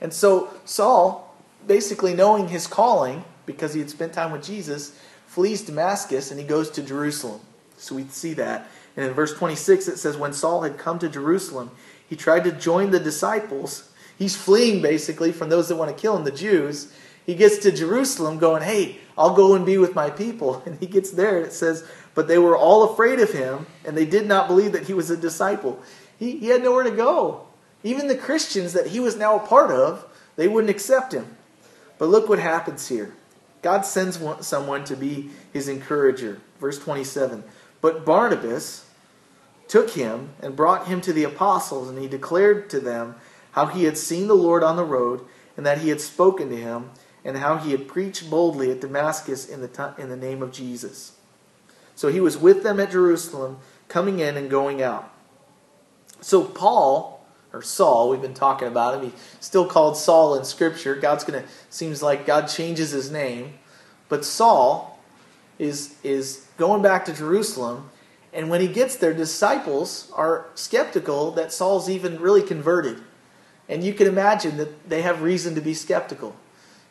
And 0.00 0.12
so 0.12 0.54
Saul, 0.64 1.36
basically 1.66 2.14
knowing 2.14 2.46
his 2.46 2.68
calling, 2.68 3.24
because 3.44 3.74
he 3.74 3.80
had 3.80 3.90
spent 3.90 4.12
time 4.12 4.30
with 4.30 4.44
Jesus, 4.44 4.96
flees 5.26 5.62
Damascus 5.62 6.30
and 6.30 6.38
he 6.38 6.46
goes 6.46 6.70
to 6.70 6.82
Jerusalem. 6.82 7.40
So 7.76 7.96
we 7.96 8.04
see 8.04 8.34
that. 8.34 8.68
And 8.96 9.06
in 9.06 9.12
verse 9.12 9.34
26, 9.34 9.88
it 9.88 9.98
says, 9.98 10.16
When 10.16 10.32
Saul 10.32 10.62
had 10.62 10.78
come 10.78 10.98
to 10.98 11.08
Jerusalem, 11.08 11.70
he 12.08 12.16
tried 12.16 12.44
to 12.44 12.52
join 12.52 12.90
the 12.90 13.00
disciples. 13.00 13.90
He's 14.18 14.36
fleeing 14.36 14.82
basically 14.82 15.32
from 15.32 15.48
those 15.48 15.68
that 15.68 15.76
want 15.76 15.94
to 15.94 16.00
kill 16.00 16.16
him, 16.16 16.24
the 16.24 16.30
Jews. 16.30 16.92
He 17.24 17.34
gets 17.34 17.58
to 17.58 17.72
Jerusalem 17.72 18.38
going, 18.38 18.62
Hey, 18.62 18.98
I'll 19.16 19.34
go 19.34 19.54
and 19.54 19.64
be 19.64 19.78
with 19.78 19.94
my 19.94 20.10
people. 20.10 20.62
And 20.66 20.78
he 20.78 20.86
gets 20.86 21.10
there 21.10 21.38
and 21.38 21.46
it 21.46 21.52
says, 21.52 21.88
But 22.14 22.28
they 22.28 22.38
were 22.38 22.56
all 22.56 22.92
afraid 22.92 23.20
of 23.20 23.32
him, 23.32 23.66
and 23.84 23.96
they 23.96 24.06
did 24.06 24.26
not 24.26 24.48
believe 24.48 24.72
that 24.72 24.86
he 24.86 24.94
was 24.94 25.10
a 25.10 25.16
disciple. 25.16 25.80
He, 26.18 26.38
he 26.38 26.48
had 26.48 26.62
nowhere 26.62 26.84
to 26.84 26.90
go. 26.90 27.46
Even 27.82 28.06
the 28.06 28.16
Christians 28.16 28.74
that 28.74 28.88
he 28.88 29.00
was 29.00 29.16
now 29.16 29.36
a 29.36 29.46
part 29.46 29.70
of, 29.70 30.06
they 30.36 30.48
wouldn't 30.48 30.70
accept 30.70 31.12
him. 31.12 31.36
But 31.98 32.08
look 32.08 32.28
what 32.28 32.38
happens 32.38 32.88
here. 32.88 33.14
God 33.62 33.82
sends 33.86 34.20
someone 34.40 34.84
to 34.84 34.96
be 34.96 35.30
his 35.52 35.68
encourager. 35.68 36.40
Verse 36.58 36.78
27. 36.78 37.44
But 37.82 38.06
Barnabas 38.06 38.86
took 39.68 39.90
him 39.90 40.30
and 40.40 40.56
brought 40.56 40.86
him 40.86 41.02
to 41.02 41.12
the 41.12 41.24
apostles, 41.24 41.90
and 41.90 41.98
he 41.98 42.08
declared 42.08 42.70
to 42.70 42.80
them 42.80 43.16
how 43.50 43.66
he 43.66 43.84
had 43.84 43.98
seen 43.98 44.28
the 44.28 44.34
Lord 44.34 44.62
on 44.62 44.76
the 44.76 44.84
road, 44.84 45.20
and 45.56 45.66
that 45.66 45.78
he 45.78 45.90
had 45.90 46.00
spoken 46.00 46.48
to 46.48 46.56
him, 46.56 46.90
and 47.24 47.36
how 47.36 47.58
he 47.58 47.72
had 47.72 47.86
preached 47.86 48.30
boldly 48.30 48.70
at 48.70 48.80
Damascus 48.80 49.46
in 49.46 49.60
the, 49.60 49.94
in 49.98 50.08
the 50.08 50.16
name 50.16 50.42
of 50.42 50.52
Jesus. 50.52 51.12
So 51.94 52.08
he 52.08 52.20
was 52.20 52.38
with 52.38 52.62
them 52.62 52.80
at 52.80 52.92
Jerusalem, 52.92 53.58
coming 53.88 54.20
in 54.20 54.36
and 54.36 54.48
going 54.48 54.80
out. 54.80 55.12
So 56.20 56.44
Paul, 56.44 57.24
or 57.52 57.62
Saul, 57.62 58.08
we've 58.08 58.22
been 58.22 58.32
talking 58.32 58.68
about 58.68 58.94
him, 58.94 59.10
he's 59.10 59.36
still 59.40 59.66
called 59.66 59.96
Saul 59.96 60.34
in 60.34 60.44
Scripture. 60.44 60.94
God's 60.94 61.24
gonna 61.24 61.44
seems 61.68 62.02
like 62.02 62.26
God 62.26 62.46
changes 62.46 62.90
his 62.92 63.10
name. 63.10 63.54
But 64.08 64.24
Saul 64.24 64.98
is 65.58 65.96
is 66.02 66.46
going 66.56 66.82
back 66.82 67.04
to 67.06 67.12
Jerusalem, 67.12 67.90
and 68.32 68.48
when 68.48 68.60
he 68.60 68.68
gets 68.68 68.96
there, 68.96 69.12
disciples 69.12 70.10
are 70.14 70.46
skeptical 70.54 71.30
that 71.32 71.52
Saul's 71.52 71.88
even 71.90 72.20
really 72.20 72.42
converted. 72.42 73.02
And 73.68 73.84
you 73.84 73.94
can 73.94 74.06
imagine 74.06 74.56
that 74.56 74.88
they 74.88 75.02
have 75.02 75.22
reason 75.22 75.54
to 75.54 75.60
be 75.60 75.74
skeptical. 75.74 76.34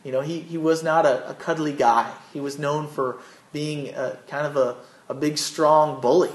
You 0.04 0.12
know, 0.12 0.21
he, 0.21 0.39
he 0.39 0.58
was 0.58 0.84
not 0.84 1.06
a, 1.06 1.30
a 1.30 1.34
cuddly 1.34 1.74
guy. 1.74 2.12
He 2.34 2.39
was 2.39 2.58
known 2.58 2.88
for 2.88 3.19
being 3.54 3.93
a, 3.93 4.17
kind 4.28 4.47
of 4.47 4.56
a, 4.58 4.78
a 5.10 5.13
big, 5.13 5.38
strong 5.38 6.02
bully. 6.02 6.32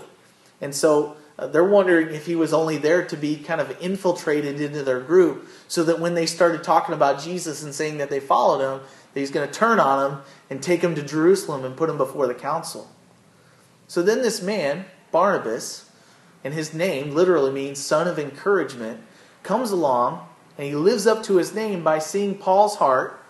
And 0.61 0.75
so 0.75 1.17
uh, 1.39 1.47
they're 1.49 1.65
wondering 1.65 2.15
if 2.15 2.27
he 2.27 2.37
was 2.37 2.53
only 2.53 2.77
there 2.77 3.05
to 3.07 3.17
be 3.17 3.37
kind 3.37 3.61
of 3.61 3.77
infiltrated 3.81 4.61
into 4.61 4.83
their 4.83 5.01
group 5.01 5.49
so 5.69 5.83
that 5.85 5.99
when 5.99 6.15
they 6.15 6.27
started 6.27 6.63
talking 6.63 6.95
about 6.95 7.21
Jesus 7.21 7.63
and 7.63 7.75
saying 7.75 7.99
that 7.99 8.11
they 8.11 8.21
followed 8.21 8.61
him, 8.61 8.81
that 9.13 9.21
he's 9.21 9.31
going 9.31 9.49
to 9.49 9.53
turn 9.53 9.81
on 9.81 10.11
them 10.11 10.23
and 10.49 10.63
take 10.63 10.83
him 10.83 10.95
to 10.95 11.03
Jerusalem 11.03 11.65
and 11.65 11.77
put 11.77 11.91
him 11.91 11.99
before 11.99 12.27
the 12.27 12.35
council. 12.35 12.91
So 13.89 14.03
then 14.03 14.23
this 14.23 14.43
man, 14.43 14.87
Barnabas, 15.11 15.91
and 16.45 16.55
his 16.55 16.75
name 16.75 17.13
literally 17.15 17.53
means 17.53 17.81
son 17.81 18.07
of 18.07 18.19
encouragement, 18.19 19.01
comes 19.43 19.71
along 19.71 20.27
and 20.59 20.67
he 20.67 20.75
lives 20.75 21.07
up 21.07 21.23
to 21.25 21.37
his 21.37 21.55
name 21.55 21.83
by 21.83 21.99
seeing 21.99 22.37
Paul's 22.37 22.77
heart, 22.77 23.23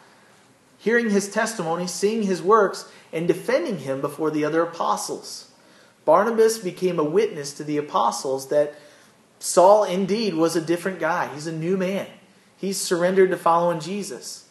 hearing 0.79 1.11
his 1.11 1.29
testimony, 1.29 1.87
seeing 1.87 2.23
his 2.23 2.43
works, 2.43 2.91
and 3.13 3.27
defending 3.27 3.79
him 3.79 4.01
before 4.01 4.31
the 4.31 4.45
other 4.45 4.63
apostles. 4.63 5.51
Barnabas 6.05 6.59
became 6.59 6.99
a 6.99 7.05
witness 7.05 7.53
to 7.55 7.65
the 7.65 7.79
apostles 7.79 8.49
that 8.49 8.75
Saul 9.39 9.85
indeed 9.85 10.35
was 10.35 10.55
a 10.55 10.61
different 10.61 11.01
guy. 11.01 11.33
He's 11.35 11.47
a 11.47 11.53
new 11.53 11.77
man. 11.77 12.07
He's 12.57 12.81
surrendered 12.81 13.31
to 13.31 13.37
following 13.37 13.81
Jesus. 13.81 14.46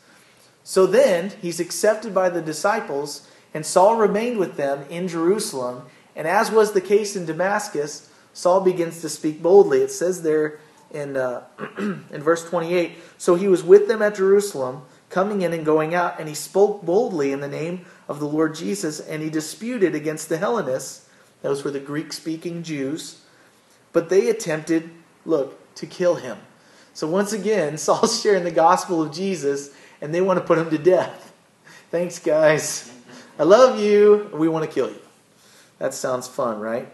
So 0.65 0.88
then 0.88 1.32
he's 1.43 1.60
accepted 1.60 2.13
by 2.13 2.30
the 2.30 2.41
disciples, 2.41 3.30
and 3.54 3.63
Saul 3.63 3.97
remained 3.97 4.39
with 4.39 4.58
them 4.58 4.84
in 4.89 5.08
Jerusalem. 5.08 5.84
And 6.15 6.28
as 6.28 6.49
was 6.49 6.73
the 6.73 6.82
case 6.82 7.15
in 7.15 7.28
Damascus, 7.28 8.10
Saul 8.34 8.62
begins 8.62 8.99
to 9.01 9.10
speak 9.10 9.43
boldly. 9.43 9.82
It 9.82 9.91
says 9.91 10.23
there 10.23 10.60
in, 10.91 11.17
uh, 11.17 11.43
in 11.78 12.21
verse 12.23 12.43
28 12.49 12.93
So 13.19 13.36
he 13.36 13.47
was 13.47 13.63
with 13.63 13.88
them 13.88 14.01
at 14.01 14.15
Jerusalem, 14.15 14.82
coming 15.10 15.43
in 15.43 15.54
and 15.54 15.63
going 15.63 15.93
out, 15.93 16.19
and 16.19 16.28
he 16.28 16.34
spoke 16.34 16.84
boldly 16.84 17.32
in 17.32 17.41
the 17.41 17.47
name 17.47 17.86
of 18.08 18.19
the 18.19 18.28
Lord 18.28 18.56
Jesus, 18.56 18.99
and 18.99 19.21
he 19.21 19.30
disputed 19.30 19.93
against 19.93 20.30
the 20.30 20.39
Hellenists. 20.39 21.08
Those 21.43 21.63
were 21.63 21.71
the 21.71 21.80
Greek 21.80 22.12
speaking 22.12 22.63
Jews. 22.63 23.21
But 23.93 24.10
they 24.10 24.30
attempted, 24.30 24.89
look, 25.25 25.75
to 25.75 25.86
kill 25.86 26.15
him. 26.15 26.39
So 26.95 27.08
once 27.08 27.34
again, 27.34 27.78
Saul's 27.78 28.19
sharing 28.19 28.43
the 28.43 28.51
gospel 28.51 29.04
of 29.04 29.13
Jesus, 29.13 29.69
and 30.01 30.13
they 30.13 30.21
want 30.21 30.39
to 30.39 30.45
put 30.45 30.58
him 30.58 30.69
to 30.69 30.77
death. 30.77 31.34
Thanks, 31.91 32.19
guys. 32.19 32.91
I 33.38 33.43
love 33.43 33.79
you. 33.79 34.29
We 34.34 34.47
want 34.47 34.65
to 34.65 34.71
kill 34.71 34.89
you. 34.89 35.01
That 35.79 35.93
sounds 35.93 36.27
fun, 36.27 36.60
right? 36.60 36.91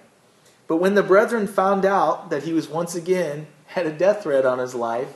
But 0.68 0.78
when 0.78 0.96
the 0.96 1.04
brethren 1.04 1.48
found 1.48 1.86
out 1.86 2.30
that 2.30 2.44
he 2.44 2.54
was 2.54 2.70
once 2.70 2.96
again 2.96 3.48
had 3.68 3.86
a 3.86 3.92
death 3.92 4.24
threat 4.24 4.46
on 4.46 4.60
his 4.60 4.74
life, 4.74 5.16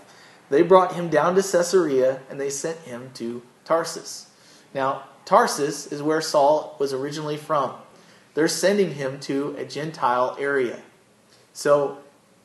they 0.49 0.61
brought 0.61 0.95
him 0.95 1.09
down 1.09 1.35
to 1.35 1.41
Caesarea 1.41 2.21
and 2.29 2.39
they 2.39 2.49
sent 2.49 2.79
him 2.79 3.09
to 3.15 3.41
Tarsus. 3.63 4.27
Now, 4.73 5.05
Tarsus 5.25 5.87
is 5.87 6.03
where 6.03 6.21
Saul 6.21 6.75
was 6.79 6.93
originally 6.93 7.37
from. 7.37 7.73
They're 8.35 8.47
sending 8.47 8.95
him 8.95 9.19
to 9.21 9.55
a 9.57 9.65
Gentile 9.65 10.35
area. 10.39 10.81
So, 11.53 11.99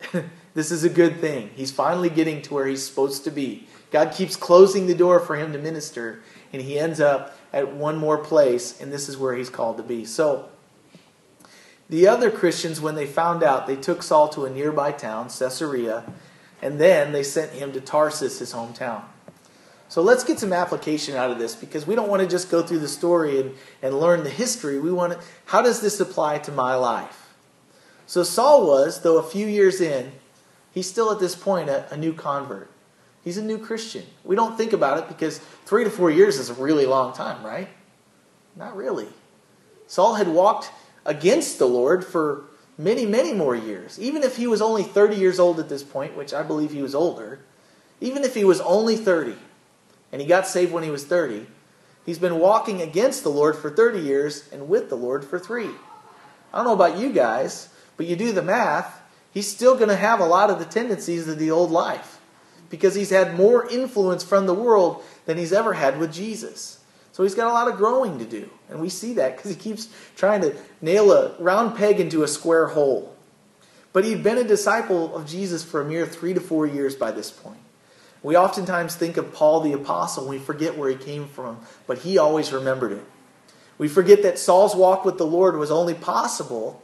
this 0.55 0.71
is 0.71 0.85
a 0.85 0.89
good 0.89 1.21
thing. 1.21 1.51
He's 1.55 1.73
finally 1.73 2.09
getting 2.09 2.41
to 2.43 2.55
where 2.55 2.67
he's 2.67 2.87
supposed 2.87 3.25
to 3.25 3.31
be. 3.31 3.67
God 3.91 4.13
keeps 4.13 4.37
closing 4.37 4.87
the 4.87 4.95
door 4.95 5.21
for 5.21 5.37
him 5.37 5.53
to 5.53 5.59
minister, 5.59 6.23
and 6.53 6.63
he 6.63 6.79
ends 6.79 7.01
up 7.01 7.37
at 7.53 7.75
one 7.75 7.97
more 7.97 8.19
place, 8.19 8.81
and 8.81 8.93
this 8.93 9.09
is 9.09 9.17
where 9.17 9.35
he's 9.35 9.51
called 9.51 9.77
to 9.79 9.83
be. 9.83 10.05
So, 10.05 10.49
the 11.89 12.07
other 12.07 12.31
Christians, 12.31 12.81
when 12.81 12.95
they 12.95 13.07
found 13.07 13.43
out, 13.43 13.67
they 13.67 13.75
took 13.75 14.03
Saul 14.03 14.29
to 14.31 14.45
a 14.45 14.51
nearby 14.51 14.93
town, 14.93 15.29
Caesarea, 15.29 16.05
and 16.63 16.81
then 16.81 17.11
they 17.11 17.25
sent 17.25 17.53
him 17.53 17.73
to 17.73 17.81
Tarsus, 17.81 18.39
his 18.39 18.53
hometown. 18.53 19.03
So 19.91 20.03
let's 20.03 20.23
get 20.23 20.39
some 20.39 20.53
application 20.53 21.17
out 21.17 21.33
of 21.33 21.41
this 21.41 21.57
because 21.57 21.89
we 21.89 21.97
don't 21.97 22.09
want 22.09 22.23
to 22.23 22.29
just 22.29 22.49
go 22.49 22.63
through 22.63 22.79
the 22.79 22.87
story 22.87 23.41
and, 23.41 23.57
and 23.83 23.99
learn 23.99 24.23
the 24.23 24.31
history. 24.31 24.79
We 24.79 24.93
want 24.93 25.15
to, 25.15 25.21
how 25.47 25.63
does 25.63 25.81
this 25.81 25.99
apply 25.99 26.39
to 26.39 26.53
my 26.53 26.77
life? 26.77 27.35
So 28.07 28.23
Saul 28.23 28.69
was, 28.69 29.01
though 29.01 29.19
a 29.19 29.23
few 29.23 29.49
years 29.49 29.81
in, 29.81 30.13
he's 30.73 30.89
still 30.89 31.11
at 31.11 31.19
this 31.19 31.35
point 31.35 31.69
a, 31.69 31.93
a 31.93 31.97
new 31.97 32.13
convert. 32.13 32.71
He's 33.23 33.37
a 33.37 33.43
new 33.43 33.59
Christian. 33.59 34.05
We 34.25 34.37
don't 34.37 34.57
think 34.57 34.73
about 34.73 34.99
it 34.99 35.09
because 35.09 35.39
three 35.67 35.85
to 35.85 35.91
four 35.91 36.11
years 36.11 36.39
is 36.39 36.51
a 36.51 36.55
really 36.55 36.87
long 36.87 37.13
time, 37.13 37.45
right? 37.45 37.69
Not 38.57 38.77
really. 38.77 39.09
Saul 39.87 40.15
had 40.15 40.29
walked 40.29 40.71
against 41.05 41.59
the 41.59 41.67
Lord 41.67 42.05
for 42.05 42.45
many, 42.79 43.05
many 43.05 43.33
more 43.33 43.55
years. 43.55 43.99
Even 44.01 44.23
if 44.23 44.37
he 44.37 44.47
was 44.47 44.63
only 44.63 44.83
30 44.83 45.17
years 45.17 45.39
old 45.39 45.61
at 45.61 45.69
this 45.69 45.83
point, 45.83 46.17
which 46.17 46.33
I 46.33 46.43
believe 46.43 46.73
he 46.73 46.83
was 46.83 46.95
older, 46.95 47.41
even 48.01 48.25
if 48.25 48.35
he 48.35 48.45
was 48.45 48.61
only 48.61 48.97
30 48.97 49.35
and 50.13 50.21
he 50.21 50.27
got 50.27 50.47
saved 50.47 50.73
when 50.73 50.83
he 50.83 50.91
was 50.91 51.05
30, 51.05 51.47
He's 52.07 52.19
been 52.19 52.39
walking 52.39 52.81
against 52.81 53.23
the 53.23 53.31
Lord 53.31 53.57
for 53.57 53.71
30 53.71 54.01
years 54.01 54.49
and 54.53 54.69
with 54.69 54.89
the 54.89 54.97
Lord 54.97 55.25
for 55.25 55.39
three. 55.39 55.71
I 56.53 56.57
don't 56.57 56.65
know 56.65 56.73
about 56.73 56.99
you 56.99 57.13
guys, 57.13 57.69
but 57.97 58.07
you 58.07 58.17
do 58.17 58.33
the 58.33 58.43
math, 58.43 59.03
he's 59.33 59.49
still 59.49 59.77
going 59.77 59.91
to 59.91 59.97
have 59.97 60.21
a 60.21 60.25
lot 60.25 60.51
of 60.51 60.59
the 60.59 60.65
tendencies 60.65 61.29
of 61.29 61.39
the 61.39 61.51
old 61.51 61.71
life 61.71 62.20
because 62.71 62.95
he's 62.95 63.11
had 63.11 63.35
more 63.35 63.69
influence 63.69 64.25
from 64.25 64.47
the 64.47 64.55
world 64.55 65.03
than 65.27 65.37
he's 65.37 65.53
ever 65.53 65.75
had 65.75 65.99
with 65.99 66.13
Jesus. 66.13 66.79
So 67.13 67.25
he's 67.25 67.35
got 67.35 67.51
a 67.51 67.53
lot 67.53 67.69
of 67.69 67.77
growing 67.77 68.19
to 68.19 68.25
do. 68.25 68.49
And 68.69 68.81
we 68.81 68.89
see 68.89 69.15
that 69.15 69.37
because 69.37 69.51
he 69.51 69.57
keeps 69.57 69.89
trying 70.17 70.41
to 70.43 70.57
nail 70.81 71.13
a 71.13 71.37
round 71.39 71.77
peg 71.77 72.01
into 72.01 72.23
a 72.23 72.29
square 72.29 72.69
hole. 72.69 73.15
But 73.93 74.05
he'd 74.05 74.23
been 74.23 74.39
a 74.39 74.45
disciple 74.45 75.15
of 75.17 75.27
Jesus 75.27 75.65
for 75.65 75.81
a 75.81 75.85
mere 75.85 76.07
three 76.07 76.33
to 76.33 76.41
four 76.41 76.67
years 76.67 76.95
by 76.95 77.11
this 77.11 77.31
point. 77.31 77.59
We 78.23 78.37
oftentimes 78.37 78.95
think 78.95 79.17
of 79.17 79.33
Paul 79.33 79.61
the 79.61 79.73
Apostle 79.73 80.25
and 80.25 80.31
we 80.31 80.39
forget 80.39 80.77
where 80.77 80.91
he 80.91 80.97
came 80.97 81.27
from, 81.27 81.59
but 81.87 81.99
he 81.99 82.19
always 82.19 82.53
remembered 82.53 82.93
it. 82.93 83.05
We 83.79 83.89
forget 83.89 84.23
that 84.23 84.39
Saul's 84.39 84.77
walk 84.77 85.05
with 85.05 85.17
the 85.17 85.27
Lord 85.27 85.57
was 85.57 85.71
only 85.71 85.95
possible 85.95 86.83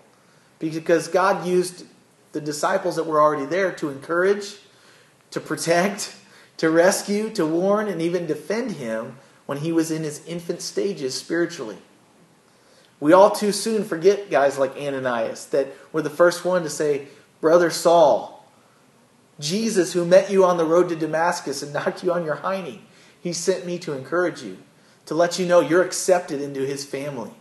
because 0.59 1.09
God 1.09 1.47
used 1.47 1.85
the 2.33 2.41
disciples 2.41 2.97
that 2.97 3.05
were 3.05 3.21
already 3.21 3.45
there 3.45 3.73
to 3.73 3.91
encourage, 3.91 4.57
to 5.31 5.41
protect, 5.41 6.15
to 6.59 6.71
rescue, 6.71 7.31
to 7.31 7.47
warn, 7.47 7.89
and 7.89 8.01
even 8.01 8.27
defend 8.27 8.73
him 8.73 9.17
when 9.47 9.59
he 9.59 9.73
was 9.73 9.91
in 9.91 10.03
his 10.03 10.25
infant 10.27 10.63
stages 10.63 11.15
spiritually. 11.15 11.79
We 12.99 13.13
all 13.13 13.31
too 13.31 13.53
soon 13.53 13.85
forget 13.85 14.31
guys 14.31 14.59
like 14.59 14.77
Ananias 14.77 15.47
that 15.47 15.69
were 15.93 16.03
the 16.03 16.11
first 16.11 16.45
one 16.45 16.63
to 16.63 16.71
say, 16.71 17.09
Brother 17.41 17.71
Saul, 17.71 18.45
Jesus, 19.39 19.93
who 19.93 20.05
met 20.05 20.31
you 20.31 20.45
on 20.45 20.57
the 20.57 20.65
road 20.65 20.89
to 20.89 20.97
Damascus 20.97 21.63
and 21.63 21.73
knocked 21.75 22.03
you 22.03 22.13
on 22.13 22.25
your 22.25 22.37
hiney, 22.37 22.81
he 23.21 23.33
sent 23.33 23.67
me 23.67 23.79
to 23.81 23.93
encourage 23.93 24.43
you, 24.43 24.59
to 25.07 25.15
let 25.15 25.39
you 25.39 25.47
know 25.47 25.61
you're 25.61 25.83
accepted 25.83 26.41
into 26.41 26.61
his 26.61 26.85
family. 26.85 27.33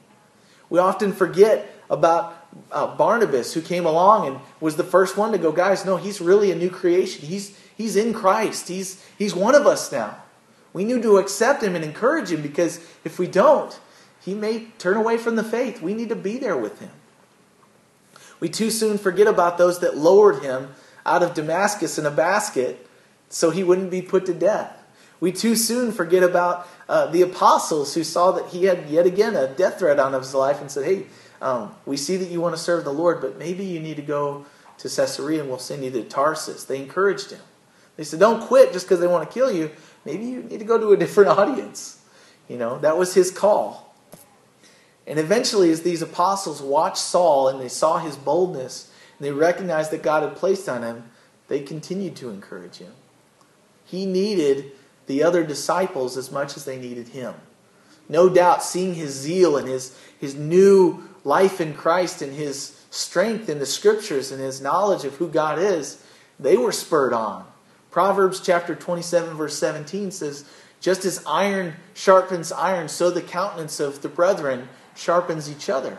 We 0.69 0.79
often 0.79 1.13
forget 1.13 1.71
about 1.89 2.35
uh, 2.71 2.95
Barnabas, 2.95 3.53
who 3.53 3.61
came 3.61 3.85
along 3.85 4.27
and 4.27 4.39
was 4.59 4.75
the 4.75 4.83
first 4.83 5.17
one 5.17 5.31
to 5.31 5.37
go, 5.37 5.51
guys, 5.51 5.85
no, 5.85 5.97
he's 5.97 6.19
really 6.19 6.51
a 6.51 6.55
new 6.55 6.69
creation. 6.69 7.25
He's, 7.25 7.57
he's 7.75 7.95
in 7.95 8.13
Christ. 8.13 8.67
He's, 8.67 9.05
he's 9.17 9.35
one 9.35 9.55
of 9.55 9.65
us 9.65 9.91
now. 9.91 10.17
We 10.73 10.83
need 10.83 11.03
to 11.03 11.17
accept 11.17 11.63
him 11.63 11.75
and 11.75 11.85
encourage 11.85 12.31
him 12.31 12.41
because 12.41 12.85
if 13.03 13.17
we 13.17 13.27
don't, 13.27 13.79
he 14.21 14.33
may 14.33 14.67
turn 14.77 14.97
away 14.97 15.17
from 15.17 15.35
the 15.35 15.43
faith. 15.43 15.81
We 15.81 15.93
need 15.93 16.09
to 16.09 16.15
be 16.15 16.37
there 16.37 16.57
with 16.57 16.79
him. 16.79 16.91
We 18.39 18.49
too 18.49 18.69
soon 18.69 18.97
forget 18.97 19.27
about 19.27 19.57
those 19.57 19.79
that 19.79 19.97
lowered 19.97 20.43
him 20.43 20.73
out 21.05 21.23
of 21.23 21.33
Damascus 21.33 21.97
in 21.97 22.05
a 22.05 22.11
basket 22.11 22.85
so 23.29 23.51
he 23.51 23.63
wouldn't 23.63 23.91
be 23.91 24.01
put 24.01 24.25
to 24.25 24.33
death. 24.33 24.77
We 25.19 25.31
too 25.31 25.55
soon 25.55 25.91
forget 25.91 26.23
about 26.23 26.67
uh, 26.89 27.07
the 27.07 27.21
apostles 27.21 27.93
who 27.93 28.03
saw 28.03 28.31
that 28.31 28.47
he 28.47 28.65
had 28.65 28.89
yet 28.89 29.05
again 29.05 29.35
a 29.35 29.47
death 29.47 29.79
threat 29.79 29.99
on 29.99 30.13
his 30.13 30.33
life 30.33 30.59
and 30.59 30.69
said, 30.69 30.85
Hey, 30.85 31.05
um, 31.41 31.73
we 31.85 31.97
see 31.97 32.17
that 32.17 32.29
you 32.29 32.41
want 32.41 32.55
to 32.55 32.61
serve 32.61 32.83
the 32.83 32.93
Lord, 32.93 33.21
but 33.21 33.37
maybe 33.37 33.63
you 33.63 33.79
need 33.79 33.95
to 33.95 34.01
go 34.01 34.45
to 34.79 34.89
Caesarea 34.89 35.39
and 35.41 35.49
we'll 35.49 35.59
send 35.59 35.83
you 35.83 35.91
to 35.91 36.03
Tarsus. 36.03 36.65
They 36.65 36.81
encouraged 36.81 37.31
him. 37.31 37.41
They 37.97 38.03
said, 38.03 38.19
Don't 38.19 38.41
quit 38.41 38.73
just 38.73 38.85
because 38.85 38.99
they 38.99 39.07
want 39.07 39.29
to 39.29 39.33
kill 39.33 39.51
you. 39.51 39.71
Maybe 40.03 40.25
you 40.25 40.43
need 40.43 40.59
to 40.59 40.65
go 40.65 40.77
to 40.77 40.91
a 40.91 40.97
different 40.97 41.29
audience. 41.39 42.01
You 42.47 42.57
know, 42.57 42.77
that 42.79 42.97
was 42.97 43.13
his 43.13 43.31
call. 43.31 43.93
And 45.07 45.19
eventually, 45.19 45.71
as 45.71 45.81
these 45.81 46.01
apostles 46.01 46.61
watched 46.61 46.97
Saul 46.97 47.47
and 47.47 47.59
they 47.59 47.67
saw 47.67 47.99
his 47.99 48.15
boldness 48.15 48.91
and 49.17 49.25
they 49.25 49.31
recognized 49.31 49.91
that 49.91 50.03
God 50.03 50.23
had 50.23 50.35
placed 50.35 50.67
on 50.67 50.83
him, 50.83 51.09
they 51.47 51.59
continued 51.59 52.15
to 52.17 52.29
encourage 52.29 52.77
him. 52.77 52.93
He 53.85 54.05
needed 54.05 54.71
the 55.05 55.21
other 55.21 55.43
disciples 55.43 56.17
as 56.17 56.31
much 56.31 56.57
as 56.57 56.65
they 56.65 56.79
needed 56.79 57.09
him. 57.09 57.35
No 58.09 58.29
doubt, 58.29 58.63
seeing 58.63 58.95
his 58.95 59.13
zeal 59.13 59.57
and 59.57 59.67
his, 59.67 59.97
his 60.19 60.35
new 60.35 61.07
life 61.23 61.61
in 61.61 61.73
Christ 61.73 62.21
and 62.21 62.33
his 62.33 62.79
strength 62.89 63.49
in 63.49 63.59
the 63.59 63.65
scriptures 63.65 64.31
and 64.31 64.41
his 64.41 64.61
knowledge 64.61 65.05
of 65.05 65.15
who 65.15 65.27
God 65.27 65.59
is, 65.59 66.03
they 66.39 66.57
were 66.57 66.71
spurred 66.71 67.13
on. 67.13 67.45
Proverbs 67.95 68.41
chapter 68.41 68.75
27, 68.75 69.37
verse 69.37 69.57
17 69.57 70.11
says, 70.11 70.43
Just 70.81 71.05
as 71.05 71.23
iron 71.25 71.75
sharpens 71.93 72.51
iron, 72.51 72.89
so 72.89 73.09
the 73.09 73.21
countenance 73.21 73.79
of 73.79 74.01
the 74.01 74.09
brethren 74.09 74.67
sharpens 74.97 75.49
each 75.49 75.69
other. 75.69 75.97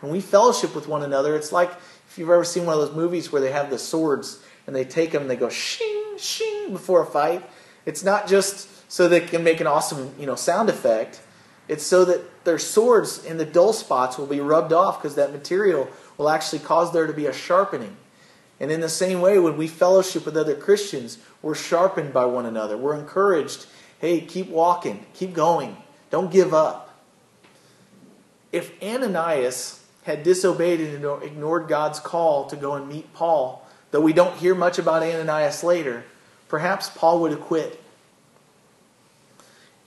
When 0.00 0.10
we 0.10 0.20
fellowship 0.20 0.74
with 0.74 0.88
one 0.88 1.04
another, 1.04 1.36
it's 1.36 1.52
like 1.52 1.70
if 2.08 2.18
you've 2.18 2.30
ever 2.30 2.42
seen 2.42 2.66
one 2.66 2.76
of 2.76 2.80
those 2.80 2.96
movies 2.96 3.30
where 3.30 3.40
they 3.40 3.52
have 3.52 3.70
the 3.70 3.78
swords 3.78 4.42
and 4.66 4.74
they 4.74 4.84
take 4.84 5.12
them 5.12 5.22
and 5.22 5.30
they 5.30 5.36
go 5.36 5.48
shing, 5.48 6.14
shing 6.18 6.72
before 6.72 7.04
a 7.04 7.06
fight. 7.06 7.48
It's 7.84 8.02
not 8.02 8.26
just 8.26 8.90
so 8.90 9.06
they 9.06 9.20
can 9.20 9.44
make 9.44 9.60
an 9.60 9.68
awesome 9.68 10.16
you 10.18 10.26
know, 10.26 10.34
sound 10.34 10.68
effect. 10.68 11.22
It's 11.68 11.86
so 11.86 12.04
that 12.06 12.44
their 12.44 12.58
swords 12.58 13.24
in 13.24 13.36
the 13.36 13.44
dull 13.44 13.72
spots 13.72 14.18
will 14.18 14.26
be 14.26 14.40
rubbed 14.40 14.72
off 14.72 15.00
because 15.00 15.14
that 15.14 15.30
material 15.30 15.86
will 16.18 16.28
actually 16.28 16.58
cause 16.58 16.92
there 16.92 17.06
to 17.06 17.12
be 17.12 17.26
a 17.26 17.32
sharpening. 17.32 17.96
And 18.58 18.70
in 18.70 18.80
the 18.80 18.88
same 18.88 19.20
way, 19.20 19.38
when 19.38 19.56
we 19.56 19.68
fellowship 19.68 20.24
with 20.24 20.36
other 20.36 20.54
Christians, 20.54 21.18
we're 21.42 21.54
sharpened 21.54 22.12
by 22.12 22.24
one 22.24 22.46
another. 22.46 22.76
We're 22.76 22.98
encouraged 22.98 23.66
hey, 23.98 24.20
keep 24.20 24.50
walking, 24.50 25.06
keep 25.14 25.32
going, 25.32 25.74
don't 26.10 26.30
give 26.30 26.52
up 26.52 26.86
if 28.56 28.72
Ananias 28.82 29.84
had 30.04 30.22
disobeyed 30.22 30.80
and 30.80 31.04
ignored 31.22 31.68
God's 31.68 32.00
call 32.00 32.46
to 32.46 32.56
go 32.56 32.74
and 32.74 32.88
meet 32.88 33.12
Paul, 33.12 33.66
though 33.90 34.00
we 34.00 34.12
don't 34.12 34.36
hear 34.36 34.54
much 34.54 34.78
about 34.78 35.02
Ananias 35.02 35.62
later, 35.62 36.04
perhaps 36.48 36.88
Paul 36.88 37.20
would 37.20 37.32
have 37.32 37.40
quit. 37.40 37.82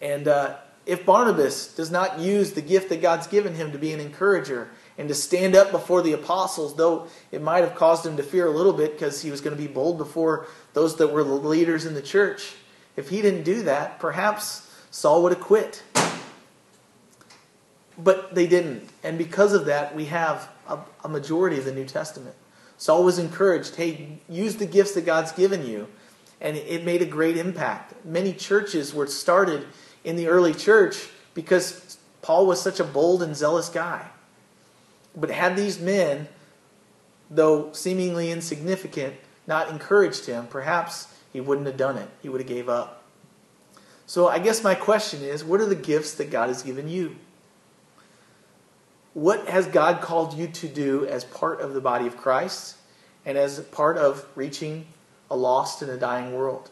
And 0.02 0.28
uh, 0.28 0.58
if 0.86 1.06
Barnabas 1.06 1.74
does 1.74 1.90
not 1.90 2.20
use 2.20 2.54
the 2.54 2.62
gift 2.62 2.90
that 2.90 3.02
God's 3.02 3.28
given 3.28 3.56
him 3.56 3.72
to 3.72 3.78
be 3.78 3.92
an 3.92 4.00
encourager 4.00 4.70
and 5.00 5.08
to 5.08 5.16
stand 5.16 5.56
up 5.56 5.72
before 5.72 6.02
the 6.02 6.12
apostles, 6.12 6.76
though 6.76 7.08
it 7.32 7.42
might 7.42 7.64
have 7.64 7.74
caused 7.74 8.06
him 8.06 8.18
to 8.18 8.24
fear 8.24 8.46
a 8.46 8.52
little 8.52 8.74
bit 8.74 8.92
because 8.92 9.22
he 9.22 9.32
was 9.32 9.40
going 9.40 9.56
to 9.56 9.62
be 9.62 9.68
bold 9.68 9.98
before 9.98 10.46
those 10.74 10.98
that 10.98 11.14
were 11.14 11.24
the 11.24 11.32
leaders 11.32 11.86
in 11.86 11.94
the 11.94 12.02
church, 12.02 12.56
if 12.98 13.08
he 13.08 13.22
didn't 13.22 13.44
do 13.44 13.64
that, 13.64 13.98
perhaps 13.98 14.70
Saul 14.92 15.24
would 15.24 15.32
have 15.32 15.42
quit. 15.42 15.84
But 17.98 18.36
they 18.36 18.46
didn't. 18.46 18.90
And 19.02 19.18
because 19.18 19.54
of 19.54 19.66
that, 19.66 19.96
we 19.96 20.06
have 20.06 20.50
a, 20.68 20.80
a 21.06 21.08
majority 21.08 21.58
of 21.58 21.64
the 21.64 21.74
New 21.74 21.86
Testament. 21.86 22.36
Saul 22.78 23.06
was 23.06 23.18
encouraged 23.20 23.78
hey, 23.78 24.20
use 24.28 24.58
the 24.58 24.66
gifts 24.66 24.96
that 24.96 25.06
God's 25.06 25.32
given 25.32 25.66
you. 25.66 25.88
And 26.42 26.58
it 26.58 26.84
made 26.84 27.02
a 27.02 27.06
great 27.06 27.38
impact. 27.38 27.94
Many 28.06 28.34
churches 28.34 28.94
were 28.94 29.08
started 29.08 29.66
in 30.04 30.18
the 30.18 30.28
early 30.28 30.54
church 30.54 31.08
because 31.34 31.98
Paul 32.22 32.46
was 32.46 32.62
such 32.62 32.82
a 32.82 32.86
bold 32.86 33.24
and 33.24 33.34
zealous 33.34 33.70
guy. 33.70 34.10
But 35.16 35.32
had 35.32 35.56
these 35.56 35.80
men, 35.80 36.28
though 37.30 37.72
seemingly 37.74 38.32
insignificant, 38.32 39.16
not 39.48 39.70
encouraged 39.70 40.26
him, 40.26 40.48
perhaps 40.48 41.14
he 41.34 41.42
wouldn't 41.42 41.68
have 41.68 41.78
done 41.78 41.98
it. 41.98 42.10
He 42.22 42.30
would 42.30 42.42
have 42.42 42.48
gave 42.48 42.70
up. 42.70 43.04
So 44.06 44.28
I 44.28 44.40
guess 44.40 44.64
my 44.64 44.76
question 44.76 45.22
is, 45.22 45.44
what 45.44 45.62
are 45.62 45.66
the 45.66 45.76
gifts 45.76 46.14
that 46.16 46.32
God 46.32 46.48
has 46.50 46.64
given 46.64 46.88
you? 46.88 47.16
what 49.14 49.48
has 49.50 49.68
God 49.68 50.02
called 50.02 50.34
you 50.34 50.48
to 50.48 50.68
do 50.68 51.06
as 51.06 51.24
part 51.26 51.62
of 51.62 51.74
the 51.74 51.82
body 51.82 52.08
of 52.08 52.16
Christ 52.16 52.78
and 53.26 53.38
as 53.38 53.60
part 53.60 53.98
of 53.98 54.26
reaching 54.36 54.88
a 55.30 55.36
lost 55.36 55.82
and 55.82 55.92
a 55.92 55.98
dying 55.98 56.34
world? 56.34 56.72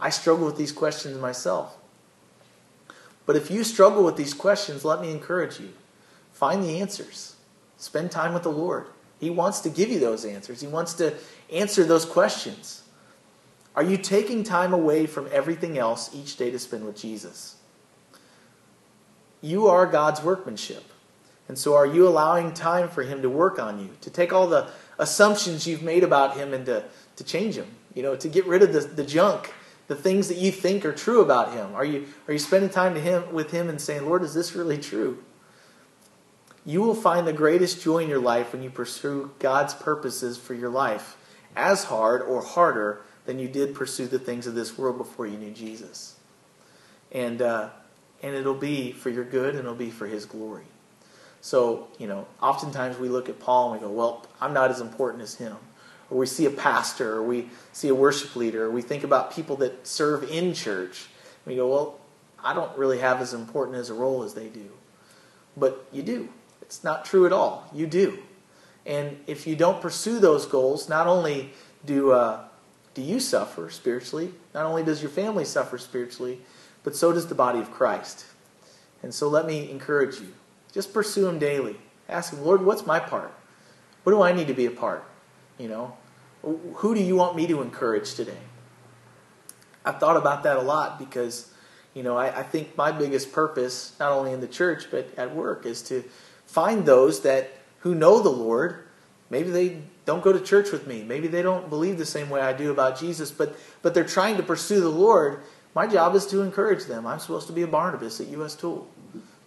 I 0.00 0.10
struggle 0.10 0.46
with 0.46 0.56
these 0.56 0.72
questions 0.72 1.18
myself. 1.18 1.76
But 3.26 3.36
if 3.36 3.50
you 3.50 3.62
struggle 3.62 4.04
with 4.04 4.16
these 4.16 4.34
questions, 4.34 4.84
let 4.84 5.00
me 5.00 5.10
encourage 5.10 5.60
you. 5.60 5.72
Find 6.38 6.62
the 6.62 6.80
answers. 6.80 7.34
Spend 7.78 8.12
time 8.12 8.32
with 8.32 8.44
the 8.44 8.52
Lord. 8.52 8.86
He 9.18 9.28
wants 9.28 9.58
to 9.62 9.68
give 9.68 9.88
you 9.90 9.98
those 9.98 10.24
answers, 10.24 10.60
He 10.60 10.68
wants 10.68 10.94
to 10.94 11.14
answer 11.52 11.82
those 11.82 12.04
questions. 12.04 12.84
Are 13.74 13.82
you 13.82 13.96
taking 13.96 14.44
time 14.44 14.72
away 14.72 15.06
from 15.06 15.28
everything 15.32 15.78
else 15.78 16.14
each 16.14 16.36
day 16.36 16.52
to 16.52 16.58
spend 16.60 16.86
with 16.86 16.96
Jesus? 16.96 17.56
You 19.40 19.66
are 19.66 19.84
God's 19.84 20.22
workmanship. 20.22 20.84
And 21.48 21.58
so, 21.58 21.74
are 21.74 21.86
you 21.86 22.06
allowing 22.06 22.54
time 22.54 22.88
for 22.88 23.02
Him 23.02 23.20
to 23.22 23.28
work 23.28 23.58
on 23.58 23.80
you, 23.80 23.90
to 24.02 24.10
take 24.10 24.32
all 24.32 24.46
the 24.46 24.68
assumptions 24.96 25.66
you've 25.66 25.82
made 25.82 26.04
about 26.04 26.36
Him 26.36 26.54
and 26.54 26.64
to, 26.66 26.84
to 27.16 27.24
change 27.24 27.56
them? 27.56 27.74
You 27.94 28.04
know, 28.04 28.14
to 28.14 28.28
get 28.28 28.46
rid 28.46 28.62
of 28.62 28.72
the, 28.72 28.80
the 28.80 29.04
junk, 29.04 29.52
the 29.88 29.96
things 29.96 30.28
that 30.28 30.38
you 30.38 30.52
think 30.52 30.84
are 30.84 30.92
true 30.92 31.20
about 31.20 31.52
Him. 31.52 31.74
Are 31.74 31.84
you, 31.84 32.06
are 32.28 32.32
you 32.32 32.38
spending 32.38 32.70
time 32.70 32.94
to 32.94 33.00
him, 33.00 33.32
with 33.32 33.50
Him 33.50 33.68
and 33.68 33.80
saying, 33.80 34.06
Lord, 34.06 34.22
is 34.22 34.34
this 34.34 34.54
really 34.54 34.78
true? 34.78 35.24
You 36.68 36.82
will 36.82 36.94
find 36.94 37.26
the 37.26 37.32
greatest 37.32 37.80
joy 37.80 38.00
in 38.00 38.10
your 38.10 38.20
life 38.20 38.52
when 38.52 38.62
you 38.62 38.68
pursue 38.68 39.30
God's 39.38 39.72
purposes 39.72 40.36
for 40.36 40.52
your 40.52 40.68
life 40.68 41.16
as 41.56 41.84
hard 41.84 42.20
or 42.20 42.42
harder 42.42 43.00
than 43.24 43.38
you 43.38 43.48
did 43.48 43.74
pursue 43.74 44.06
the 44.06 44.18
things 44.18 44.46
of 44.46 44.54
this 44.54 44.76
world 44.76 44.98
before 44.98 45.26
you 45.26 45.38
knew 45.38 45.50
Jesus. 45.50 46.16
And, 47.10 47.40
uh, 47.40 47.70
and 48.22 48.36
it'll 48.36 48.52
be 48.52 48.92
for 48.92 49.08
your 49.08 49.24
good 49.24 49.54
and 49.54 49.60
it'll 49.60 49.76
be 49.76 49.88
for 49.88 50.06
His 50.06 50.26
glory. 50.26 50.66
So, 51.40 51.88
you 51.96 52.06
know, 52.06 52.26
oftentimes 52.42 52.98
we 52.98 53.08
look 53.08 53.30
at 53.30 53.40
Paul 53.40 53.72
and 53.72 53.80
we 53.80 53.88
go, 53.88 53.90
well, 53.90 54.26
I'm 54.38 54.52
not 54.52 54.70
as 54.70 54.82
important 54.82 55.22
as 55.22 55.36
him. 55.36 55.56
Or 56.10 56.18
we 56.18 56.26
see 56.26 56.44
a 56.44 56.50
pastor, 56.50 57.14
or 57.14 57.22
we 57.22 57.48
see 57.72 57.88
a 57.88 57.94
worship 57.94 58.36
leader, 58.36 58.64
or 58.64 58.70
we 58.70 58.82
think 58.82 59.04
about 59.04 59.32
people 59.32 59.56
that 59.56 59.86
serve 59.86 60.22
in 60.30 60.52
church. 60.52 61.06
we 61.46 61.56
go, 61.56 61.66
well, 61.66 61.98
I 62.44 62.52
don't 62.52 62.76
really 62.76 62.98
have 62.98 63.22
as 63.22 63.32
important 63.32 63.78
as 63.78 63.88
a 63.88 63.94
role 63.94 64.22
as 64.22 64.34
they 64.34 64.48
do. 64.48 64.68
But 65.56 65.86
you 65.92 66.02
do. 66.02 66.28
It's 66.68 66.84
not 66.84 67.06
true 67.06 67.24
at 67.24 67.32
all. 67.32 67.66
You 67.72 67.86
do. 67.86 68.18
And 68.84 69.18
if 69.26 69.46
you 69.46 69.56
don't 69.56 69.80
pursue 69.80 70.18
those 70.18 70.44
goals, 70.44 70.86
not 70.86 71.06
only 71.06 71.52
do, 71.86 72.12
uh, 72.12 72.44
do 72.92 73.00
you 73.00 73.20
suffer 73.20 73.70
spiritually, 73.70 74.34
not 74.52 74.66
only 74.66 74.82
does 74.82 75.00
your 75.00 75.10
family 75.10 75.46
suffer 75.46 75.78
spiritually, 75.78 76.40
but 76.82 76.94
so 76.94 77.10
does 77.10 77.28
the 77.28 77.34
body 77.34 77.58
of 77.58 77.70
Christ. 77.70 78.26
And 79.02 79.14
so 79.14 79.28
let 79.28 79.46
me 79.46 79.70
encourage 79.70 80.20
you. 80.20 80.34
Just 80.70 80.92
pursue 80.92 81.26
Him 81.26 81.38
daily. 81.38 81.76
Ask 82.06 82.34
Him, 82.34 82.42
Lord, 82.42 82.62
what's 82.62 82.84
my 82.84 83.00
part? 83.00 83.32
What 84.02 84.12
do 84.12 84.20
I 84.20 84.32
need 84.32 84.48
to 84.48 84.54
be 84.54 84.66
a 84.66 84.70
part? 84.70 85.04
You 85.56 85.68
know, 85.68 85.96
who 86.42 86.94
do 86.94 87.00
you 87.00 87.16
want 87.16 87.34
me 87.34 87.46
to 87.46 87.62
encourage 87.62 88.14
today? 88.14 88.42
I've 89.86 89.98
thought 90.00 90.18
about 90.18 90.42
that 90.42 90.58
a 90.58 90.62
lot 90.62 90.98
because, 90.98 91.50
you 91.94 92.02
know, 92.02 92.18
I, 92.18 92.40
I 92.40 92.42
think 92.42 92.76
my 92.76 92.92
biggest 92.92 93.32
purpose, 93.32 93.96
not 93.98 94.12
only 94.12 94.32
in 94.32 94.42
the 94.42 94.48
church 94.48 94.90
but 94.90 95.08
at 95.16 95.34
work, 95.34 95.64
is 95.64 95.80
to 95.84 96.04
find 96.48 96.86
those 96.86 97.20
that 97.20 97.52
who 97.80 97.94
know 97.94 98.20
the 98.20 98.30
Lord. 98.30 98.84
Maybe 99.30 99.50
they 99.50 99.82
don't 100.06 100.22
go 100.22 100.32
to 100.32 100.40
church 100.40 100.72
with 100.72 100.86
me. 100.86 101.04
Maybe 101.04 101.28
they 101.28 101.42
don't 101.42 101.68
believe 101.68 101.98
the 101.98 102.06
same 102.06 102.30
way 102.30 102.40
I 102.40 102.52
do 102.52 102.72
about 102.72 102.98
Jesus, 102.98 103.30
but 103.30 103.54
but 103.82 103.94
they're 103.94 104.04
trying 104.04 104.38
to 104.38 104.42
pursue 104.42 104.80
the 104.80 104.88
Lord. 104.88 105.42
My 105.74 105.86
job 105.86 106.16
is 106.16 106.26
to 106.28 106.40
encourage 106.40 106.86
them. 106.86 107.06
I'm 107.06 107.20
supposed 107.20 107.46
to 107.46 107.52
be 107.52 107.62
a 107.62 107.66
Barnabas 107.68 108.20
at 108.20 108.26
US 108.28 108.56
Tool, 108.56 108.88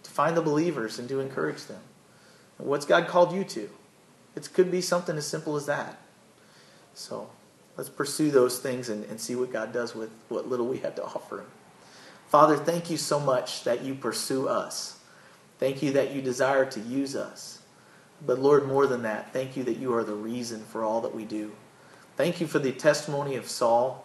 to 0.02 0.10
find 0.10 0.36
the 0.36 0.40
believers 0.40 0.98
and 0.98 1.08
to 1.08 1.20
encourage 1.20 1.64
them. 1.64 1.80
What's 2.56 2.86
God 2.86 3.08
called 3.08 3.34
you 3.34 3.42
to? 3.44 3.68
It 4.36 4.48
could 4.54 4.70
be 4.70 4.80
something 4.80 5.16
as 5.16 5.26
simple 5.26 5.56
as 5.56 5.66
that. 5.66 6.00
So 6.94 7.28
let's 7.76 7.90
pursue 7.90 8.30
those 8.30 8.60
things 8.60 8.88
and, 8.88 9.04
and 9.06 9.20
see 9.20 9.34
what 9.34 9.52
God 9.52 9.72
does 9.72 9.94
with 9.94 10.10
what 10.28 10.48
little 10.48 10.66
we 10.66 10.78
have 10.78 10.94
to 10.94 11.04
offer 11.04 11.40
Him. 11.40 11.46
Father, 12.28 12.56
thank 12.56 12.88
you 12.88 12.96
so 12.96 13.20
much 13.20 13.64
that 13.64 13.82
you 13.82 13.94
pursue 13.94 14.48
us. 14.48 14.98
Thank 15.62 15.80
you 15.80 15.92
that 15.92 16.12
you 16.12 16.20
desire 16.20 16.66
to 16.66 16.80
use 16.80 17.14
us. 17.14 17.60
But 18.26 18.40
Lord, 18.40 18.66
more 18.66 18.88
than 18.88 19.02
that, 19.02 19.32
thank 19.32 19.56
you 19.56 19.62
that 19.62 19.76
you 19.76 19.94
are 19.94 20.02
the 20.02 20.12
reason 20.12 20.64
for 20.64 20.82
all 20.82 21.00
that 21.02 21.14
we 21.14 21.24
do. 21.24 21.52
Thank 22.16 22.40
you 22.40 22.48
for 22.48 22.58
the 22.58 22.72
testimony 22.72 23.36
of 23.36 23.48
Saul 23.48 24.04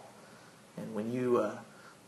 and 0.76 0.94
when 0.94 1.10
you 1.12 1.38
uh, 1.38 1.58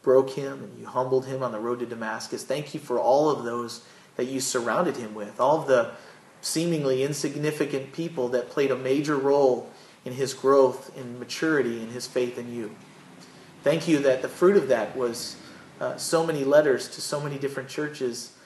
broke 0.02 0.30
him 0.30 0.62
and 0.62 0.78
you 0.78 0.86
humbled 0.86 1.26
him 1.26 1.42
on 1.42 1.50
the 1.50 1.58
road 1.58 1.80
to 1.80 1.86
Damascus. 1.86 2.44
Thank 2.44 2.74
you 2.74 2.78
for 2.78 3.00
all 3.00 3.28
of 3.28 3.42
those 3.42 3.84
that 4.14 4.26
you 4.26 4.38
surrounded 4.38 4.98
him 4.98 5.16
with, 5.16 5.40
all 5.40 5.60
of 5.60 5.66
the 5.66 5.94
seemingly 6.40 7.02
insignificant 7.02 7.92
people 7.92 8.28
that 8.28 8.50
played 8.50 8.70
a 8.70 8.76
major 8.76 9.16
role 9.16 9.68
in 10.04 10.12
his 10.12 10.32
growth, 10.32 10.96
in 10.96 11.18
maturity, 11.18 11.82
in 11.82 11.88
his 11.88 12.06
faith 12.06 12.38
in 12.38 12.54
you. 12.54 12.70
Thank 13.64 13.88
you 13.88 13.98
that 13.98 14.22
the 14.22 14.28
fruit 14.28 14.56
of 14.56 14.68
that 14.68 14.96
was 14.96 15.34
uh, 15.80 15.96
so 15.96 16.24
many 16.24 16.44
letters 16.44 16.86
to 16.90 17.00
so 17.00 17.20
many 17.20 17.36
different 17.36 17.68
churches 17.68 18.36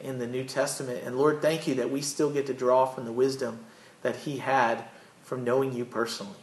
in 0.00 0.18
the 0.18 0.26
New 0.26 0.44
Testament. 0.44 1.02
And 1.04 1.16
Lord, 1.16 1.42
thank 1.42 1.66
you 1.66 1.74
that 1.76 1.90
we 1.90 2.00
still 2.00 2.30
get 2.30 2.46
to 2.46 2.54
draw 2.54 2.86
from 2.86 3.04
the 3.04 3.12
wisdom 3.12 3.60
that 4.02 4.16
he 4.16 4.38
had 4.38 4.84
from 5.22 5.44
knowing 5.44 5.72
you 5.72 5.84
personally. 5.84 6.38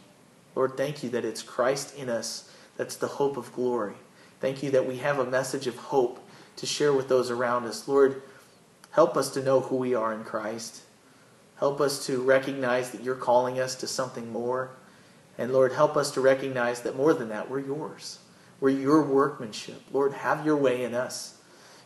Lord, 0.54 0.76
thank 0.76 1.02
you 1.02 1.10
that 1.10 1.24
it's 1.24 1.42
Christ 1.42 1.96
in 1.96 2.08
us 2.08 2.50
that's 2.76 2.96
the 2.96 3.06
hope 3.06 3.36
of 3.36 3.52
glory. 3.52 3.94
Thank 4.40 4.62
you 4.62 4.70
that 4.70 4.86
we 4.86 4.96
have 4.98 5.18
a 5.18 5.26
message 5.26 5.66
of 5.66 5.76
hope 5.76 6.26
to 6.56 6.66
share 6.66 6.92
with 6.92 7.08
those 7.08 7.30
around 7.30 7.66
us. 7.66 7.86
Lord, 7.86 8.22
help 8.92 9.16
us 9.16 9.30
to 9.32 9.42
know 9.42 9.60
who 9.60 9.76
we 9.76 9.94
are 9.94 10.14
in 10.14 10.24
Christ. 10.24 10.82
Help 11.58 11.80
us 11.80 12.06
to 12.06 12.22
recognize 12.22 12.90
that 12.90 13.02
you're 13.02 13.14
calling 13.14 13.60
us 13.60 13.74
to 13.76 13.86
something 13.86 14.32
more. 14.32 14.70
And 15.36 15.52
Lord, 15.52 15.74
help 15.74 15.96
us 15.96 16.10
to 16.12 16.22
recognize 16.22 16.80
that 16.80 16.96
more 16.96 17.12
than 17.12 17.28
that, 17.28 17.50
we're 17.50 17.60
yours. 17.60 18.18
We're 18.60 18.70
your 18.70 19.02
workmanship. 19.02 19.82
Lord, 19.92 20.12
have 20.12 20.44
your 20.44 20.56
way 20.56 20.82
in 20.82 20.94
us. 20.94 21.36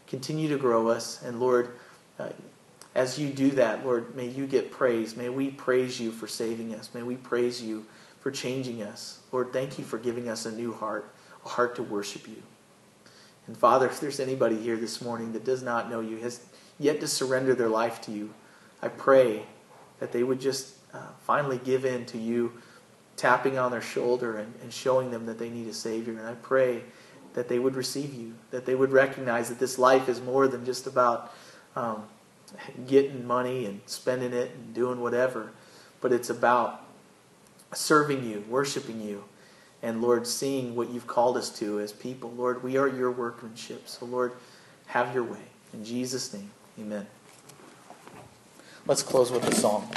Continue 0.07 0.49
to 0.49 0.59
grow 0.59 0.89
us. 0.89 1.23
And 1.23 1.41
Lord, 1.41 1.77
uh, 2.19 2.31
as 2.95 3.19
you 3.19 3.31
do 3.31 3.51
that, 3.53 3.85
Lord, 3.85 4.15
may 4.15 4.29
you 4.29 4.47
get 4.47 4.71
praise. 4.71 5.17
May 5.17 5.29
we 5.29 5.51
praise 5.51 5.99
you 6.01 6.13
for 6.13 6.27
saving 6.29 6.75
us. 6.75 6.91
May 6.95 7.03
we 7.03 7.17
praise 7.17 7.63
you 7.63 7.87
for 8.21 8.31
changing 8.31 8.83
us. 8.83 9.21
Lord, 9.33 9.53
thank 9.53 9.79
you 9.79 9.85
for 9.85 9.99
giving 9.99 10.29
us 10.29 10.47
a 10.47 10.53
new 10.53 10.73
heart, 10.73 11.13
a 11.45 11.49
heart 11.49 11.77
to 11.77 11.83
worship 11.83 12.29
you. 12.29 12.43
And 13.47 13.57
Father, 13.57 13.87
if 13.87 14.01
there's 14.01 14.21
anybody 14.21 14.57
here 14.57 14.77
this 14.77 15.03
morning 15.03 15.33
that 15.33 15.45
does 15.45 15.63
not 15.63 15.91
know 15.91 16.01
you, 16.01 16.17
has 16.19 16.41
yet 16.79 17.01
to 17.01 17.09
surrender 17.09 17.55
their 17.55 17.69
life 17.69 18.01
to 18.03 18.13
you, 18.13 18.33
I 18.81 18.89
pray 18.89 19.45
that 19.99 20.13
they 20.13 20.23
would 20.23 20.41
just 20.41 20.77
uh, 20.93 20.99
finally 21.21 21.59
give 21.63 21.85
in 21.85 22.07
to 22.07 22.19
you 22.19 22.53
tapping 23.17 23.59
on 23.59 23.71
their 23.71 23.83
shoulder 23.83 24.39
and, 24.39 24.55
and 24.63 24.73
showing 24.73 25.11
them 25.11 25.27
that 25.27 25.39
they 25.39 25.51
need 25.51 25.69
a 25.69 25.75
Savior. 25.75 26.19
And 26.19 26.27
I 26.27 26.35
pray 26.35 26.83
that 27.35 27.49
they 27.49 27.59
would 27.59 27.75
receive 27.75 28.15
you, 28.15 28.35
that 28.51 28.65
they 28.65 28.75
would 28.75 28.93
recognize 28.93 29.49
that 29.49 29.59
this 29.59 29.79
life 29.79 30.09
is 30.09 30.21
more 30.21 30.49
than 30.49 30.65
just 30.65 30.87
about 30.87 31.33
um, 31.77 32.05
getting 32.87 33.27
money 33.27 33.67
and 33.67 33.81
spending 33.87 34.33
it 34.33 34.53
and 34.53 34.75
doing 34.75 35.01
whatever, 35.01 35.51
but 36.01 36.13
it's 36.13 36.31
about 36.31 36.83
serving 37.73 38.25
you, 38.25 38.45
worshiping 38.49 39.01
you, 39.01 39.25
and 39.83 40.01
Lord, 40.01 40.27
seeing 40.27 40.75
what 40.75 40.91
you've 40.91 41.07
called 41.07 41.37
us 41.37 41.51
to 41.59 41.81
as 41.81 41.93
people. 41.93 42.33
Lord, 42.37 42.63
we 42.63 42.77
are 42.77 42.89
your 42.89 43.11
workmanship. 43.11 43.87
So, 43.87 44.07
Lord, 44.07 44.33
have 44.87 45.13
your 45.13 45.25
way. 45.25 45.43
In 45.73 45.85
Jesus' 45.85 46.33
name, 46.33 46.51
amen. 46.79 47.07
Let's 48.87 49.03
close 49.03 49.31
with 49.31 49.47
a 49.47 49.55
song. 49.55 49.91